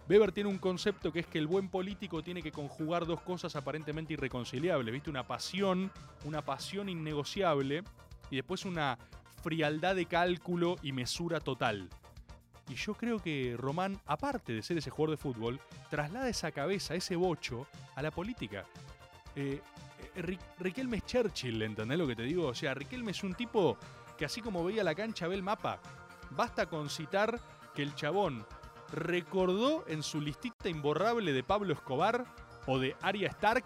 Weber 0.07 0.33
tiene 0.33 0.51
un 0.51 0.59
concepto 0.59 1.13
que 1.13 1.21
es 1.21 1.27
que 1.27 1.39
el 1.39 1.47
buen 1.47 1.71
político 1.71 2.23
tiene 2.23 2.43
que 2.43 2.53
conjugar 2.53 3.07
dos 3.07 3.23
cosas 3.23 3.57
aparentemente 3.57 4.13
irreconciliables, 4.13 4.93
¿viste? 4.93 5.09
Una 5.09 5.27
pasión, 5.27 5.91
una 6.25 6.43
pasión 6.43 6.91
innegociable 6.91 7.83
y 8.31 8.37
después 8.37 8.67
una 8.67 8.99
frialdad 9.43 9.97
de 9.97 10.05
cálculo 10.05 10.77
y 10.83 10.93
mesura 10.93 11.41
total. 11.41 11.89
Y 12.69 12.75
yo 12.75 12.95
creo 12.95 13.19
que 13.19 13.55
Román, 13.59 14.01
aparte 14.07 14.53
de 14.53 14.63
ser 14.63 14.79
ese 14.79 14.91
jugador 14.91 15.17
de 15.17 15.23
fútbol, 15.23 15.61
traslada 15.91 16.29
esa 16.29 16.53
cabeza, 16.53 16.95
ese 16.95 17.17
bocho, 17.17 17.67
a 17.97 18.03
la 18.03 18.11
política. 18.11 18.65
Eh, 19.37 19.61
eh, 20.15 20.23
Ri- 20.23 20.39
Riquelme 20.59 20.99
es 20.99 21.07
Churchill, 21.07 21.61
¿entendés 21.63 21.99
lo 21.99 22.07
que 22.07 22.17
te 22.17 22.23
digo? 22.23 22.47
O 22.49 22.55
sea, 22.55 22.73
Riquelme 22.75 23.11
es 23.11 23.23
un 23.25 23.35
tipo 23.35 23.77
que 24.17 24.25
así 24.25 24.41
como 24.41 24.65
veía 24.65 24.85
la 24.85 24.95
cancha, 24.95 25.27
ve 25.29 25.35
el 25.35 25.43
mapa. 25.43 25.81
Basta 26.31 26.67
con 26.67 26.89
citar 26.89 27.41
que 27.75 27.83
el 27.83 27.95
chabón 27.95 28.47
recordó 28.93 29.85
en 29.89 30.03
su 30.03 30.21
listita 30.21 30.69
imborrable 30.69 31.33
de 31.33 31.43
Pablo 31.43 31.73
Escobar 31.73 32.25
o 32.67 32.79
de 32.79 32.95
Arya 33.03 33.29
Stark 33.29 33.65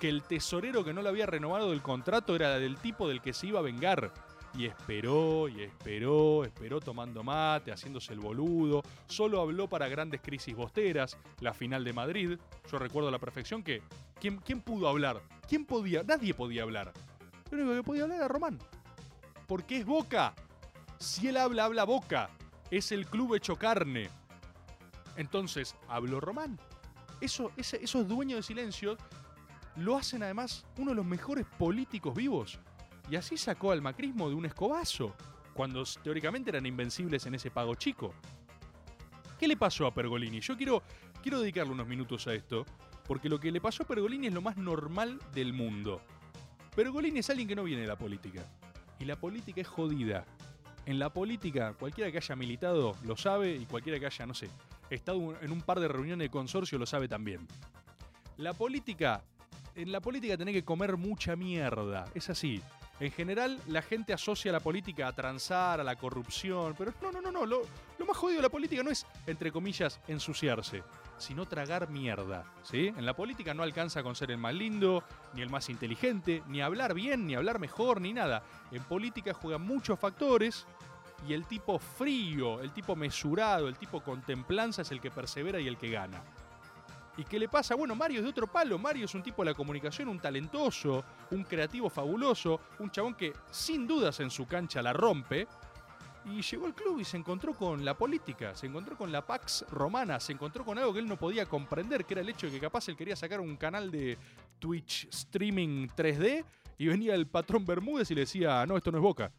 que 0.00 0.08
el 0.08 0.22
tesorero 0.22 0.84
que 0.84 0.92
no 0.92 1.02
le 1.02 1.08
había 1.08 1.26
renovado 1.26 1.72
el 1.72 1.82
contrato 1.82 2.34
era 2.34 2.58
del 2.58 2.76
tipo 2.76 3.08
del 3.08 3.20
que 3.20 3.32
se 3.32 3.48
iba 3.48 3.60
a 3.60 3.62
vengar. 3.62 4.12
Y 4.54 4.66
esperó, 4.66 5.48
y 5.48 5.62
esperó, 5.62 6.44
esperó 6.44 6.78
tomando 6.78 7.22
mate, 7.22 7.72
haciéndose 7.72 8.12
el 8.12 8.20
boludo. 8.20 8.82
Solo 9.06 9.40
habló 9.40 9.66
para 9.68 9.88
grandes 9.88 10.20
crisis 10.20 10.54
bosteras, 10.54 11.16
la 11.40 11.54
final 11.54 11.84
de 11.84 11.92
Madrid. 11.94 12.38
Yo 12.70 12.78
recuerdo 12.78 13.08
a 13.08 13.12
la 13.12 13.18
perfección 13.18 13.62
que. 13.62 13.82
¿quién, 14.20 14.36
quién 14.38 14.60
pudo 14.60 14.88
hablar? 14.88 15.22
¿Quién 15.48 15.64
podía? 15.64 16.02
Nadie 16.02 16.34
podía 16.34 16.62
hablar. 16.64 16.92
Lo 17.50 17.58
único 17.62 17.74
que 17.76 17.82
podía 17.82 18.02
hablar 18.02 18.18
era 18.18 18.28
Román. 18.28 18.58
Porque 19.46 19.78
es 19.78 19.86
Boca. 19.86 20.34
Si 20.98 21.28
él 21.28 21.36
habla, 21.38 21.64
habla 21.64 21.84
Boca. 21.84 22.28
Es 22.70 22.92
el 22.92 23.06
club 23.06 23.34
hecho 23.34 23.56
carne. 23.56 24.08
Entonces, 25.16 25.76
habló 25.88 26.20
Román. 26.20 26.58
Eso, 27.20 27.52
ese- 27.56 27.82
esos 27.82 28.06
dueños 28.08 28.36
de 28.38 28.42
silencio 28.42 28.96
lo 29.76 29.96
hacen 29.96 30.22
además 30.22 30.64
uno 30.78 30.90
de 30.90 30.96
los 30.96 31.06
mejores 31.06 31.46
políticos 31.58 32.14
vivos. 32.14 32.58
Y 33.10 33.16
así 33.16 33.36
sacó 33.36 33.72
al 33.72 33.82
macrismo 33.82 34.28
de 34.28 34.34
un 34.34 34.46
escobazo, 34.46 35.14
cuando 35.54 35.84
teóricamente 36.02 36.50
eran 36.50 36.66
invencibles 36.66 37.26
en 37.26 37.34
ese 37.34 37.50
pago 37.50 37.74
chico. 37.74 38.14
¿Qué 39.38 39.48
le 39.48 39.56
pasó 39.56 39.86
a 39.86 39.94
Pergolini? 39.94 40.40
Yo 40.40 40.56
quiero, 40.56 40.82
quiero 41.22 41.40
dedicarle 41.40 41.72
unos 41.72 41.86
minutos 41.88 42.26
a 42.26 42.34
esto, 42.34 42.64
porque 43.06 43.28
lo 43.28 43.40
que 43.40 43.50
le 43.50 43.60
pasó 43.60 43.82
a 43.82 43.86
Pergolini 43.86 44.28
es 44.28 44.34
lo 44.34 44.40
más 44.40 44.56
normal 44.56 45.18
del 45.34 45.52
mundo. 45.52 46.00
Pergolini 46.74 47.18
es 47.18 47.28
alguien 47.28 47.48
que 47.48 47.56
no 47.56 47.64
viene 47.64 47.82
de 47.82 47.88
la 47.88 47.96
política. 47.96 48.44
Y 48.98 49.04
la 49.04 49.16
política 49.16 49.60
es 49.60 49.68
jodida. 49.68 50.24
en 50.86 50.98
la 50.98 51.10
política, 51.12 51.74
cualquiera 51.74 52.10
que 52.10 52.18
haya 52.18 52.36
militado 52.36 52.96
lo 53.04 53.16
sabe 53.16 53.54
y 53.54 53.66
cualquiera 53.66 54.00
que 54.00 54.06
haya, 54.06 54.26
no 54.26 54.34
sé, 54.34 54.48
estado 54.90 55.34
en 55.40 55.52
un 55.52 55.60
par 55.62 55.80
de 55.80 55.88
reuniones 55.88 56.26
de 56.26 56.30
consorcio 56.30 56.78
lo 56.78 56.86
sabe 56.86 57.08
también. 57.08 57.46
La 58.36 58.52
política, 58.52 59.22
en 59.74 59.92
la 59.92 60.00
política 60.00 60.36
tenés 60.36 60.54
que 60.54 60.64
comer 60.64 60.96
mucha 60.96 61.36
mierda, 61.36 62.04
es 62.14 62.30
así. 62.30 62.60
En 63.02 63.10
general, 63.10 63.58
la 63.66 63.82
gente 63.82 64.12
asocia 64.12 64.52
la 64.52 64.60
política 64.60 65.08
a 65.08 65.12
transar, 65.12 65.80
a 65.80 65.82
la 65.82 65.96
corrupción, 65.96 66.76
pero 66.78 66.94
no, 67.02 67.10
no, 67.10 67.20
no, 67.20 67.32
no. 67.32 67.44
Lo, 67.44 67.66
más 68.06 68.16
jodido 68.16 68.36
de 68.36 68.44
la 68.44 68.48
política 68.48 68.84
no 68.84 68.92
es, 68.92 69.04
entre 69.26 69.50
comillas, 69.50 69.98
ensuciarse, 70.06 70.84
sino 71.18 71.46
tragar 71.46 71.90
mierda. 71.90 72.44
¿sí? 72.62 72.94
En 72.96 73.04
la 73.04 73.16
política 73.16 73.54
no 73.54 73.64
alcanza 73.64 74.04
con 74.04 74.14
ser 74.14 74.30
el 74.30 74.38
más 74.38 74.54
lindo, 74.54 75.02
ni 75.34 75.42
el 75.42 75.50
más 75.50 75.68
inteligente, 75.68 76.44
ni 76.46 76.60
hablar 76.60 76.94
bien, 76.94 77.26
ni 77.26 77.34
hablar 77.34 77.58
mejor, 77.58 78.00
ni 78.00 78.12
nada. 78.12 78.44
En 78.70 78.84
política 78.84 79.34
juegan 79.34 79.62
muchos 79.62 79.98
factores 79.98 80.64
y 81.26 81.32
el 81.32 81.44
tipo 81.46 81.80
frío, 81.80 82.60
el 82.60 82.70
tipo 82.70 82.94
mesurado, 82.94 83.66
el 83.66 83.78
tipo 83.78 84.00
con 84.00 84.22
templanza 84.22 84.82
es 84.82 84.92
el 84.92 85.00
que 85.00 85.10
persevera 85.10 85.58
y 85.58 85.66
el 85.66 85.76
que 85.76 85.90
gana. 85.90 86.22
¿Y 87.16 87.24
qué 87.24 87.38
le 87.38 87.48
pasa? 87.48 87.74
Bueno, 87.74 87.94
Mario 87.94 88.18
es 88.18 88.24
de 88.24 88.30
otro 88.30 88.46
palo. 88.46 88.78
Mario 88.78 89.04
es 89.04 89.14
un 89.14 89.22
tipo 89.22 89.42
de 89.42 89.50
la 89.50 89.54
comunicación, 89.54 90.08
un 90.08 90.18
talentoso, 90.18 91.04
un 91.30 91.44
creativo 91.44 91.90
fabuloso, 91.90 92.60
un 92.78 92.90
chabón 92.90 93.14
que 93.14 93.32
sin 93.50 93.86
dudas 93.86 94.20
en 94.20 94.30
su 94.30 94.46
cancha 94.46 94.80
la 94.80 94.92
rompe. 94.92 95.46
Y 96.24 96.40
llegó 96.40 96.66
al 96.66 96.74
club 96.74 97.00
y 97.00 97.04
se 97.04 97.16
encontró 97.16 97.52
con 97.52 97.84
la 97.84 97.94
política, 97.98 98.54
se 98.54 98.66
encontró 98.66 98.96
con 98.96 99.10
la 99.10 99.26
Pax 99.26 99.66
Romana, 99.70 100.20
se 100.20 100.32
encontró 100.32 100.64
con 100.64 100.78
algo 100.78 100.92
que 100.92 101.00
él 101.00 101.08
no 101.08 101.16
podía 101.16 101.46
comprender, 101.46 102.04
que 102.04 102.14
era 102.14 102.20
el 102.20 102.28
hecho 102.28 102.46
de 102.46 102.52
que 102.52 102.60
capaz 102.60 102.88
él 102.88 102.96
quería 102.96 103.16
sacar 103.16 103.40
un 103.40 103.56
canal 103.56 103.90
de 103.90 104.16
Twitch 104.60 105.08
streaming 105.10 105.88
3D 105.88 106.44
y 106.78 106.86
venía 106.86 107.16
el 107.16 107.26
patrón 107.26 107.66
Bermúdez 107.66 108.10
y 108.12 108.14
le 108.14 108.20
decía, 108.22 108.64
no, 108.66 108.76
esto 108.76 108.92
no 108.92 108.98
es 108.98 109.02
Boca. 109.02 109.32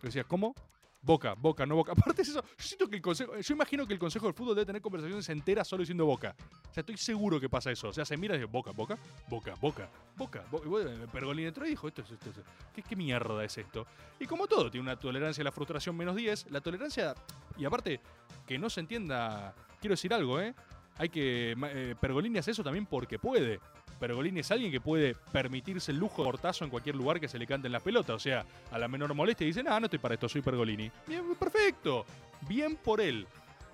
Le 0.00 0.06
decía, 0.08 0.24
¿cómo? 0.24 0.54
Boca, 1.00 1.34
Boca, 1.34 1.64
no 1.64 1.76
Boca. 1.76 1.92
Aparte 1.96 2.22
es 2.22 2.28
eso, 2.28 2.42
yo 2.42 2.48
siento 2.64 2.88
que 2.88 2.96
el 2.96 3.02
consejo, 3.02 3.36
yo 3.38 3.54
imagino 3.54 3.86
que 3.86 3.92
el 3.92 3.98
Consejo 3.98 4.26
del 4.26 4.34
Fútbol 4.34 4.54
debe 4.56 4.66
tener 4.66 4.82
conversaciones 4.82 5.28
enteras 5.28 5.66
solo 5.68 5.80
diciendo 5.82 6.04
Boca. 6.06 6.34
O 6.70 6.74
sea, 6.74 6.80
estoy 6.80 6.96
seguro 6.96 7.40
que 7.40 7.48
pasa 7.48 7.70
eso. 7.70 7.88
O 7.88 7.92
sea, 7.92 8.04
se 8.04 8.16
mira 8.16 8.34
y 8.34 8.38
dice, 8.38 8.50
Boca, 8.50 8.72
Boca, 8.72 8.98
Boca, 9.28 9.54
Boca, 9.60 9.88
Boca. 10.16 10.44
Bo- 10.50 10.62
y 10.64 10.68
bueno, 10.68 10.90
Pergolini 11.12 11.48
entró 11.48 11.64
y 11.66 11.70
dijo, 11.70 11.88
esto 11.88 12.02
es 12.02 12.10
esto, 12.10 12.30
es- 12.30 12.36
¿qué, 12.74 12.82
¿qué 12.82 12.96
mierda 12.96 13.44
es 13.44 13.56
esto? 13.58 13.86
Y 14.18 14.26
como 14.26 14.46
todo, 14.46 14.70
tiene 14.70 14.82
una 14.82 14.98
tolerancia 14.98 15.42
a 15.42 15.44
la 15.44 15.52
frustración 15.52 15.96
menos 15.96 16.16
10. 16.16 16.50
La 16.50 16.60
tolerancia, 16.60 17.14
y 17.56 17.64
aparte, 17.64 18.00
que 18.46 18.58
no 18.58 18.68
se 18.68 18.80
entienda, 18.80 19.54
quiero 19.80 19.92
decir 19.92 20.12
algo, 20.12 20.40
¿eh? 20.40 20.54
Hay 20.98 21.10
que, 21.10 21.54
ma- 21.56 21.70
eh, 21.70 21.94
Pergolini 22.00 22.38
hace 22.38 22.50
eso 22.50 22.64
también 22.64 22.84
porque 22.86 23.18
puede. 23.20 23.60
Pergolini 23.98 24.40
es 24.40 24.50
alguien 24.50 24.70
que 24.70 24.80
puede 24.80 25.14
permitirse 25.32 25.92
el 25.92 25.98
lujo 25.98 26.22
de 26.22 26.30
portazo 26.30 26.64
en 26.64 26.70
cualquier 26.70 26.94
lugar 26.94 27.20
que 27.20 27.28
se 27.28 27.38
le 27.38 27.46
canten 27.46 27.72
las 27.72 27.82
pelotas. 27.82 28.16
O 28.16 28.18
sea, 28.18 28.44
a 28.70 28.78
la 28.78 28.88
menor 28.88 29.12
molestia 29.14 29.46
dice, 29.46 29.62
no, 29.62 29.78
no 29.78 29.86
estoy 29.86 29.98
para 29.98 30.14
esto, 30.14 30.28
soy 30.28 30.40
Pergolini. 30.40 30.90
Bien, 31.06 31.34
perfecto. 31.34 32.06
Bien 32.48 32.76
por 32.76 33.00
él. 33.00 33.26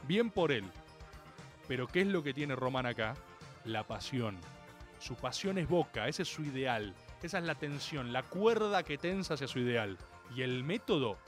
Bien 0.06 0.30
por 0.30 0.52
él. 0.52 0.64
Pero 1.68 1.86
¿qué 1.86 2.02
es 2.02 2.06
lo 2.06 2.22
que 2.22 2.34
tiene 2.34 2.56
Román 2.56 2.86
acá? 2.86 3.14
La 3.64 3.84
pasión. 3.84 4.38
Su 4.98 5.14
pasión 5.14 5.58
es 5.58 5.68
boca, 5.68 6.08
ese 6.08 6.22
es 6.22 6.28
su 6.28 6.42
ideal. 6.42 6.94
Esa 7.22 7.38
es 7.38 7.44
la 7.44 7.54
tensión, 7.54 8.12
la 8.12 8.22
cuerda 8.22 8.82
que 8.82 8.98
tensa 8.98 9.34
hacia 9.34 9.48
su 9.48 9.58
ideal. 9.58 9.98
Y 10.34 10.42
el 10.42 10.64
método 10.64 11.18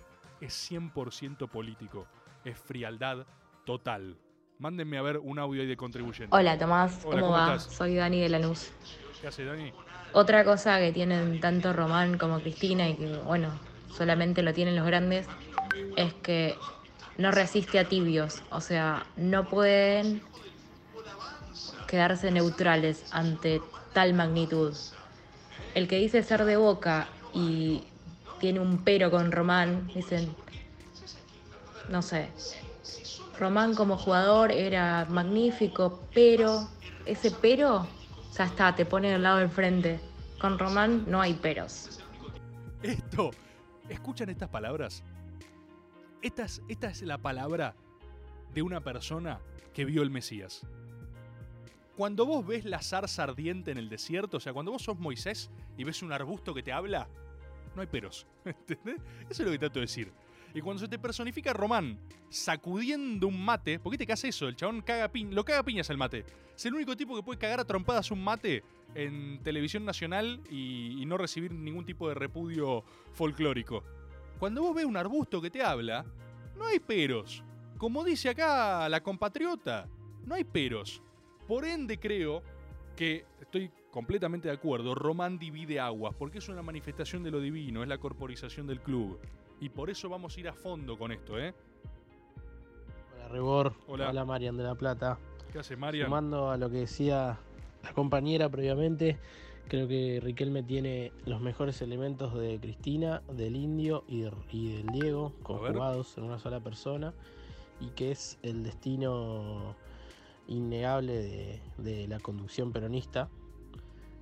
es 0.41 0.71
100% 0.71 1.49
político. 1.49 2.07
Es 2.45 2.59
frialdad 2.59 3.27
total. 3.65 4.17
Mándenme 4.59 4.97
a 4.97 5.03
ver 5.03 5.19
un 5.19 5.39
audio 5.39 5.61
ahí 5.61 5.69
de 5.69 5.77
contribuyente. 5.77 6.35
Hola 6.35 6.59
Tomás, 6.59 7.01
Hola, 7.05 7.21
¿cómo, 7.21 7.33
va? 7.33 7.57
estás? 7.57 7.75
Soy 7.75 7.95
Dani 7.97 8.21
de 8.21 8.29
Lanús. 8.31 8.71
¿Qué 9.21 9.27
hace 9.27 9.45
Dani? 9.45 9.73
Otra 10.13 10.45
cosa 10.45 10.79
que 10.79 10.93
tienen 10.93 11.41
tanto 11.41 11.75
Román 11.75 12.17
como 12.17 12.41
Cristina 12.41 12.89
y 12.89 12.95
que, 12.95 13.07
bueno, 13.19 13.51
solamente 13.95 14.43
lo 14.43 14.55
tienen 14.55 14.75
los 14.77 14.87
grandes, 14.87 15.27
es 15.97 16.15
que 16.15 16.57
no 17.19 17.33
resiste 17.33 17.79
a 17.79 17.87
tibios. 17.87 18.43
O 18.51 18.63
sea, 18.63 19.05
no 19.17 19.47
pueden 19.49 20.23
quedarse 21.87 22.31
neutrales 22.31 23.05
ante 23.13 23.61
tal 23.93 24.15
magnitud. 24.15 24.75
El 25.75 25.87
que 25.87 25.97
dice 25.97 26.23
ser 26.23 26.47
de 26.47 26.57
boca 26.57 27.09
y 27.35 27.85
tiene 28.41 28.61
un 28.61 28.79
pero 28.85 29.11
con 29.11 29.33
Román, 29.33 29.91
dicen, 29.95 30.35
no 31.91 32.01
sé, 32.01 32.31
Román 33.39 33.75
como 33.75 33.97
jugador 33.97 34.51
era 34.51 35.07
magnífico, 35.07 36.01
pero 36.15 36.69
ese 37.05 37.31
pero 37.31 37.87
ya 38.37 38.45
está, 38.45 38.75
te 38.75 38.85
pone 38.85 39.15
al 39.15 39.23
lado 39.23 39.39
del 39.39 39.51
frente. 39.51 40.01
Con 40.41 40.59
Román 40.59 41.05
no 41.09 41.21
hay 41.21 41.35
peros. 41.35 42.01
Esto, 42.83 43.31
¿escuchan 43.89 44.29
estas 44.29 44.49
palabras? 44.49 45.03
Esta 46.23 46.45
es, 46.45 46.63
esta 46.69 46.89
es 46.89 47.03
la 47.03 47.19
palabra 47.19 47.75
de 48.53 48.63
una 48.63 48.81
persona 48.81 49.41
que 49.73 49.85
vio 49.85 50.03
el 50.03 50.11
Mesías. 50.11 50.67
Cuando 51.97 52.27
vos 52.27 52.47
ves 52.47 52.65
la 52.65 52.83
zarza 52.83 53.23
ardiente 53.23 53.71
en 53.71 53.79
el 53.79 53.89
desierto, 53.89 54.37
o 54.37 54.41
sea, 54.41 54.53
cuando 54.53 54.73
vos 54.73 54.83
sos 54.83 54.99
Moisés 54.99 55.51
y 55.79 55.85
ves 55.85 56.03
un 56.03 56.13
arbusto 56.13 56.53
que 56.53 56.63
te 56.63 56.73
habla, 56.73 57.09
no 57.75 57.81
hay 57.81 57.87
peros. 57.87 58.27
¿Entendés? 58.45 59.01
Eso 59.31 59.43
es 59.43 59.47
lo 59.47 59.53
que 59.53 59.59
trato 59.59 59.79
de 59.79 59.83
decir. 59.83 60.13
Y 60.57 60.63
cuando 60.63 60.81
se 60.81 60.89
te 60.89 60.99
personifica 60.99 61.53
Román 61.53 61.99
sacudiendo 62.31 63.29
un 63.29 63.45
mate, 63.45 63.79
¿por 63.79 63.93
qué 63.95 64.07
te 64.07 64.11
hace 64.11 64.29
eso? 64.29 64.49
El 64.49 64.57
chabón 64.57 64.81
caga 64.81 65.13
pi- 65.13 65.27
lo 65.31 65.45
caga 65.45 65.63
piñas 65.63 65.91
el 65.91 65.99
mate. 65.99 66.25
Es 66.57 66.65
el 66.65 66.73
único 66.73 66.97
tipo 66.97 67.15
que 67.15 67.23
puede 67.23 67.39
cagar 67.39 67.61
a 67.61 67.65
trompadas 67.67 68.11
un 68.11 68.25
mate 68.25 68.65
en 68.95 69.43
televisión 69.43 69.85
nacional 69.85 70.41
y, 70.49 71.03
y 71.03 71.05
no 71.05 71.19
recibir 71.19 71.53
ningún 71.53 71.85
tipo 71.85 72.09
de 72.09 72.15
repudio 72.15 72.85
folclórico. 73.13 73.85
Cuando 74.39 74.63
vos 74.63 74.75
ves 74.75 74.87
un 74.87 74.97
arbusto 74.97 75.43
que 75.43 75.51
te 75.51 75.63
habla, 75.63 76.07
no 76.57 76.65
hay 76.65 76.79
peros. 76.81 77.45
Como 77.77 78.03
dice 78.03 78.31
acá 78.31 78.89
la 78.89 79.03
compatriota, 79.03 79.87
no 80.25 80.37
hay 80.37 80.45
peros. 80.45 81.03
Por 81.47 81.67
ende 81.67 82.01
creo 82.01 82.43
que 82.97 83.27
estoy 83.43 83.71
completamente 83.91 84.49
de 84.49 84.55
acuerdo, 84.55 84.95
Román 84.95 85.39
divide 85.39 85.81
aguas, 85.81 86.15
porque 86.19 86.39
es 86.39 86.49
una 86.49 86.63
manifestación 86.63 87.23
de 87.23 87.31
lo 87.31 87.41
divino, 87.41 87.83
es 87.83 87.89
la 87.91 87.99
corporización 87.99 88.67
del 88.67 88.81
club. 88.81 89.19
Y 89.61 89.69
por 89.71 89.91
eso 89.91 90.09
vamos 90.09 90.37
a 90.37 90.41
ir 90.41 90.49
a 90.49 90.53
fondo 90.53 90.99
con 90.99 91.13
esto, 91.13 91.39
¿eh? 91.39 91.55
Hola 93.15 93.29
Rebor, 93.29 93.73
Hola. 93.87 94.11
hola, 94.11 94.25
Marian 94.25 94.57
de 94.57 94.65
la 94.65 94.75
Plata. 94.75 95.19
¿Qué 95.53 95.59
hace 95.59 95.77
Marian? 95.77 96.07
Sumando 96.07 96.51
a 96.51 96.57
lo 96.57 96.69
que 96.71 96.79
decía 96.79 97.39
la 97.83 97.93
compañera 97.93 98.49
previamente, 98.51 99.19
creo 99.69 99.89
que 99.89 100.21
Riquelme 100.23 100.63
tiene 100.63 101.13
los 101.25 101.41
mejores 101.41 101.81
elementos 101.83 102.35
de 102.35 102.59
Cristina, 102.61 103.23
del 103.33 103.57
Indio 103.57 104.05
y, 104.09 104.21
de- 104.21 104.33
y 104.51 104.73
del 104.75 104.87
Diego, 104.89 105.33
conjugados 105.43 106.17
en 106.19 106.25
una 106.25 106.39
sola 106.39 106.61
persona, 106.61 107.15
y 107.81 107.89
que 107.91 108.11
es 108.11 108.39
el 108.43 108.63
destino 108.63 109.75
innegable 110.49 111.13
de, 111.15 111.61
de 111.79 112.07
la 112.09 112.21
conducción 112.21 112.73
peronista. 112.73 113.29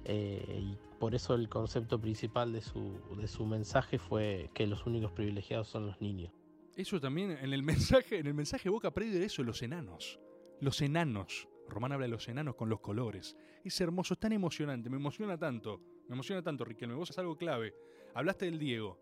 eh, 0.06 0.60
y 0.62 0.78
por 0.98 1.14
eso 1.14 1.34
el 1.34 1.48
concepto 1.48 2.00
principal 2.00 2.52
de 2.52 2.60
su, 2.60 2.98
de 3.16 3.28
su 3.28 3.46
mensaje 3.46 3.98
fue 3.98 4.50
que 4.54 4.66
los 4.66 4.86
únicos 4.86 5.12
privilegiados 5.12 5.68
son 5.68 5.86
los 5.86 6.00
niños. 6.00 6.32
Eso 6.76 7.00
también 7.00 7.32
en 7.32 7.52
el 7.52 7.62
mensaje, 7.62 8.18
en 8.18 8.26
el 8.26 8.34
mensaje 8.34 8.68
Boca 8.68 8.92
previo 8.92 9.18
de 9.18 9.26
eso, 9.26 9.42
los 9.42 9.62
enanos. 9.62 10.18
Los 10.60 10.80
enanos. 10.80 11.48
Román 11.68 11.92
habla 11.92 12.06
de 12.06 12.10
los 12.10 12.28
enanos 12.28 12.56
con 12.56 12.68
los 12.68 12.80
colores. 12.80 13.36
Es 13.64 13.80
hermoso, 13.80 14.14
es 14.14 14.20
tan 14.20 14.32
emocionante, 14.32 14.90
me 14.90 14.96
emociona 14.96 15.38
tanto. 15.38 15.80
Me 16.08 16.14
emociona 16.14 16.42
tanto, 16.42 16.64
Riquelme. 16.64 16.94
Vos 16.94 17.10
es 17.10 17.18
algo 17.18 17.36
clave. 17.36 17.74
Hablaste 18.14 18.46
del 18.46 18.58
Diego. 18.58 18.98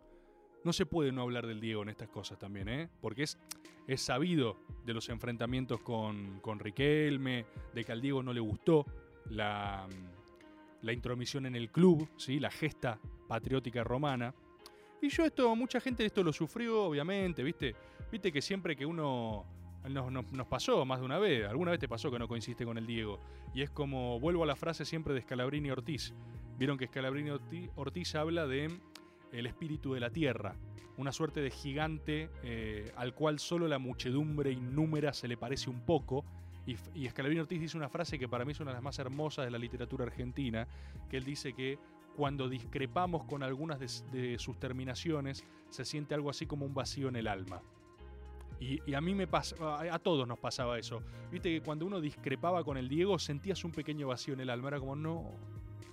No 0.64 0.72
se 0.72 0.86
puede 0.86 1.10
no 1.10 1.22
hablar 1.22 1.46
del 1.46 1.60
Diego 1.60 1.82
en 1.82 1.88
estas 1.88 2.08
cosas 2.08 2.38
también, 2.38 2.68
¿eh? 2.68 2.88
Porque 3.00 3.24
es, 3.24 3.38
es 3.88 4.00
sabido 4.00 4.58
de 4.84 4.94
los 4.94 5.08
enfrentamientos 5.08 5.80
con, 5.80 6.38
con 6.40 6.60
Riquelme, 6.60 7.46
de 7.74 7.84
que 7.84 7.90
al 7.90 8.00
Diego 8.00 8.22
no 8.22 8.32
le 8.32 8.38
gustó 8.38 8.86
la, 9.28 9.88
la 10.82 10.92
intromisión 10.92 11.46
en 11.46 11.56
el 11.56 11.70
club, 11.70 12.08
¿sí? 12.16 12.38
la 12.38 12.50
gesta 12.50 12.98
patriótica 13.28 13.82
romana. 13.82 14.34
Y 15.00 15.08
yo 15.08 15.24
esto, 15.24 15.56
mucha 15.56 15.80
gente 15.80 16.04
esto 16.04 16.22
lo 16.22 16.32
sufrió, 16.32 16.84
obviamente, 16.84 17.42
¿viste? 17.42 17.74
Viste 18.10 18.30
que 18.30 18.42
siempre 18.42 18.76
que 18.76 18.86
uno... 18.86 19.46
Nos, 19.84 20.46
pasó 20.46 20.84
más 20.84 21.00
de 21.00 21.04
una 21.06 21.18
vez, 21.18 21.44
alguna 21.44 21.72
vez 21.72 21.80
te 21.80 21.88
pasó 21.88 22.08
que 22.08 22.16
no 22.16 22.28
coincidiste 22.28 22.64
con 22.64 22.78
el 22.78 22.86
Diego. 22.86 23.18
Y 23.52 23.62
es 23.62 23.70
como, 23.70 24.20
vuelvo 24.20 24.44
a 24.44 24.46
la 24.46 24.54
frase 24.54 24.84
siempre 24.84 25.12
de 25.12 25.22
Scalabrini 25.22 25.72
Ortiz. 25.72 26.14
Vieron 26.56 26.78
que 26.78 26.86
Scalabrini 26.86 27.30
Orti- 27.30 27.68
Ortiz 27.74 28.14
habla 28.14 28.46
de 28.46 28.70
el 29.32 29.46
espíritu 29.46 29.94
de 29.94 29.98
la 29.98 30.10
tierra, 30.10 30.54
una 30.98 31.10
suerte 31.10 31.40
de 31.40 31.50
gigante 31.50 32.30
eh, 32.44 32.92
al 32.94 33.12
cual 33.12 33.40
solo 33.40 33.66
la 33.66 33.80
muchedumbre 33.80 34.52
innúmera 34.52 35.12
se 35.12 35.26
le 35.26 35.36
parece 35.36 35.68
un 35.68 35.80
poco. 35.84 36.24
Y, 36.66 36.76
y 36.94 37.08
Ortiz 37.08 37.60
dice 37.60 37.76
una 37.76 37.88
frase 37.88 38.18
que 38.18 38.28
para 38.28 38.44
mí 38.44 38.52
es 38.52 38.60
una 38.60 38.70
de 38.70 38.76
las 38.76 38.82
más 38.82 38.98
hermosas 38.98 39.44
de 39.44 39.50
la 39.50 39.58
literatura 39.58 40.04
argentina, 40.04 40.66
que 41.08 41.16
él 41.16 41.24
dice 41.24 41.52
que 41.52 41.78
cuando 42.16 42.48
discrepamos 42.48 43.24
con 43.24 43.42
algunas 43.42 43.80
de, 43.80 44.38
sus 44.38 44.58
terminaciones, 44.58 45.44
se 45.70 45.84
siente 45.84 46.14
algo 46.14 46.30
así 46.30 46.46
como 46.46 46.66
un 46.66 46.74
vacío 46.74 47.08
en 47.08 47.16
el 47.16 47.26
alma. 47.26 47.62
Y, 48.60 48.94
a 48.94 49.00
mí 49.00 49.12
me 49.14 49.26
pasa, 49.26 49.56
a, 49.92 49.98
todos 49.98 50.28
nos 50.28 50.38
pasaba 50.38 50.78
eso. 50.78 51.02
Viste 51.32 51.50
que 51.50 51.62
cuando 51.62 51.84
uno 51.84 52.00
discrepaba 52.00 52.62
con 52.62 52.76
el 52.76 52.88
Diego, 52.88 53.18
sentías 53.18 53.64
un 53.64 53.72
pequeño 53.72 54.06
vacío 54.06 54.34
en 54.34 54.40
el 54.40 54.50
alma. 54.50 54.68
Era 54.68 54.78
como, 54.78 54.94
no, 54.94 55.32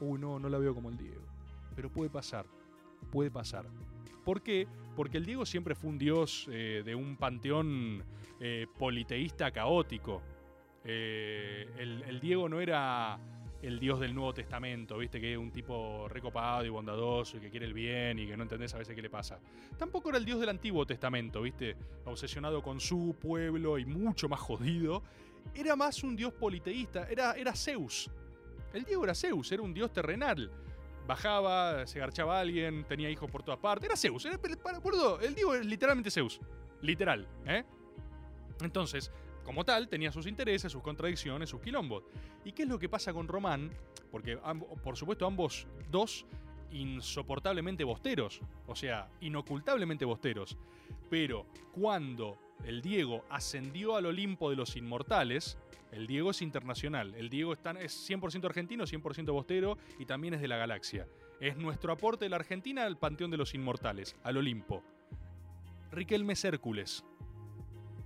uy, 0.02 0.20
no, 0.20 0.38
no 0.38 0.50
la 0.50 0.60
veo 0.60 0.76
como 0.76 0.90
el 0.90 0.98
Diego. 0.98 1.24
Pero 1.76 1.90
puede 1.92 2.12
pasar, 2.12 2.46
puede 3.12 3.32
pasar. 3.32 3.66
¿Por 4.24 4.44
qué? 4.44 4.68
porque 5.00 5.18
el 5.18 5.26
Diego 5.26 5.46
siempre 5.46 5.76
fue 5.76 5.92
un 5.92 5.98
dios 5.98 6.46
eh, 6.52 6.82
de 6.84 6.94
un 6.94 7.16
panteón 7.16 8.04
eh, 8.42 8.68
politeísta 8.78 9.50
caótico. 9.50 10.22
Eh, 10.84 11.68
el, 11.78 12.20
Diego 12.20 12.48
no 12.48 12.62
era 12.62 13.20
el 13.62 13.80
Dios 13.80 14.00
del 14.00 14.16
Nuevo 14.16 14.34
Testamento, 14.34 14.98
viste, 14.98 15.20
que 15.20 15.34
es 15.34 15.38
un 15.38 15.52
tipo 15.52 16.08
recopado 16.08 16.66
y 16.66 16.70
bondadoso 16.70 17.38
y 17.38 17.42
que 17.42 17.50
quiere 17.50 17.66
el 17.66 17.74
bien 17.74 18.18
y 18.20 18.28
que 18.28 18.38
no 18.38 18.44
entendés 18.44 18.74
a 18.74 18.78
veces 18.78 18.96
qué 18.96 19.02
le 19.02 19.10
pasa. 19.10 19.40
Tampoco 19.78 20.10
era 20.10 20.18
el 20.18 20.26
Dios 20.26 20.40
del 20.40 20.50
Antiguo 20.50 20.86
Testamento, 20.86 21.42
viste, 21.42 21.76
obsesionado 22.06 22.62
con 22.62 22.80
su 22.80 23.16
pueblo 23.20 23.78
y 23.78 23.86
mucho 23.86 24.30
más 24.30 24.40
jodido. 24.40 25.04
Era 25.54 25.76
más 25.76 26.04
un 26.04 26.16
dios 26.16 26.34
politeísta, 26.34 27.08
era, 27.10 27.34
era 27.34 27.54
Zeus. 27.54 28.10
El 28.74 28.84
Diego 28.84 29.04
era 29.04 29.16
Zeus, 29.16 29.52
era 29.52 29.62
un 29.62 29.74
dios 29.74 29.92
terrenal. 29.92 30.52
Bajaba, 31.08 31.88
se 31.88 32.00
garchaba 32.00 32.38
a 32.38 32.42
alguien, 32.42 32.86
tenía 32.86 33.10
hijos 33.10 33.30
por 33.32 33.42
todas 33.42 33.60
partes. 33.60 33.88
Era 33.90 33.98
Zeus, 33.98 34.26
era, 34.26 34.38
para, 34.38 34.80
el 35.22 35.34
Diego 35.34 35.56
es 35.56 35.66
literalmente 35.66 36.12
Zeus. 36.12 36.40
Literal, 36.82 37.28
¿eh? 37.46 37.66
Entonces, 38.62 39.12
como 39.50 39.66
tal, 39.66 39.88
tenía 39.88 40.12
sus 40.12 40.28
intereses, 40.28 40.72
sus 40.72 40.84
contradicciones, 40.84 41.50
sus 41.50 41.60
quilombos. 41.60 42.04
¿Y 42.45 42.52
qué 42.52 42.62
es 42.62 42.70
lo 42.70 42.78
que 42.78 42.88
pasa 42.88 43.14
con 43.14 43.28
Román? 43.28 43.72
Porque, 44.12 44.38
por 44.84 44.95
supuesto, 44.95 45.26
ambos 45.26 45.66
dos 45.89 46.28
insoportablemente 46.70 47.84
bosteros, 47.84 48.41
o 48.68 48.76
sea, 48.76 49.10
inocultablemente 49.22 50.06
bosteros. 50.06 50.56
Pero 51.10 51.47
cuando 51.72 52.38
el 52.64 52.84
Diego 52.84 53.26
ascendió 53.32 53.95
al 53.95 54.06
Olimpo 54.06 54.52
de 54.52 54.56
los 54.56 54.76
inmortales, 54.76 55.58
el 55.91 56.06
Diego 56.06 56.30
es 56.30 56.43
internacional, 56.43 57.16
el 57.16 57.32
Diego 57.32 57.54
es 57.54 57.60
100% 57.60 58.45
argentino, 58.45 58.84
100% 58.84 59.34
bostero 59.34 59.80
y 59.97 60.06
también 60.06 60.36
es 60.36 60.41
de 60.41 60.47
la 60.47 60.58
galaxia. 60.58 61.08
Es 61.41 61.58
nuestro 61.58 61.91
aporte 61.91 62.26
de 62.26 62.30
la 62.30 62.36
Argentina 62.36 62.86
al 62.86 63.00
Panteón 63.00 63.32
de 63.32 63.38
los 63.38 63.56
Inmortales, 63.56 64.16
al 64.22 64.38
Olimpo. 64.38 64.84
Riquelme 65.91 66.34
es 66.34 66.45
Hércules. 66.45 67.04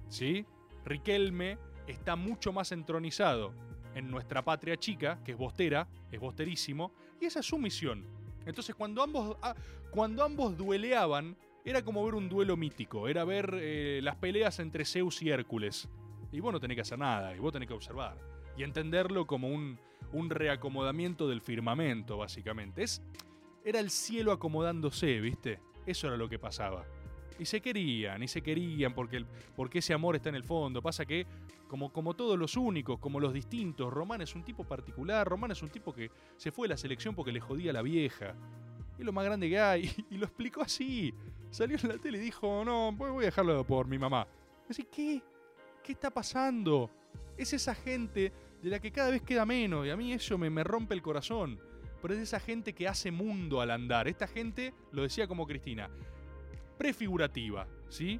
¿Sí? 0.07 0.45
Riquelme 0.86 1.57
está 1.88 2.15
mucho 2.15 2.51
más 2.51 2.71
entronizado 2.71 3.53
en 3.95 4.09
nuestra 4.09 4.43
patria 4.43 4.77
chica, 4.77 5.19
que 5.23 5.34
es 5.34 5.38
bostera, 5.38 5.88
es 6.11 6.19
bosterísimo, 6.19 6.91
y 7.19 7.25
esa 7.25 7.39
es 7.39 7.45
su 7.45 7.57
misión. 7.57 8.05
Entonces, 8.45 8.75
cuando 8.75 9.01
ambos, 9.03 9.38
ah, 9.41 9.55
cuando 9.91 10.23
ambos 10.23 10.57
dueleaban, 10.57 11.38
era 11.65 11.84
como 11.84 12.03
ver 12.03 12.15
un 12.15 12.27
duelo 12.27 12.57
mítico, 12.57 13.07
era 13.07 13.23
ver 13.23 13.57
eh, 13.61 14.01
las 14.03 14.15
peleas 14.17 14.59
entre 14.59 14.86
Zeus 14.86 15.21
y 15.21 15.29
Hércules. 15.29 15.88
Y 16.31 16.39
vos 16.39 16.51
no 16.51 16.59
tenés 16.59 16.75
que 16.75 16.81
hacer 16.81 16.99
nada, 16.99 17.36
y 17.36 17.39
vos 17.39 17.53
tenés 17.53 17.67
que 17.67 17.73
observar. 17.73 18.17
Y 18.57 18.63
entenderlo 18.63 19.25
como 19.25 19.47
un, 19.47 19.79
un 20.11 20.29
reacomodamiento 20.29 21.27
del 21.27 21.41
firmamento, 21.41 22.17
básicamente. 22.17 22.84
Es, 22.84 23.01
era 23.63 23.79
el 23.79 23.89
cielo 23.89 24.31
acomodándose, 24.31 25.21
¿viste? 25.21 25.59
Eso 25.86 26.07
era 26.07 26.17
lo 26.17 26.27
que 26.27 26.39
pasaba. 26.39 26.86
Y 27.39 27.45
se 27.45 27.61
querían, 27.61 28.21
y 28.21 28.27
se 28.27 28.41
querían 28.41 28.93
porque, 28.93 29.25
porque 29.55 29.79
ese 29.79 29.93
amor 29.93 30.15
está 30.15 30.29
en 30.29 30.36
el 30.36 30.43
fondo. 30.43 30.81
Pasa 30.81 31.05
que, 31.05 31.25
como, 31.67 31.91
como 31.91 32.15
todos 32.15 32.38
los 32.38 32.55
únicos, 32.55 32.99
como 32.99 33.19
los 33.19 33.34
distintos, 33.34 33.91
Román 33.91 34.21
es 34.21 34.36
un 34.36 34.43
tipo 34.43 34.63
particular. 34.63 35.27
Román 35.27 35.51
es 35.51 35.61
un 35.63 35.69
tipo 35.69 35.93
que 35.93 36.11
se 36.38 36.51
fue 36.51 36.67
de 36.67 36.73
la 36.73 36.77
selección 36.77 37.15
porque 37.15 37.31
le 37.31 37.39
jodía 37.39 37.71
a 37.71 37.73
la 37.73 37.81
vieja. 37.81 38.36
Y 38.99 39.03
lo 39.03 39.11
más 39.11 39.25
grande 39.25 39.49
que 39.49 39.59
hay. 39.59 39.89
Y 40.11 40.17
lo 40.17 40.25
explicó 40.25 40.61
así. 40.61 41.13
Salió 41.49 41.77
en 41.81 41.89
la 41.89 41.97
tele 41.97 42.17
y 42.17 42.21
dijo, 42.21 42.63
no, 42.63 42.91
voy 42.91 43.23
a 43.23 43.25
dejarlo 43.25 43.65
por 43.65 43.88
mi 43.88 43.97
mamá. 43.97 44.27
Así, 44.69 44.84
¿qué? 44.84 45.21
¿Qué 45.84 45.91
está 45.91 46.09
pasando? 46.09 46.89
Es 47.38 47.53
esa 47.53 47.75
gente 47.75 48.31
de 48.61 48.69
la 48.69 48.79
que 48.79 48.91
cada 48.91 49.09
vez 49.09 49.21
queda 49.21 49.45
menos. 49.45 49.86
Y 49.86 49.89
a 49.89 49.97
mí 49.97 50.13
eso 50.13 50.38
me, 50.38 50.49
me 50.49 50.63
rompe 50.63 50.93
el 50.93 51.01
corazón. 51.01 51.59
Pero 52.01 52.13
es 52.13 52.19
esa 52.21 52.39
gente 52.39 52.73
que 52.73 52.88
hace 52.88 53.11
mundo 53.11 53.61
al 53.61 53.71
andar. 53.71 54.07
Esta 54.07 54.27
gente, 54.27 54.73
lo 54.91 55.03
decía 55.03 55.27
como 55.27 55.47
Cristina, 55.47 55.89
prefigurativa, 56.74 57.67
¿sí? 57.89 58.19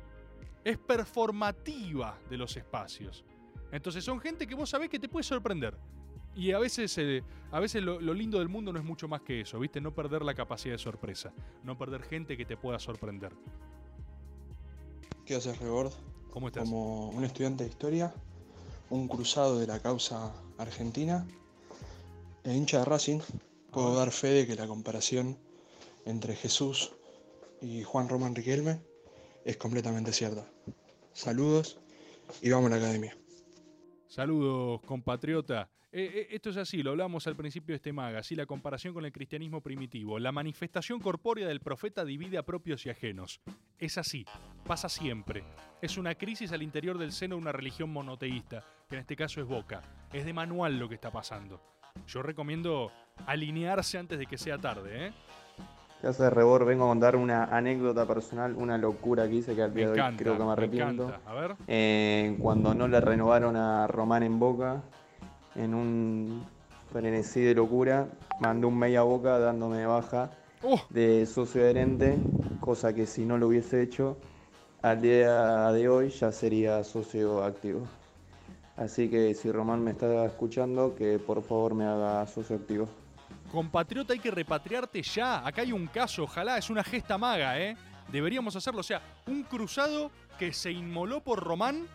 Es 0.64 0.78
performativa 0.78 2.18
de 2.30 2.38
los 2.38 2.56
espacios. 2.56 3.26
Entonces 3.72 4.04
son 4.04 4.20
gente 4.20 4.48
que 4.48 4.56
vos 4.56 4.70
sabés 4.70 4.90
que 4.90 5.00
te 5.00 5.10
puede 5.10 5.24
sorprender. 5.24 5.78
Y 6.36 6.52
a 6.52 6.60
veces, 6.60 6.98
eh, 6.98 7.24
a 7.52 7.60
veces 7.60 7.84
lo, 7.84 8.00
lo 8.00 8.14
lindo 8.14 8.40
del 8.40 8.50
mundo 8.50 8.74
no 8.74 8.80
es 8.80 8.86
mucho 8.86 9.08
más 9.08 9.22
que 9.22 9.42
eso, 9.42 9.60
¿viste? 9.60 9.82
No 9.82 9.94
perder 9.94 10.24
la 10.24 10.34
capacidad 10.34 10.74
de 10.74 10.80
sorpresa. 10.80 11.34
No 11.64 11.78
perder 11.78 12.04
gente 12.04 12.38
que 12.38 12.46
te 12.46 12.58
pueda 12.58 12.80
sorprender. 12.80 13.34
¿Qué 15.26 15.36
haces, 15.36 15.58
Rebord? 15.60 15.92
¿Cómo 16.32 16.48
estás? 16.48 16.64
Como 16.64 17.10
un 17.10 17.24
estudiante 17.24 17.64
de 17.64 17.70
historia, 17.70 18.14
un 18.90 19.08
cruzado 19.08 19.60
de 19.60 19.68
la 19.68 19.80
causa 19.80 20.34
argentina 20.58 21.26
e 22.44 22.54
hincha 22.54 22.80
de 22.80 22.86
Racing, 22.86 23.20
puedo 23.72 23.96
dar 23.96 24.12
fe 24.12 24.30
de 24.30 24.48
que 24.48 24.56
la 24.56 24.68
comparación 24.68 25.38
entre 26.06 26.36
Jesús 26.36 26.92
y 27.64 27.82
Juan 27.84 28.10
Román 28.10 28.36
Riquelme 28.36 28.82
es 29.46 29.58
completamente 29.58 30.12
cierta. 30.12 30.46
Saludos 31.14 31.80
y 32.42 32.50
vamos 32.50 32.68
a 32.68 32.76
la 32.76 32.76
academia. 32.78 33.18
Saludos, 34.08 34.82
compatriota. 34.86 35.70
Eh, 35.92 36.12
eh, 36.14 36.28
esto 36.32 36.50
es 36.50 36.58
así, 36.58 36.82
lo 36.82 36.92
hablamos 36.92 37.26
al 37.28 37.36
principio 37.36 37.74
de 37.74 37.78
este 37.78 37.94
maga, 37.94 38.24
¿sí? 38.24 38.36
la 38.36 38.48
comparación 38.48 38.94
con 38.94 39.06
el 39.06 39.12
cristianismo 39.12 39.62
primitivo. 39.62 40.20
La 40.20 40.32
manifestación 40.32 41.00
corpórea 41.00 41.48
del 41.48 41.62
profeta 41.62 42.04
divide 42.04 42.38
a 42.38 42.44
propios 42.44 42.86
y 42.86 42.90
ajenos. 42.90 43.42
Es 43.78 43.98
así, 43.98 44.26
pasa 44.66 44.90
siempre. 44.90 45.44
Es 45.82 45.98
una 45.98 46.16
crisis 46.16 46.52
al 46.52 46.64
interior 46.64 46.98
del 46.98 47.12
seno 47.12 47.36
de 47.36 47.42
una 47.42 47.52
religión 47.52 47.92
monoteísta, 47.92 48.66
que 48.90 48.96
en 48.96 49.02
este 49.02 49.16
caso 49.16 49.40
es 49.40 49.48
Boca. 49.48 49.82
Es 50.12 50.26
de 50.26 50.34
manual 50.34 50.80
lo 50.80 50.90
que 50.90 50.96
está 50.96 51.12
pasando. 51.12 51.62
Yo 52.08 52.24
recomiendo 52.24 52.92
alinearse 53.28 54.00
antes 54.00 54.18
de 54.18 54.26
que 54.26 54.38
sea 54.38 54.58
tarde, 54.58 55.08
¿eh? 55.08 55.14
¿Qué 56.04 56.10
hace 56.10 56.30
Rebor? 56.30 56.66
Vengo 56.66 56.84
a 56.84 56.88
contar 56.90 57.16
una 57.16 57.46
anécdota 57.46 58.06
personal, 58.06 58.58
una 58.58 58.78
locura 58.78 59.26
que 59.30 59.36
hice 59.36 59.56
que 59.56 59.62
al 59.64 59.74
día 59.74 59.90
de 59.90 60.02
hoy 60.02 60.16
creo 60.18 60.38
que 60.38 60.44
me 60.44 60.52
arrepiento. 60.52 61.06
encanta. 61.06 61.32
A 61.32 61.34
ver. 61.34 61.56
Eh, 61.70 62.36
cuando 62.42 62.74
no 62.74 62.90
le 62.90 63.00
renovaron 63.00 63.56
a 63.56 63.88
Román 63.88 64.22
en 64.24 64.38
Boca, 64.38 64.82
en 65.56 65.74
un 65.74 66.44
frenesí 66.92 67.40
de 67.40 67.56
locura, 67.56 68.08
mandé 68.42 68.68
un 68.68 68.78
media 68.78 69.04
boca 69.04 69.40
dándome 69.40 69.78
de 69.78 69.86
baja 69.86 70.30
Oh. 70.62 70.78
de 70.90 71.26
socio 71.26 71.62
adherente, 71.62 72.18
cosa 72.60 72.94
que 72.94 73.06
si 73.06 73.24
no 73.24 73.38
lo 73.38 73.48
hubiese 73.48 73.82
hecho, 73.82 74.18
al 74.82 75.02
día 75.02 75.72
de 75.72 75.88
hoy 75.88 76.10
ya 76.10 76.34
sería 76.34 76.84
socio 76.84 77.46
activo. 77.46 77.80
Así 78.76 79.10
que 79.10 79.34
si 79.36 79.50
Román 79.54 79.82
me 79.82 79.92
está 79.92 80.26
escuchando, 80.26 80.96
que 80.96 81.18
por 81.18 81.42
favor 81.44 81.76
me 81.76 81.86
haga 81.86 82.28
socio 82.28 82.58
activo. 82.58 82.90
Compatriota, 83.54 84.14
hay 84.14 84.20
que 84.20 84.32
repatriarte 84.32 85.04
ya. 85.04 85.46
Acá 85.46 85.62
hay 85.62 85.72
un 85.72 85.86
caso, 85.86 86.24
ojalá, 86.24 86.58
es 86.58 86.72
una 86.72 86.84
gesta 86.84 87.20
maga, 87.20 87.60
¿eh? 87.60 87.78
Deberíamos 88.12 88.56
hacerlo. 88.56 88.80
O 88.80 88.84
sea, 88.84 89.00
un 89.28 89.44
cruzado 89.44 90.10
que 90.40 90.52
se 90.52 90.72
inmoló 90.72 91.22
por 91.22 91.40
Román. 91.44 91.86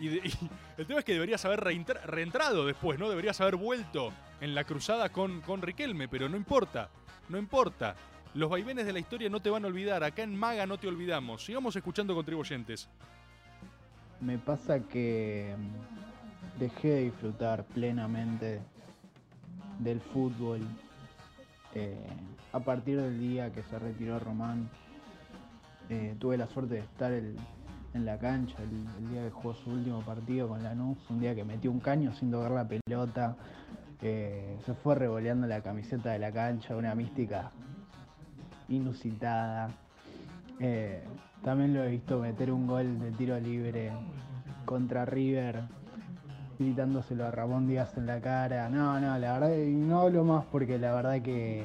Y, 0.00 0.18
el 0.78 0.86
tema 0.86 1.00
es 1.00 1.04
que 1.04 1.14
deberías 1.14 1.44
haber 1.44 1.58
reentrado 1.58 2.64
después, 2.64 3.00
¿no? 3.00 3.08
Deberías 3.10 3.40
haber 3.40 3.56
vuelto 3.56 4.12
en 4.40 4.54
la 4.54 4.62
cruzada 4.62 5.08
con, 5.08 5.40
con 5.40 5.60
Riquelme, 5.60 6.06
pero 6.06 6.28
no 6.28 6.36
importa. 6.36 6.88
No 7.28 7.36
importa. 7.36 7.96
Los 8.34 8.48
vaivenes 8.48 8.86
de 8.86 8.92
la 8.92 9.00
historia 9.00 9.28
no 9.28 9.40
te 9.40 9.50
van 9.50 9.64
a 9.64 9.66
olvidar. 9.66 10.04
Acá 10.04 10.22
en 10.22 10.36
Maga 10.36 10.66
no 10.66 10.78
te 10.78 10.86
olvidamos. 10.86 11.44
Sigamos 11.44 11.74
escuchando 11.74 12.14
contribuyentes. 12.14 12.88
Me 14.20 14.38
pasa 14.38 14.78
que 14.78 15.52
mm, 15.58 16.60
dejé 16.60 16.88
de 16.90 17.02
disfrutar 17.02 17.64
plenamente 17.64 18.60
del 19.80 20.00
fútbol 20.00 20.60
eh, 21.74 21.96
a 22.52 22.60
partir 22.60 23.00
del 23.00 23.18
día 23.18 23.52
que 23.52 23.62
se 23.64 23.78
retiró 23.78 24.18
Román. 24.18 24.68
eh, 25.90 26.16
tuve 26.18 26.36
la 26.36 26.46
suerte 26.46 26.74
de 26.74 26.80
estar 26.80 27.12
en 27.12 27.36
la 28.04 28.18
cancha 28.18 28.56
el, 28.62 29.08
día 29.08 29.24
que 29.24 29.30
jugó 29.30 29.54
su 29.54 29.70
último 29.70 30.02
partido 30.02 30.48
con 30.48 30.62
Lanús, 30.62 30.98
un 31.08 31.20
día 31.20 31.34
que 31.34 31.44
metió 31.44 31.70
un 31.70 31.80
caño 31.80 32.12
sin 32.14 32.30
tocar 32.30 32.50
la 32.50 32.68
pelota. 32.68 33.36
eh, 34.02 34.58
se 34.64 34.74
fue 34.74 34.94
revoleando 34.94 35.46
la 35.46 35.62
camiseta 35.62 36.10
de 36.12 36.18
la 36.18 36.30
cancha, 36.32 36.76
una 36.76 36.94
mística 36.94 37.50
inusitada. 38.68 39.70
También 41.42 41.72
lo 41.72 41.84
he 41.84 41.88
visto 41.88 42.18
meter 42.18 42.50
un 42.52 42.66
gol 42.66 42.98
de 42.98 43.12
tiro 43.12 43.38
libre 43.38 43.92
contra 44.64 45.04
River, 45.04 45.64
gritándoselo 46.58 47.26
a 47.26 47.30
Ramón 47.30 47.68
Díaz 47.68 47.96
en 47.96 48.06
la 48.06 48.20
cara. 48.20 48.68
No, 48.68 48.98
no, 49.00 49.18
la 49.18 49.38
verdad 49.38 49.56
no 49.56 50.00
hablo 50.00 50.24
más 50.24 50.44
porque 50.46 50.78
la 50.78 50.94
verdad 50.94 51.22
que, 51.22 51.64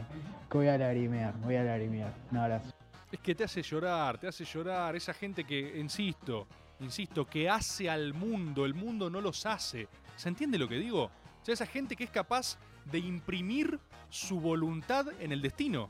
que 0.50 0.58
voy 0.58 0.68
a 0.68 0.78
lagrimear, 0.78 1.34
voy 1.42 1.56
a 1.56 1.64
lagrimear. 1.64 2.14
Un 2.32 2.38
abrazo. 2.38 2.72
Es 3.12 3.20
que 3.20 3.36
te 3.36 3.44
hace 3.44 3.62
llorar, 3.62 4.18
te 4.18 4.28
hace 4.28 4.46
llorar. 4.46 4.96
Esa 4.96 5.14
gente 5.14 5.44
que, 5.44 5.80
insisto, 5.80 6.48
insisto, 6.80 7.26
que 7.26 7.50
hace 7.50 7.90
al 7.90 8.14
mundo, 8.14 8.66
el 8.66 8.74
mundo 8.74 9.10
no 9.10 9.22
los 9.22 9.46
hace. 9.46 9.88
¿Se 10.16 10.30
entiende 10.30 10.58
lo 10.58 10.68
que 10.68 10.76
digo? 10.76 11.06
O 11.06 11.46
sea, 11.46 11.54
esa 11.54 11.66
gente 11.66 11.96
que 11.96 12.06
es 12.06 12.10
capaz 12.10 12.58
de 12.86 13.00
imprimir 13.00 13.80
su 14.10 14.40
voluntad 14.40 15.08
en 15.20 15.32
el 15.32 15.42
destino. 15.42 15.90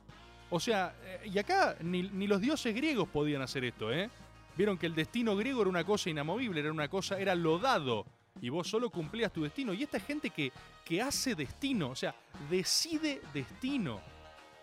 O 0.50 0.60
sea, 0.60 0.96
eh, 1.04 1.30
y 1.34 1.38
acá 1.40 1.76
ni, 1.82 2.04
ni 2.04 2.28
los 2.28 2.40
dioses 2.40 2.76
griegos 2.76 3.08
podían 3.08 3.42
hacer 3.42 3.64
esto, 3.66 3.92
¿eh? 3.92 4.10
Vieron 4.56 4.78
que 4.78 4.86
el 4.86 4.94
destino 4.94 5.36
griego 5.36 5.62
era 5.62 5.70
una 5.70 5.84
cosa 5.84 6.10
inamovible, 6.10 6.60
era 6.60 6.72
una 6.72 6.88
cosa, 6.88 7.20
era 7.20 7.34
lo 7.34 7.58
dado. 7.58 8.06
Y 8.42 8.50
vos 8.50 8.68
solo 8.68 8.90
cumplías 8.90 9.32
tu 9.32 9.44
destino. 9.44 9.74
Y 9.74 9.84
esta 9.84 10.00
gente 10.00 10.30
que, 10.30 10.52
que 10.84 11.02
hace 11.02 11.36
destino, 11.36 11.90
o 11.90 11.96
sea, 11.96 12.14
decide 12.50 13.22
destino. 13.34 14.02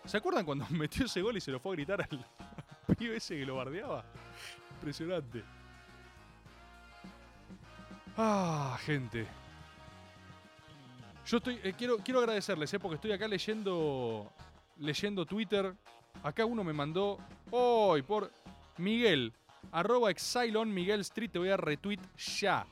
¿Se 0.05 0.17
acuerdan 0.17 0.45
cuando 0.45 0.65
metió 0.69 1.05
ese 1.05 1.21
gol 1.21 1.37
y 1.37 1.41
se 1.41 1.51
lo 1.51 1.59
fue 1.59 1.73
a 1.73 1.75
gritar 1.75 2.01
al, 2.01 2.25
pibe 2.97 3.17
ese 3.17 3.37
que 3.37 3.45
lo 3.45 3.55
bardeaba. 3.55 4.03
Impresionante. 4.75 5.43
Ah, 8.17 8.77
gente. 8.83 9.25
Yo 11.25 11.37
estoy. 11.37 11.59
eh, 11.63 11.73
quiero, 11.77 11.97
quiero 11.97 12.19
agradecerles, 12.19 12.73
eh, 12.73 12.79
porque 12.79 12.95
estoy 12.95 13.11
acá 13.11 13.27
leyendo. 13.27 14.31
Leyendo 14.77 15.25
Twitter. 15.25 15.73
Acá 16.23 16.45
uno 16.45 16.63
me 16.63 16.73
mandó. 16.73 17.19
Hoy, 17.51 18.01
por 18.01 18.31
Miguel. 18.77 19.33
Arroba 19.71 20.09
Exilon 20.09 20.73
Miguel 20.73 21.01
Street. 21.01 21.31
Te 21.31 21.39
voy 21.39 21.49
a 21.49 21.57
retweet 21.57 21.99
ya. 22.17 22.65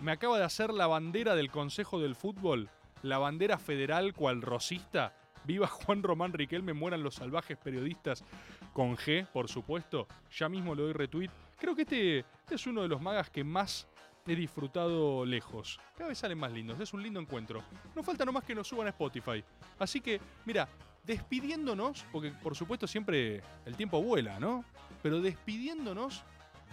Me 0.00 0.12
acaba 0.12 0.38
de 0.38 0.44
hacer 0.44 0.72
la 0.72 0.86
bandera 0.86 1.34
del 1.34 1.50
Consejo 1.50 2.00
del 2.00 2.14
Fútbol. 2.14 2.68
La 3.02 3.18
bandera 3.18 3.58
federal 3.58 4.12
cual 4.14 4.42
rosista. 4.42 5.14
Viva 5.44 5.66
Juan 5.66 6.02
Román 6.02 6.32
Riquelme, 6.32 6.72
mueran 6.72 7.02
los 7.02 7.16
salvajes 7.16 7.58
periodistas 7.58 8.24
con 8.72 8.96
G, 8.96 9.26
por 9.28 9.48
supuesto. 9.48 10.08
Ya 10.36 10.48
mismo 10.48 10.74
le 10.74 10.82
doy 10.82 10.92
retweet. 10.92 11.30
Creo 11.58 11.74
que 11.76 11.82
este, 11.82 12.18
este 12.20 12.54
es 12.54 12.66
uno 12.66 12.82
de 12.82 12.88
los 12.88 13.00
magas 13.00 13.30
que 13.30 13.44
más 13.44 13.86
he 14.26 14.34
disfrutado 14.34 15.24
lejos. 15.24 15.78
Cada 15.96 16.08
vez 16.08 16.18
salen 16.18 16.38
más 16.38 16.52
lindos, 16.52 16.80
es 16.80 16.92
un 16.94 17.02
lindo 17.02 17.20
encuentro. 17.20 17.62
No 17.94 18.02
falta 18.02 18.24
nomás 18.24 18.44
que 18.44 18.54
nos 18.54 18.66
suban 18.68 18.86
a 18.86 18.90
Spotify. 18.90 19.44
Así 19.78 20.00
que, 20.00 20.20
mira, 20.46 20.68
despidiéndonos, 21.04 22.06
porque 22.10 22.30
por 22.30 22.56
supuesto 22.56 22.86
siempre 22.86 23.42
el 23.66 23.76
tiempo 23.76 24.02
vuela, 24.02 24.40
¿no? 24.40 24.64
Pero 25.02 25.20
despidiéndonos, 25.20 26.24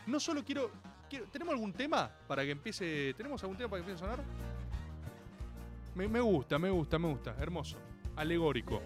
no 0.08 0.20
solo 0.20 0.44
quiero, 0.44 0.72
quiero 1.12 1.26
¿tenemos 1.26 1.54
algún 1.54 1.74
tema 1.74 2.10
para 2.28 2.44
que 2.44 2.52
empiece, 2.52 3.14
¿tenemos 3.16 3.44
algún 3.44 3.58
tema 3.58 3.70
para 3.70 3.84
que 3.84 3.92
empiece 3.92 4.06
a 4.06 4.10
sonar? 4.10 4.26
Me, 5.94 6.08
me 6.08 6.22
gusta, 6.22 6.58
me 6.58 6.70
gusta, 6.70 6.98
me 6.98 7.10
gusta, 7.10 7.36
hermoso, 7.38 7.78
alegórico. 8.16 8.82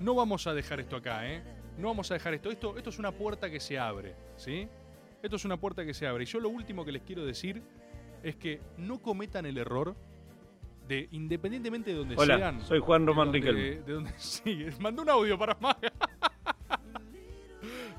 No 0.00 0.14
vamos 0.14 0.46
a 0.48 0.52
dejar 0.52 0.80
esto 0.80 0.96
acá, 0.96 1.30
¿eh? 1.30 1.42
No 1.78 1.88
vamos 1.88 2.10
a 2.10 2.14
dejar 2.14 2.34
esto. 2.34 2.50
Esto, 2.50 2.76
esto 2.76 2.90
es 2.90 2.98
una 2.98 3.12
puerta 3.12 3.48
que 3.48 3.60
se 3.60 3.78
abre, 3.78 4.16
¿sí? 4.36 4.68
Esto 5.22 5.36
es 5.36 5.44
una 5.44 5.56
puerta 5.56 5.84
que 5.86 5.94
se 5.94 6.06
abre. 6.06 6.24
Y 6.24 6.26
yo 6.26 6.40
lo 6.40 6.48
último 6.48 6.84
que 6.84 6.90
les 6.90 7.02
quiero 7.02 7.24
decir 7.24 7.62
es 8.24 8.34
que 8.34 8.60
no 8.76 9.00
cometan 9.00 9.46
el 9.46 9.56
error 9.56 9.94
de, 10.88 11.08
independientemente 11.12 11.92
de 11.92 11.96
donde 11.96 12.16
Hola, 12.16 12.36
sean. 12.36 12.60
soy 12.60 12.80
Juan 12.80 13.06
Román 13.06 13.32
Riquelme. 13.32 13.76
De 13.82 13.92
donde 13.92 14.12
sí, 14.18 14.66
mandó 14.80 15.02
un 15.02 15.10
audio 15.10 15.38
para 15.38 15.54
Maga. 15.60 15.92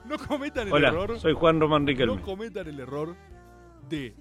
No 0.07 0.17
cometan 0.17 0.67
el 0.67 0.73
Hola, 0.73 0.89
error. 0.89 1.19
soy 1.19 1.33
Juan 1.33 1.59
Román 1.59 1.85
Riquelme. 1.87 2.15
No 2.15 2.21
cometan 2.21 2.67
el 2.67 2.79
error 2.79 3.15
de 3.89 4.15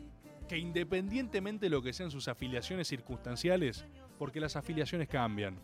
que 0.49 0.59
independientemente 0.59 1.67
de 1.67 1.71
lo 1.71 1.83
que 1.83 1.93
sean 1.93 2.11
sus 2.11 2.29
afiliaciones 2.29 2.89
circunstanciales, 2.89 3.87
porque 4.19 4.41
las 4.41 4.57
afiliaciones 4.57 5.09
cambian, 5.09 5.59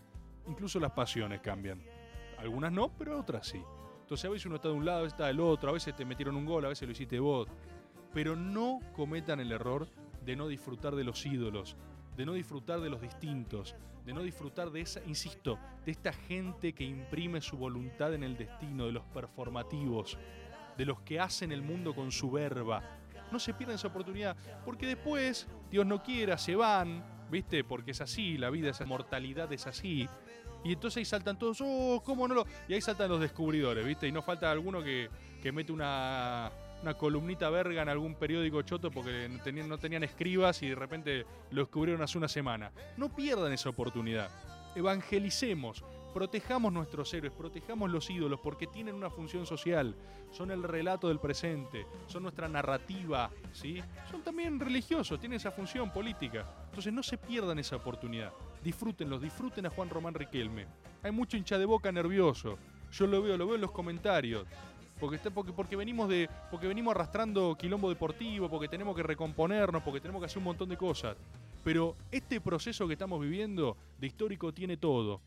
incluso 0.47 0.79
las 0.79 0.91
pasiones 0.91 1.41
cambian. 1.41 1.81
Algunas 2.37 2.71
no, 2.71 2.89
pero 2.97 3.19
otras 3.19 3.47
sí. 3.47 3.61
Entonces 4.01 4.25
a 4.25 4.29
veces 4.29 4.45
uno 4.47 4.55
está 4.55 4.69
de 4.69 4.73
un 4.73 4.85
lado, 4.85 4.99
a 4.99 5.01
veces 5.03 5.13
está 5.13 5.27
del 5.27 5.39
otro, 5.39 5.69
a 5.69 5.73
veces 5.73 5.95
te 5.95 6.03
metieron 6.05 6.35
un 6.35 6.45
gol, 6.45 6.65
a 6.65 6.69
veces 6.69 6.87
lo 6.87 6.91
hiciste 6.91 7.19
vos. 7.19 7.47
Pero 8.13 8.35
no 8.35 8.79
cometan 8.93 9.39
el 9.39 9.51
error 9.51 9.87
de 10.25 10.35
no 10.35 10.47
disfrutar 10.47 10.95
de 10.95 11.03
los 11.03 11.25
ídolos, 11.25 11.77
de 12.15 12.25
no 12.25 12.33
disfrutar 12.33 12.79
de 12.79 12.89
los 12.89 13.01
distintos, 13.01 13.75
de 14.05 14.13
no 14.13 14.21
disfrutar 14.21 14.71
de 14.71 14.81
esa, 14.81 15.01
insisto, 15.05 15.59
de 15.85 15.91
esta 15.91 16.13
gente 16.13 16.73
que 16.73 16.83
imprime 16.83 17.41
su 17.41 17.57
voluntad 17.57 18.13
en 18.13 18.23
el 18.23 18.37
destino, 18.37 18.85
de 18.85 18.91
los 18.91 19.03
performativos, 19.05 20.17
de 20.77 20.85
los 20.85 21.01
que 21.01 21.19
hacen 21.19 21.51
el 21.51 21.61
mundo 21.61 21.93
con 21.93 22.11
su 22.11 22.31
verba. 22.31 22.83
No 23.31 23.39
se 23.39 23.53
pierdan 23.53 23.75
esa 23.75 23.87
oportunidad, 23.87 24.35
porque 24.65 24.87
después, 24.87 25.47
Dios 25.69 25.85
no 25.85 26.03
quiera, 26.03 26.37
se 26.37 26.55
van, 26.55 27.03
¿viste? 27.29 27.63
Porque 27.63 27.91
es 27.91 28.01
así, 28.01 28.37
la 28.37 28.49
vida, 28.49 28.69
esa 28.71 28.85
mortalidad 28.85 29.51
es 29.53 29.67
así. 29.67 30.07
Y 30.63 30.73
entonces 30.73 30.97
ahí 30.97 31.05
saltan 31.05 31.39
todos, 31.39 31.59
oh, 31.61 32.01
¿cómo 32.03 32.27
no 32.27 32.35
lo...? 32.35 32.45
Y 32.67 32.73
ahí 32.73 32.81
saltan 32.81 33.09
los 33.09 33.19
descubridores, 33.19 33.85
¿viste? 33.85 34.07
Y 34.07 34.11
no 34.11 34.21
falta 34.21 34.51
alguno 34.51 34.83
que, 34.83 35.09
que 35.41 35.51
mete 35.51 35.71
una, 35.71 36.51
una 36.81 36.95
columnita 36.95 37.49
verga 37.49 37.81
en 37.81 37.89
algún 37.89 38.15
periódico 38.15 38.61
choto 38.63 38.91
porque 38.91 39.29
no 39.29 39.41
tenían, 39.41 39.69
no 39.69 39.77
tenían 39.77 40.03
escribas 40.03 40.61
y 40.63 40.69
de 40.69 40.75
repente 40.75 41.25
lo 41.51 41.61
descubrieron 41.61 42.01
hace 42.01 42.17
una 42.17 42.27
semana. 42.27 42.71
No 42.97 43.13
pierdan 43.13 43.53
esa 43.53 43.69
oportunidad. 43.69 44.29
Evangelicemos, 44.75 45.83
protejamos 46.13 46.71
nuestros 46.71 47.13
héroes, 47.13 47.33
protejamos 47.33 47.89
los 47.89 48.09
ídolos 48.09 48.39
porque 48.39 48.67
tienen 48.67 48.95
una 48.95 49.09
función 49.09 49.45
social, 49.45 49.95
son 50.31 50.51
el 50.51 50.63
relato 50.63 51.07
del 51.07 51.19
presente, 51.19 51.85
son 52.07 52.23
nuestra 52.23 52.47
narrativa, 52.47 53.29
¿sí? 53.51 53.81
Son 54.09 54.21
también 54.21 54.59
religiosos, 54.59 55.19
tienen 55.19 55.37
esa 55.37 55.51
función 55.51 55.91
política. 55.91 56.45
Entonces 56.65 56.93
no 56.93 57.03
se 57.03 57.17
pierdan 57.17 57.59
esa 57.59 57.75
oportunidad. 57.75 58.31
Disfrútenlos, 58.63 59.21
disfruten 59.21 59.65
a 59.65 59.69
Juan 59.69 59.89
Román 59.89 60.13
Riquelme. 60.13 60.67
Hay 61.03 61.11
mucho 61.11 61.35
hincha 61.37 61.57
de 61.57 61.65
boca 61.65 61.91
nervioso. 61.91 62.57
Yo 62.91 63.07
lo 63.07 63.21
veo, 63.21 63.37
lo 63.37 63.45
veo 63.45 63.55
en 63.55 63.61
los 63.61 63.71
comentarios. 63.71 64.45
Porque, 65.01 65.17
está- 65.17 65.31
porque, 65.31 65.51
porque 65.51 65.75
venimos 65.75 66.07
de. 66.07 66.29
Porque 66.49 66.67
venimos 66.67 66.95
arrastrando 66.95 67.55
quilombo 67.57 67.89
deportivo, 67.89 68.47
porque 68.49 68.69
tenemos 68.69 68.95
que 68.95 69.03
recomponernos, 69.03 69.81
porque 69.83 69.99
tenemos 69.99 70.21
que 70.21 70.27
hacer 70.27 70.37
un 70.37 70.45
montón 70.45 70.69
de 70.69 70.77
cosas. 70.77 71.17
Pero 71.63 71.95
este 72.11 72.39
proceso 72.39 72.87
que 72.87 72.93
estamos 72.93 73.19
viviendo 73.19 73.75
de 73.99 74.07
histórico 74.07 74.53
tiene 74.53 74.77
todo. 74.77 75.19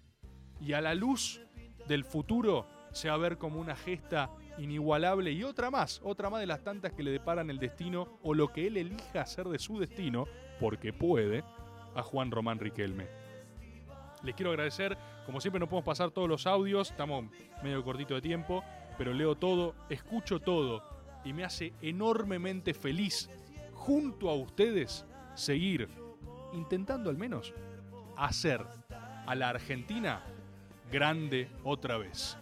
Y 0.60 0.72
a 0.72 0.80
la 0.80 0.94
luz 0.94 1.40
del 1.86 2.04
futuro 2.04 2.66
se 2.92 3.08
va 3.08 3.14
a 3.14 3.18
ver 3.18 3.36
como 3.36 3.60
una 3.60 3.74
gesta 3.76 4.30
inigualable 4.58 5.32
y 5.32 5.42
otra 5.42 5.70
más, 5.70 6.00
otra 6.04 6.30
más 6.30 6.38
de 6.40 6.46
las 6.46 6.62
tantas 6.62 6.92
que 6.92 7.02
le 7.02 7.10
deparan 7.10 7.50
el 7.50 7.58
destino 7.58 8.18
o 8.22 8.32
lo 8.34 8.52
que 8.52 8.68
él 8.68 8.76
elija 8.76 9.20
hacer 9.20 9.48
de 9.48 9.58
su 9.58 9.80
destino, 9.80 10.26
porque 10.60 10.92
puede, 10.92 11.42
a 11.96 12.02
Juan 12.02 12.30
Román 12.30 12.60
Riquelme. 12.60 13.08
Les 14.22 14.34
quiero 14.36 14.50
agradecer, 14.50 14.96
como 15.26 15.40
siempre 15.40 15.58
no 15.60 15.66
podemos 15.68 15.84
pasar 15.84 16.10
todos 16.12 16.28
los 16.28 16.46
audios, 16.46 16.90
estamos 16.92 17.26
medio 17.62 17.82
cortito 17.84 18.14
de 18.14 18.22
tiempo, 18.22 18.62
pero 18.96 19.12
leo 19.12 19.36
todo, 19.36 19.74
escucho 19.88 20.40
todo 20.40 20.82
y 21.24 21.32
me 21.32 21.44
hace 21.44 21.72
enormemente 21.82 22.74
feliz 22.74 23.30
junto 23.72 24.30
a 24.30 24.34
ustedes 24.34 25.04
seguir 25.34 25.88
intentando 26.52 27.10
al 27.10 27.18
menos 27.18 27.52
hacer 28.16 28.64
a 29.26 29.34
la 29.34 29.48
Argentina 29.48 30.22
grande 30.90 31.50
otra 31.64 31.98
vez. 31.98 32.36